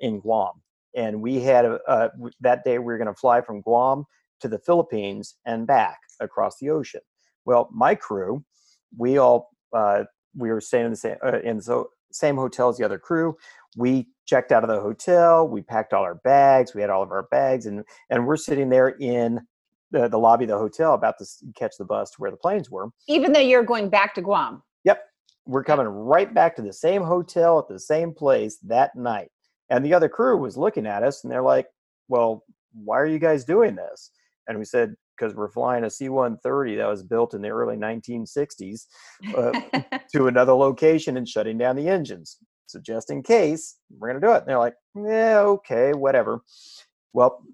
in 0.00 0.20
guam. 0.20 0.52
And 0.96 1.20
we 1.20 1.40
had 1.40 1.64
a, 1.64 1.80
uh, 1.88 2.08
that 2.40 2.62
day 2.64 2.78
we 2.78 2.84
were 2.84 2.98
going 2.98 3.08
to 3.08 3.20
fly 3.20 3.40
from 3.40 3.62
guam 3.62 4.04
to 4.44 4.48
the 4.48 4.58
Philippines 4.58 5.36
and 5.46 5.66
back 5.66 5.98
across 6.20 6.58
the 6.58 6.68
ocean. 6.68 7.00
Well, 7.46 7.70
my 7.72 7.94
crew, 7.94 8.44
we 8.96 9.16
all 9.16 9.50
uh, 9.74 10.04
we 10.36 10.50
were 10.50 10.60
staying 10.60 10.84
in 10.84 10.90
the 10.90 10.96
same 10.96 11.16
uh, 11.24 11.40
in 11.40 11.56
the 11.56 11.84
same 12.12 12.36
hotel 12.36 12.68
as 12.68 12.76
the 12.76 12.84
other 12.84 12.98
crew. 12.98 13.36
We 13.76 14.06
checked 14.26 14.52
out 14.52 14.62
of 14.62 14.68
the 14.68 14.80
hotel. 14.80 15.48
We 15.48 15.62
packed 15.62 15.94
all 15.94 16.02
our 16.02 16.16
bags. 16.16 16.74
We 16.74 16.82
had 16.82 16.90
all 16.90 17.02
of 17.02 17.10
our 17.10 17.24
bags, 17.30 17.64
and 17.64 17.84
and 18.10 18.26
we're 18.26 18.36
sitting 18.36 18.68
there 18.68 18.90
in 19.00 19.40
the, 19.92 20.08
the 20.08 20.18
lobby 20.18 20.44
of 20.44 20.50
the 20.50 20.58
hotel 20.58 20.92
about 20.92 21.14
to 21.20 21.26
catch 21.56 21.72
the 21.78 21.86
bus 21.86 22.10
to 22.10 22.16
where 22.18 22.30
the 22.30 22.36
planes 22.36 22.70
were. 22.70 22.90
Even 23.08 23.32
though 23.32 23.40
you're 23.40 23.62
going 23.62 23.88
back 23.88 24.14
to 24.16 24.22
Guam. 24.22 24.62
Yep, 24.84 25.02
we're 25.46 25.64
coming 25.64 25.86
right 25.86 26.32
back 26.34 26.54
to 26.56 26.62
the 26.62 26.72
same 26.72 27.02
hotel 27.02 27.58
at 27.58 27.68
the 27.68 27.80
same 27.80 28.12
place 28.12 28.58
that 28.58 28.94
night. 28.94 29.30
And 29.70 29.82
the 29.82 29.94
other 29.94 30.10
crew 30.10 30.36
was 30.36 30.58
looking 30.58 30.86
at 30.86 31.02
us, 31.02 31.24
and 31.24 31.32
they're 31.32 31.42
like, 31.42 31.68
"Well, 32.08 32.44
why 32.74 33.00
are 33.00 33.06
you 33.06 33.18
guys 33.18 33.46
doing 33.46 33.74
this?" 33.74 34.10
And 34.46 34.58
we 34.58 34.64
said, 34.64 34.94
because 35.16 35.34
we're 35.34 35.50
flying 35.50 35.84
a 35.84 35.90
C 35.90 36.08
130 36.08 36.76
that 36.76 36.88
was 36.88 37.02
built 37.02 37.34
in 37.34 37.42
the 37.42 37.48
early 37.48 37.76
1960s 37.76 38.86
uh, 39.36 39.60
to 40.12 40.26
another 40.26 40.52
location 40.52 41.16
and 41.16 41.28
shutting 41.28 41.58
down 41.58 41.76
the 41.76 41.88
engines. 41.88 42.38
So, 42.66 42.80
just 42.80 43.10
in 43.10 43.22
case, 43.22 43.76
we're 43.90 44.08
going 44.08 44.20
to 44.20 44.26
do 44.26 44.32
it. 44.32 44.38
And 44.38 44.48
they're 44.48 44.58
like, 44.58 44.74
yeah, 44.96 45.40
okay, 45.40 45.92
whatever. 45.92 46.40
Well, 47.12 47.44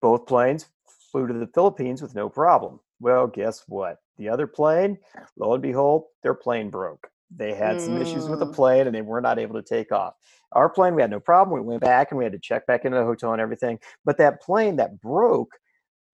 both 0.00 0.26
planes 0.26 0.66
flew 1.10 1.26
to 1.26 1.34
the 1.34 1.48
Philippines 1.54 2.02
with 2.02 2.14
no 2.14 2.28
problem. 2.28 2.80
Well, 3.00 3.26
guess 3.26 3.64
what? 3.66 3.96
The 4.18 4.28
other 4.28 4.46
plane, 4.46 4.98
lo 5.36 5.54
and 5.54 5.62
behold, 5.62 6.04
their 6.22 6.34
plane 6.34 6.70
broke. 6.70 7.08
They 7.34 7.54
had 7.54 7.80
some 7.80 8.00
issues 8.00 8.28
with 8.28 8.40
the 8.40 8.46
mm. 8.46 8.54
plane 8.54 8.86
and 8.86 8.94
they 8.94 9.00
were 9.00 9.20
not 9.20 9.38
able 9.38 9.54
to 9.54 9.62
take 9.62 9.90
off. 9.90 10.14
Our 10.52 10.68
plane, 10.68 10.94
we 10.94 11.00
had 11.02 11.10
no 11.10 11.20
problem. 11.20 11.58
We 11.58 11.66
went 11.66 11.80
back 11.80 12.10
and 12.10 12.18
we 12.18 12.24
had 12.24 12.32
to 12.32 12.38
check 12.38 12.66
back 12.66 12.84
into 12.84 12.98
the 12.98 13.04
hotel 13.04 13.32
and 13.32 13.40
everything. 13.40 13.78
But 14.04 14.18
that 14.18 14.42
plane 14.42 14.76
that 14.76 15.00
broke 15.00 15.50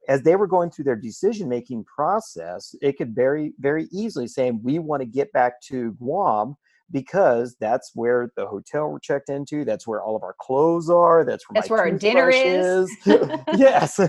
as 0.08 0.22
they 0.22 0.36
were 0.36 0.46
going 0.46 0.70
through 0.70 0.86
their 0.86 0.96
decision 0.96 1.48
making 1.48 1.84
process, 1.84 2.74
it 2.80 2.96
could 2.96 3.14
very, 3.14 3.52
very 3.60 3.88
easily 3.92 4.26
say, 4.26 4.50
we 4.50 4.78
want 4.78 5.02
to 5.02 5.06
get 5.06 5.30
back 5.32 5.60
to 5.62 5.92
Guam 5.92 6.56
because 6.90 7.54
that's 7.60 7.92
where 7.94 8.32
the 8.34 8.46
hotel 8.46 8.88
we're 8.88 8.98
checked 8.98 9.28
into. 9.28 9.66
That's 9.66 9.86
where 9.86 10.02
all 10.02 10.16
of 10.16 10.22
our 10.22 10.34
clothes 10.40 10.88
are. 10.88 11.24
That's 11.24 11.44
where, 11.48 11.54
that's 11.54 11.68
where 11.68 11.80
our 11.80 11.90
dinner 11.90 12.30
is. 12.30 12.90
is. 13.04 13.06
yes. 13.58 14.00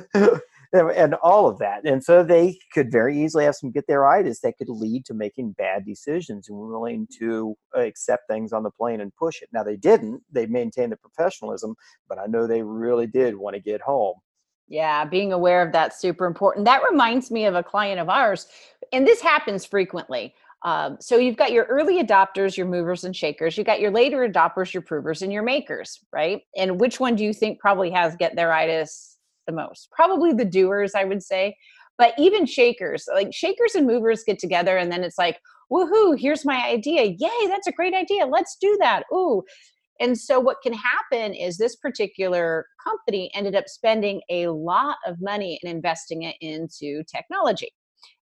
and 0.72 1.16
all 1.16 1.48
of 1.48 1.58
that. 1.60 1.84
And 1.84 2.02
so 2.02 2.24
they 2.24 2.58
could 2.74 2.90
very 2.90 3.22
easily 3.22 3.44
have 3.44 3.56
some 3.56 3.70
get 3.72 3.86
there 3.88 4.08
itis 4.08 4.40
that 4.42 4.58
could 4.58 4.70
lead 4.70 5.04
to 5.06 5.14
making 5.14 5.52
bad 5.58 5.86
decisions 5.86 6.48
and 6.48 6.58
willing 6.58 7.10
to 7.20 7.56
accept 7.76 8.30
things 8.30 8.54
on 8.54 8.64
the 8.64 8.72
plane 8.72 9.02
and 9.02 9.14
push 9.16 9.42
it. 9.42 9.50
Now 9.52 9.64
they 9.64 9.76
didn't. 9.76 10.22
They 10.32 10.46
maintained 10.46 10.94
the 10.94 10.98
professionalism, 10.98 11.76
but 12.08 12.20
I 12.20 12.28
know 12.28 12.48
they 12.48 12.62
really 12.62 13.08
did 13.08 13.36
want 13.36 13.56
to 13.56 13.62
get 13.62 13.82
home 13.82 14.16
Yeah, 14.70 15.04
being 15.04 15.34
aware 15.34 15.64
of 15.64 15.72
that's 15.72 16.00
super 16.00 16.26
important. 16.26 16.66
That 16.66 16.84
reminds 16.90 17.32
me 17.32 17.46
of 17.46 17.56
a 17.56 17.64
client 17.64 18.00
of 18.00 18.08
ours, 18.08 18.48
and 18.94 19.06
this 19.06 19.20
happens 19.20 19.66
frequently. 19.66 20.34
Um, 20.64 20.98
so 21.00 21.18
you've 21.18 21.38
got 21.38 21.52
your 21.52 21.66
early 21.66 22.04
adopters, 22.04 22.56
your 22.56 22.68
movers 22.68 23.04
and 23.04 23.16
shakers. 23.16 23.58
You 23.58 23.64
got 23.64 23.80
your 23.80 23.92
later 23.92 24.28
adopters, 24.28 24.74
your 24.74 24.84
provers, 24.84 25.22
and 25.22 25.34
your 25.34 25.42
makers, 25.42 26.00
right? 26.14 26.42
And 26.56 26.80
which 26.80 27.00
one 27.00 27.16
do 27.16 27.24
you 27.24 27.34
think 27.34 27.60
probably 27.60 27.90
has 27.92 28.16
get 28.18 28.36
there 28.36 28.54
itis 28.54 29.18
the 29.48 29.54
most? 29.54 29.90
Probably 29.92 30.34
the 30.34 30.46
doers, 30.46 30.94
I 30.96 31.06
would 31.06 31.24
say. 31.24 31.56
But 31.98 32.14
even 32.18 32.46
shakers, 32.46 33.08
like 33.14 33.34
shakers 33.34 33.74
and 33.76 33.88
movers 33.88 34.24
get 34.24 34.38
together, 34.38 34.78
and 34.78 34.92
then 34.92 35.04
it's 35.04 35.18
like, 35.18 35.40
woohoo! 35.72 36.20
Here's 36.20 36.46
my 36.46 36.64
idea. 36.66 37.04
Yay! 37.04 37.48
That's 37.48 37.68
a 37.68 37.72
great 37.72 37.94
idea. 37.94 38.26
Let's 38.28 38.58
do 38.62 38.78
that. 38.82 39.04
Ooh. 39.14 39.44
And 40.00 40.18
so, 40.18 40.40
what 40.40 40.62
can 40.64 40.74
happen 40.74 41.34
is 41.34 41.58
this 41.58 41.76
particular 41.76 42.66
company 42.84 43.32
ended 43.34 43.56
up 43.56 43.68
spending 43.68 44.22
a 44.30 44.48
lot 44.48 44.98
of 45.06 45.18
money 45.22 45.60
and 45.62 45.72
investing 45.72 46.24
it 46.24 46.36
into 46.42 47.04
technology 47.04 47.74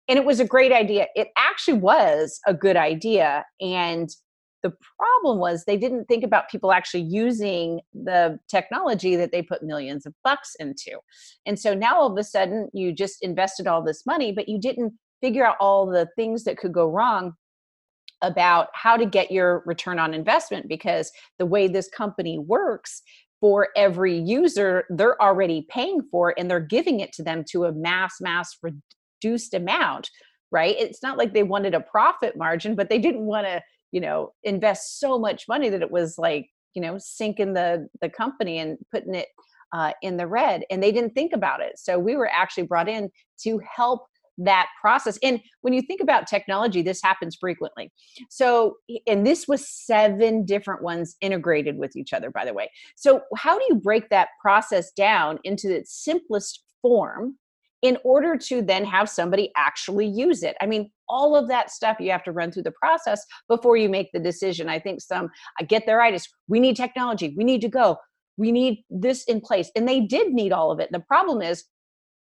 and 0.08 0.18
it 0.18 0.24
was 0.24 0.40
a 0.40 0.44
great 0.44 0.72
idea. 0.72 1.06
It 1.16 1.28
actually 1.36 1.78
was 1.78 2.40
a 2.46 2.54
good 2.54 2.76
idea. 2.76 3.44
And 3.60 4.08
the 4.62 4.72
problem 4.98 5.38
was 5.38 5.64
they 5.64 5.76
didn't 5.76 6.06
think 6.06 6.24
about 6.24 6.48
people 6.48 6.72
actually 6.72 7.02
using 7.02 7.80
the 7.92 8.38
technology 8.48 9.16
that 9.16 9.32
they 9.32 9.42
put 9.42 9.62
millions 9.62 10.06
of 10.06 10.14
bucks 10.24 10.54
into. 10.58 10.98
And 11.44 11.58
so 11.58 11.74
now 11.74 12.00
all 12.00 12.10
of 12.10 12.18
a 12.18 12.24
sudden 12.24 12.68
you 12.72 12.92
just 12.92 13.22
invested 13.22 13.66
all 13.66 13.82
this 13.82 14.06
money, 14.06 14.32
but 14.32 14.48
you 14.48 14.60
didn't 14.60 14.94
figure 15.20 15.46
out 15.46 15.56
all 15.60 15.86
the 15.86 16.08
things 16.16 16.44
that 16.44 16.58
could 16.58 16.72
go 16.72 16.88
wrong 16.88 17.34
about 18.22 18.68
how 18.74 18.96
to 18.96 19.06
get 19.06 19.30
your 19.30 19.62
return 19.66 19.98
on 19.98 20.14
investment 20.14 20.68
because 20.68 21.10
the 21.38 21.46
way 21.46 21.68
this 21.68 21.88
company 21.88 22.38
works 22.38 23.02
for 23.40 23.68
every 23.76 24.18
user 24.18 24.84
they're 24.90 25.20
already 25.20 25.66
paying 25.68 26.00
for 26.10 26.34
and 26.38 26.50
they're 26.50 26.58
giving 26.60 27.00
it 27.00 27.12
to 27.12 27.22
them 27.22 27.44
to 27.50 27.64
a 27.64 27.72
mass 27.72 28.14
mass 28.20 28.56
reduced 28.62 29.54
amount 29.54 30.10
right? 30.52 30.76
It's 30.78 31.02
not 31.02 31.18
like 31.18 31.34
they 31.34 31.42
wanted 31.42 31.74
a 31.74 31.80
profit 31.80 32.36
margin 32.36 32.74
but 32.74 32.88
they 32.88 32.98
didn't 32.98 33.26
want 33.26 33.46
to 33.46 33.62
you 33.92 34.00
know 34.00 34.32
invest 34.42 34.98
so 34.98 35.18
much 35.18 35.44
money 35.48 35.68
that 35.68 35.82
it 35.82 35.90
was 35.90 36.18
like 36.18 36.48
you 36.74 36.82
know 36.82 36.96
sinking 36.98 37.54
the 37.54 37.88
the 38.00 38.08
company 38.08 38.58
and 38.58 38.78
putting 38.90 39.14
it 39.14 39.28
uh, 39.72 39.92
in 40.02 40.16
the 40.16 40.26
red 40.26 40.62
and 40.70 40.82
they 40.82 40.92
didn't 40.92 41.14
think 41.14 41.32
about 41.32 41.60
it. 41.60 41.78
So 41.78 41.98
we 41.98 42.16
were 42.16 42.30
actually 42.32 42.64
brought 42.64 42.88
in 42.88 43.10
to 43.42 43.60
help 43.76 44.06
that 44.38 44.66
process 44.80 45.18
and 45.22 45.40
when 45.62 45.72
you 45.72 45.80
think 45.82 46.00
about 46.00 46.26
technology 46.26 46.82
this 46.82 47.00
happens 47.02 47.36
frequently 47.40 47.90
so 48.28 48.76
and 49.06 49.26
this 49.26 49.48
was 49.48 49.68
seven 49.68 50.44
different 50.44 50.82
ones 50.82 51.16
integrated 51.20 51.78
with 51.78 51.96
each 51.96 52.12
other 52.12 52.30
by 52.30 52.44
the 52.44 52.52
way 52.52 52.70
so 52.96 53.20
how 53.36 53.58
do 53.58 53.64
you 53.68 53.76
break 53.76 54.08
that 54.10 54.28
process 54.42 54.92
down 54.92 55.38
into 55.44 55.74
its 55.74 55.92
simplest 56.04 56.62
form 56.82 57.36
in 57.82 57.98
order 58.04 58.36
to 58.36 58.62
then 58.62 58.84
have 58.84 59.08
somebody 59.08 59.52
actually 59.56 60.06
use 60.06 60.42
it. 60.42 60.56
I 60.60 60.66
mean, 60.66 60.90
all 61.08 61.36
of 61.36 61.48
that 61.48 61.70
stuff 61.70 61.98
you 62.00 62.10
have 62.10 62.24
to 62.24 62.32
run 62.32 62.50
through 62.50 62.64
the 62.64 62.72
process 62.72 63.24
before 63.48 63.76
you 63.76 63.88
make 63.88 64.10
the 64.12 64.18
decision. 64.18 64.68
I 64.68 64.78
think 64.78 65.00
some 65.00 65.28
I 65.60 65.64
get 65.64 65.84
there 65.86 66.00
itis. 66.00 66.26
We 66.48 66.58
need 66.58 66.76
technology. 66.76 67.34
We 67.36 67.44
need 67.44 67.60
to 67.60 67.68
go. 67.68 67.98
We 68.38 68.50
need 68.50 68.84
this 68.90 69.24
in 69.24 69.40
place. 69.40 69.70
And 69.76 69.88
they 69.88 70.00
did 70.00 70.32
need 70.32 70.52
all 70.52 70.72
of 70.72 70.80
it. 70.80 70.90
The 70.90 71.00
problem 71.00 71.42
is 71.42 71.64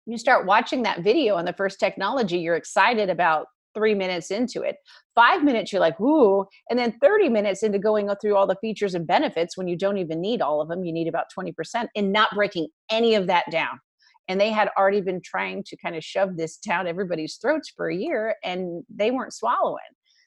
you 0.07 0.19
start 0.19 0.47
watching 0.47 0.83
that 0.83 1.03
video 1.03 1.37
on 1.37 1.45
the 1.45 1.53
first 1.53 1.81
technology, 1.81 2.39
you're 2.39 2.57
excited 2.57 3.11
about 3.11 3.47
three 3.75 3.95
minutes 3.95 4.31
into 4.31 4.63
it. 4.63 4.77
Five 5.15 5.45
minutes, 5.45 5.73
you're 5.73 5.81
like, 5.81 6.01
ooh. 6.01 6.47
And 6.71 6.79
then 6.79 6.97
30 7.03 7.29
minutes 7.29 7.63
into 7.63 7.79
going 7.79 8.09
through 8.21 8.37
all 8.37 8.47
the 8.47 8.57
features 8.61 8.95
and 8.95 9.07
benefits 9.07 9.57
when 9.57 9.69
you 9.69 9.77
don't 9.77 9.99
even 9.99 10.21
need 10.21 10.41
all 10.41 10.63
of 10.63 10.69
them, 10.69 10.85
you 10.85 10.93
need 10.93 11.09
about 11.09 11.27
20% 11.39 11.53
and 11.95 12.13
not 12.13 12.35
breaking 12.35 12.69
any 12.91 13.15
of 13.15 13.27
that 13.27 13.45
down 13.51 13.81
and 14.29 14.41
they 14.41 14.51
had 14.51 14.71
already 14.77 15.01
been 15.01 15.21
trying 15.25 15.63
to 15.65 15.77
kind 15.77 15.97
of 15.97 16.05
shove 16.05 16.37
this 16.37 16.57
down 16.57 16.87
everybody's 16.87 17.37
throats 17.37 17.73
for 17.75 17.89
a 17.89 17.97
year 17.97 18.35
and 18.45 18.83
they 18.95 19.11
weren't 19.11 19.35
swallowing 19.35 19.79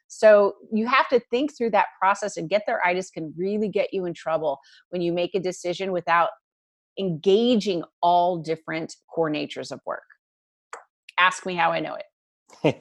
so 0.07 0.53
you 0.73 0.87
have 0.87 1.07
to 1.09 1.19
think 1.29 1.55
through 1.55 1.69
that 1.69 1.87
process 1.99 2.37
and 2.37 2.49
get 2.49 2.63
there 2.65 2.85
itis 2.85 3.09
can 3.09 3.33
really 3.37 3.69
get 3.69 3.93
you 3.93 4.05
in 4.05 4.13
trouble 4.13 4.59
when 4.89 5.01
you 5.01 5.11
make 5.11 5.35
a 5.35 5.39
decision 5.39 5.91
without 5.91 6.29
engaging 6.99 7.83
all 8.01 8.37
different 8.37 8.95
core 9.09 9.29
natures 9.29 9.71
of 9.71 9.79
work 9.85 10.03
ask 11.19 11.45
me 11.45 11.55
how 11.55 11.71
i 11.71 11.79
know 11.79 11.95
it 11.95 12.05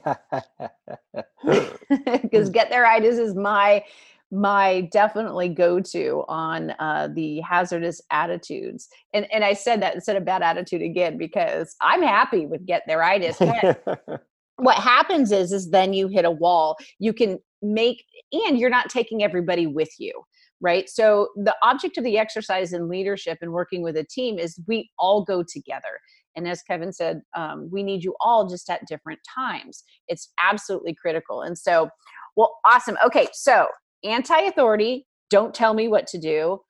because 2.23 2.51
get 2.51 2.71
there 2.71 2.85
itis 2.85 3.19
is 3.19 3.35
my 3.35 3.83
my 4.31 4.83
definitely 4.93 5.49
go 5.49 5.81
to 5.81 6.25
on 6.29 6.71
uh, 6.79 7.09
the 7.15 7.41
hazardous 7.41 8.01
attitudes. 8.11 8.89
And 9.15 9.27
and 9.33 9.45
I 9.45 9.55
said 9.55 9.81
that 9.83 9.95
instead 9.95 10.17
of 10.17 10.25
bad 10.25 10.43
attitude 10.43 10.83
again 10.83 11.17
because 11.17 11.75
I'm 11.81 12.03
happy 12.03 12.47
with 12.47 12.67
get 12.67 12.83
there 12.87 13.03
itis. 13.03 13.39
what 14.57 14.77
happens 14.77 15.33
is 15.33 15.53
is 15.53 15.71
then 15.71 15.93
you 15.93 16.09
hit 16.09 16.25
a 16.25 16.31
wall. 16.31 16.77
You 16.99 17.13
can 17.13 17.39
make 17.63 18.05
and 18.33 18.59
you're 18.59 18.71
not 18.71 18.91
taking 18.91 19.23
everybody 19.23 19.67
with 19.67 19.91
you 19.99 20.13
right? 20.61 20.89
So 20.89 21.29
the 21.37 21.55
object 21.63 21.99
of 21.99 22.05
the 22.05 22.19
exercise 22.19 22.73
in 22.73 22.89
leadership 22.89 23.39
and 23.41 23.53
working 23.53 23.83
with 23.83 23.97
a 23.97 24.05
team 24.05 24.39
is 24.39 24.61
we 24.67 24.91
all 24.99 25.25
go 25.25 25.43
together. 25.43 26.01
And 26.37 26.49
as 26.49 26.63
Kevin 26.63 26.93
said, 26.93 27.21
um, 27.37 27.69
we 27.73 27.83
need 27.83 28.05
you 28.05 28.15
all 28.21 28.49
just 28.49 28.69
at 28.71 28.87
different 28.87 29.21
times. 29.35 29.83
It's 30.07 30.33
absolutely 30.43 30.95
critical. 30.95 31.43
And 31.43 31.59
so, 31.59 31.91
well, 32.37 32.57
awesome. 32.65 32.97
Okay, 33.05 33.29
so 33.33 33.67
anti 34.05 34.41
authority, 34.43 35.07
don't 35.31 35.55
tell 35.55 35.75
me 35.75 35.89
what 35.89 36.07
to 36.09 36.19
do, 36.19 36.61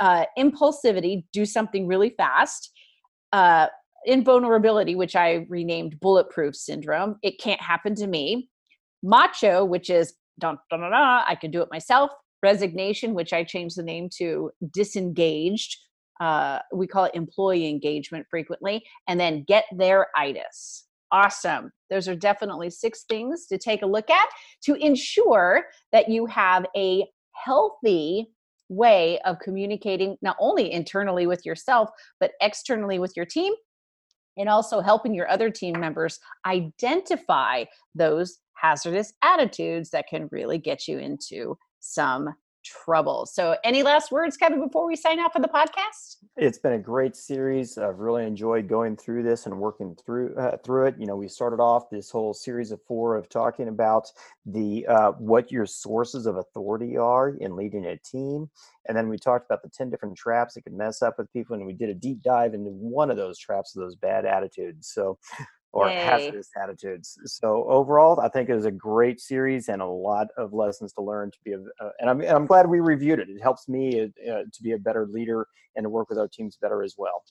uh, 0.00 0.24
impulsivity, 0.38 1.24
do 1.32 1.46
something 1.46 1.86
really 1.86 2.10
fast, 2.10 2.70
uh, 3.32 3.68
invulnerability, 4.06 4.94
which 4.94 5.16
I 5.16 5.46
renamed 5.48 5.98
bulletproof 6.00 6.54
syndrome, 6.54 7.16
it 7.22 7.40
can't 7.40 7.60
happen 7.60 7.94
to 7.96 8.06
me, 8.06 8.48
macho, 9.02 9.64
which 9.64 9.90
is 9.90 10.14
dun, 10.38 10.58
dun, 10.70 10.80
dun, 10.80 10.90
dun, 10.90 11.24
I 11.26 11.34
can 11.34 11.50
do 11.50 11.62
it 11.62 11.68
myself, 11.70 12.10
resignation, 12.44 13.14
which 13.14 13.32
I 13.32 13.42
changed 13.42 13.76
the 13.76 13.82
name 13.82 14.08
to 14.18 14.50
disengaged. 14.72 15.78
Uh, 16.20 16.58
we 16.72 16.86
call 16.86 17.04
it 17.06 17.14
employee 17.14 17.68
engagement 17.68 18.26
frequently, 18.30 18.84
and 19.08 19.18
then 19.18 19.44
get 19.48 19.64
there 19.76 20.06
itis. 20.16 20.84
Awesome. 21.10 21.72
Those 21.90 22.06
are 22.08 22.14
definitely 22.14 22.70
six 22.70 23.04
things 23.08 23.46
to 23.46 23.58
take 23.58 23.82
a 23.82 23.86
look 23.86 24.10
at 24.10 24.28
to 24.64 24.74
ensure 24.74 25.64
that 25.92 26.08
you 26.08 26.26
have 26.26 26.66
a 26.76 27.06
healthy 27.32 28.28
way 28.68 29.18
of 29.20 29.38
communicating 29.38 30.16
not 30.22 30.36
only 30.38 30.72
internally 30.72 31.26
with 31.26 31.44
yourself, 31.44 31.88
but 32.20 32.32
externally 32.40 32.98
with 32.98 33.12
your 33.16 33.26
team, 33.26 33.52
and 34.36 34.48
also 34.48 34.80
helping 34.80 35.14
your 35.14 35.30
other 35.30 35.50
team 35.50 35.78
members 35.78 36.18
identify 36.46 37.64
those 37.94 38.38
hazardous 38.54 39.12
attitudes 39.22 39.90
that 39.90 40.06
can 40.08 40.28
really 40.30 40.58
get 40.58 40.88
you 40.88 40.98
into 40.98 41.56
some 41.84 42.34
trouble. 42.64 43.26
So, 43.26 43.56
any 43.62 43.82
last 43.82 44.10
words, 44.10 44.36
Kevin, 44.36 44.60
before 44.60 44.86
we 44.86 44.96
sign 44.96 45.20
off 45.20 45.34
for 45.34 45.40
the 45.40 45.48
podcast? 45.48 46.16
It's 46.36 46.58
been 46.58 46.72
a 46.72 46.78
great 46.78 47.14
series. 47.14 47.78
I've 47.78 47.98
really 47.98 48.24
enjoyed 48.24 48.68
going 48.68 48.96
through 48.96 49.22
this 49.22 49.46
and 49.46 49.58
working 49.58 49.96
through 50.04 50.34
uh, 50.36 50.56
through 50.64 50.86
it. 50.86 50.96
You 50.98 51.06
know, 51.06 51.16
we 51.16 51.28
started 51.28 51.60
off 51.60 51.90
this 51.90 52.10
whole 52.10 52.34
series 52.34 52.72
of 52.72 52.80
four 52.86 53.16
of 53.16 53.28
talking 53.28 53.68
about 53.68 54.10
the 54.46 54.86
uh, 54.86 55.12
what 55.12 55.52
your 55.52 55.66
sources 55.66 56.26
of 56.26 56.36
authority 56.36 56.96
are 56.96 57.30
in 57.30 57.54
leading 57.54 57.84
a 57.86 57.96
team, 57.98 58.50
and 58.88 58.96
then 58.96 59.08
we 59.08 59.18
talked 59.18 59.46
about 59.46 59.62
the 59.62 59.68
ten 59.68 59.90
different 59.90 60.16
traps 60.16 60.54
that 60.54 60.62
could 60.62 60.72
mess 60.72 61.02
up 61.02 61.18
with 61.18 61.32
people, 61.32 61.54
and 61.54 61.66
we 61.66 61.74
did 61.74 61.90
a 61.90 61.94
deep 61.94 62.22
dive 62.22 62.54
into 62.54 62.70
one 62.70 63.10
of 63.10 63.16
those 63.16 63.38
traps 63.38 63.76
of 63.76 63.82
those 63.82 63.94
bad 63.94 64.24
attitudes. 64.24 64.88
So, 64.88 65.18
or 65.74 65.88
Yay. 65.88 65.96
hazardous 65.96 66.50
attitudes. 66.56 67.18
So 67.24 67.64
overall, 67.68 68.20
I 68.20 68.28
think 68.28 68.48
it 68.48 68.54
was 68.54 68.64
a 68.64 68.70
great 68.70 69.20
series 69.20 69.68
and 69.68 69.82
a 69.82 69.86
lot 69.86 70.28
of 70.38 70.52
lessons 70.52 70.92
to 70.92 71.02
learn 71.02 71.32
to 71.32 71.38
be 71.44 71.52
a, 71.52 71.58
uh, 71.84 71.90
and 71.98 72.08
I'm, 72.08 72.20
I'm 72.22 72.46
glad 72.46 72.68
we 72.68 72.78
reviewed 72.78 73.18
it. 73.18 73.28
It 73.28 73.42
helps 73.42 73.68
me 73.68 74.00
uh, 74.00 74.42
to 74.52 74.62
be 74.62 74.72
a 74.72 74.78
better 74.78 75.06
leader 75.06 75.48
and 75.74 75.84
to 75.84 75.90
work 75.90 76.08
with 76.08 76.18
our 76.18 76.28
teams 76.28 76.56
better 76.62 76.84
as 76.84 76.94
well. 76.96 77.24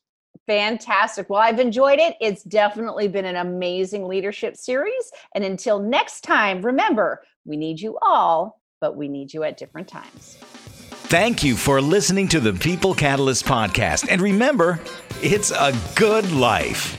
Fantastic. 0.46 1.30
Well, 1.30 1.40
I've 1.40 1.60
enjoyed 1.60 2.00
it. 2.00 2.16
It's 2.20 2.44
definitely 2.44 3.08
been 3.08 3.24
an 3.24 3.38
amazing 3.38 4.08
leadership 4.08 4.58
series. 4.58 5.12
And 5.36 5.46
until 5.46 5.80
next 5.80 6.22
time, 6.22 6.62
remember, 6.62 7.24
we 7.46 7.56
need 7.56 7.80
you 7.80 7.98
all, 8.02 8.60
but 8.82 8.98
we 8.98 9.08
need 9.08 9.34
you 9.34 9.44
at 9.44 9.58
different 9.58 9.88
times. 9.88 10.38
Thank 11.08 11.44
you 11.44 11.56
for 11.56 11.80
listening 11.80 12.28
to 12.30 12.42
the 12.42 12.52
People 12.52 12.94
Catalyst 12.94 13.46
podcast. 13.46 14.08
And 14.10 14.22
remember, 14.22 14.82
it's 15.22 15.52
a 15.52 15.74
good 15.96 16.30
life. 16.34 16.98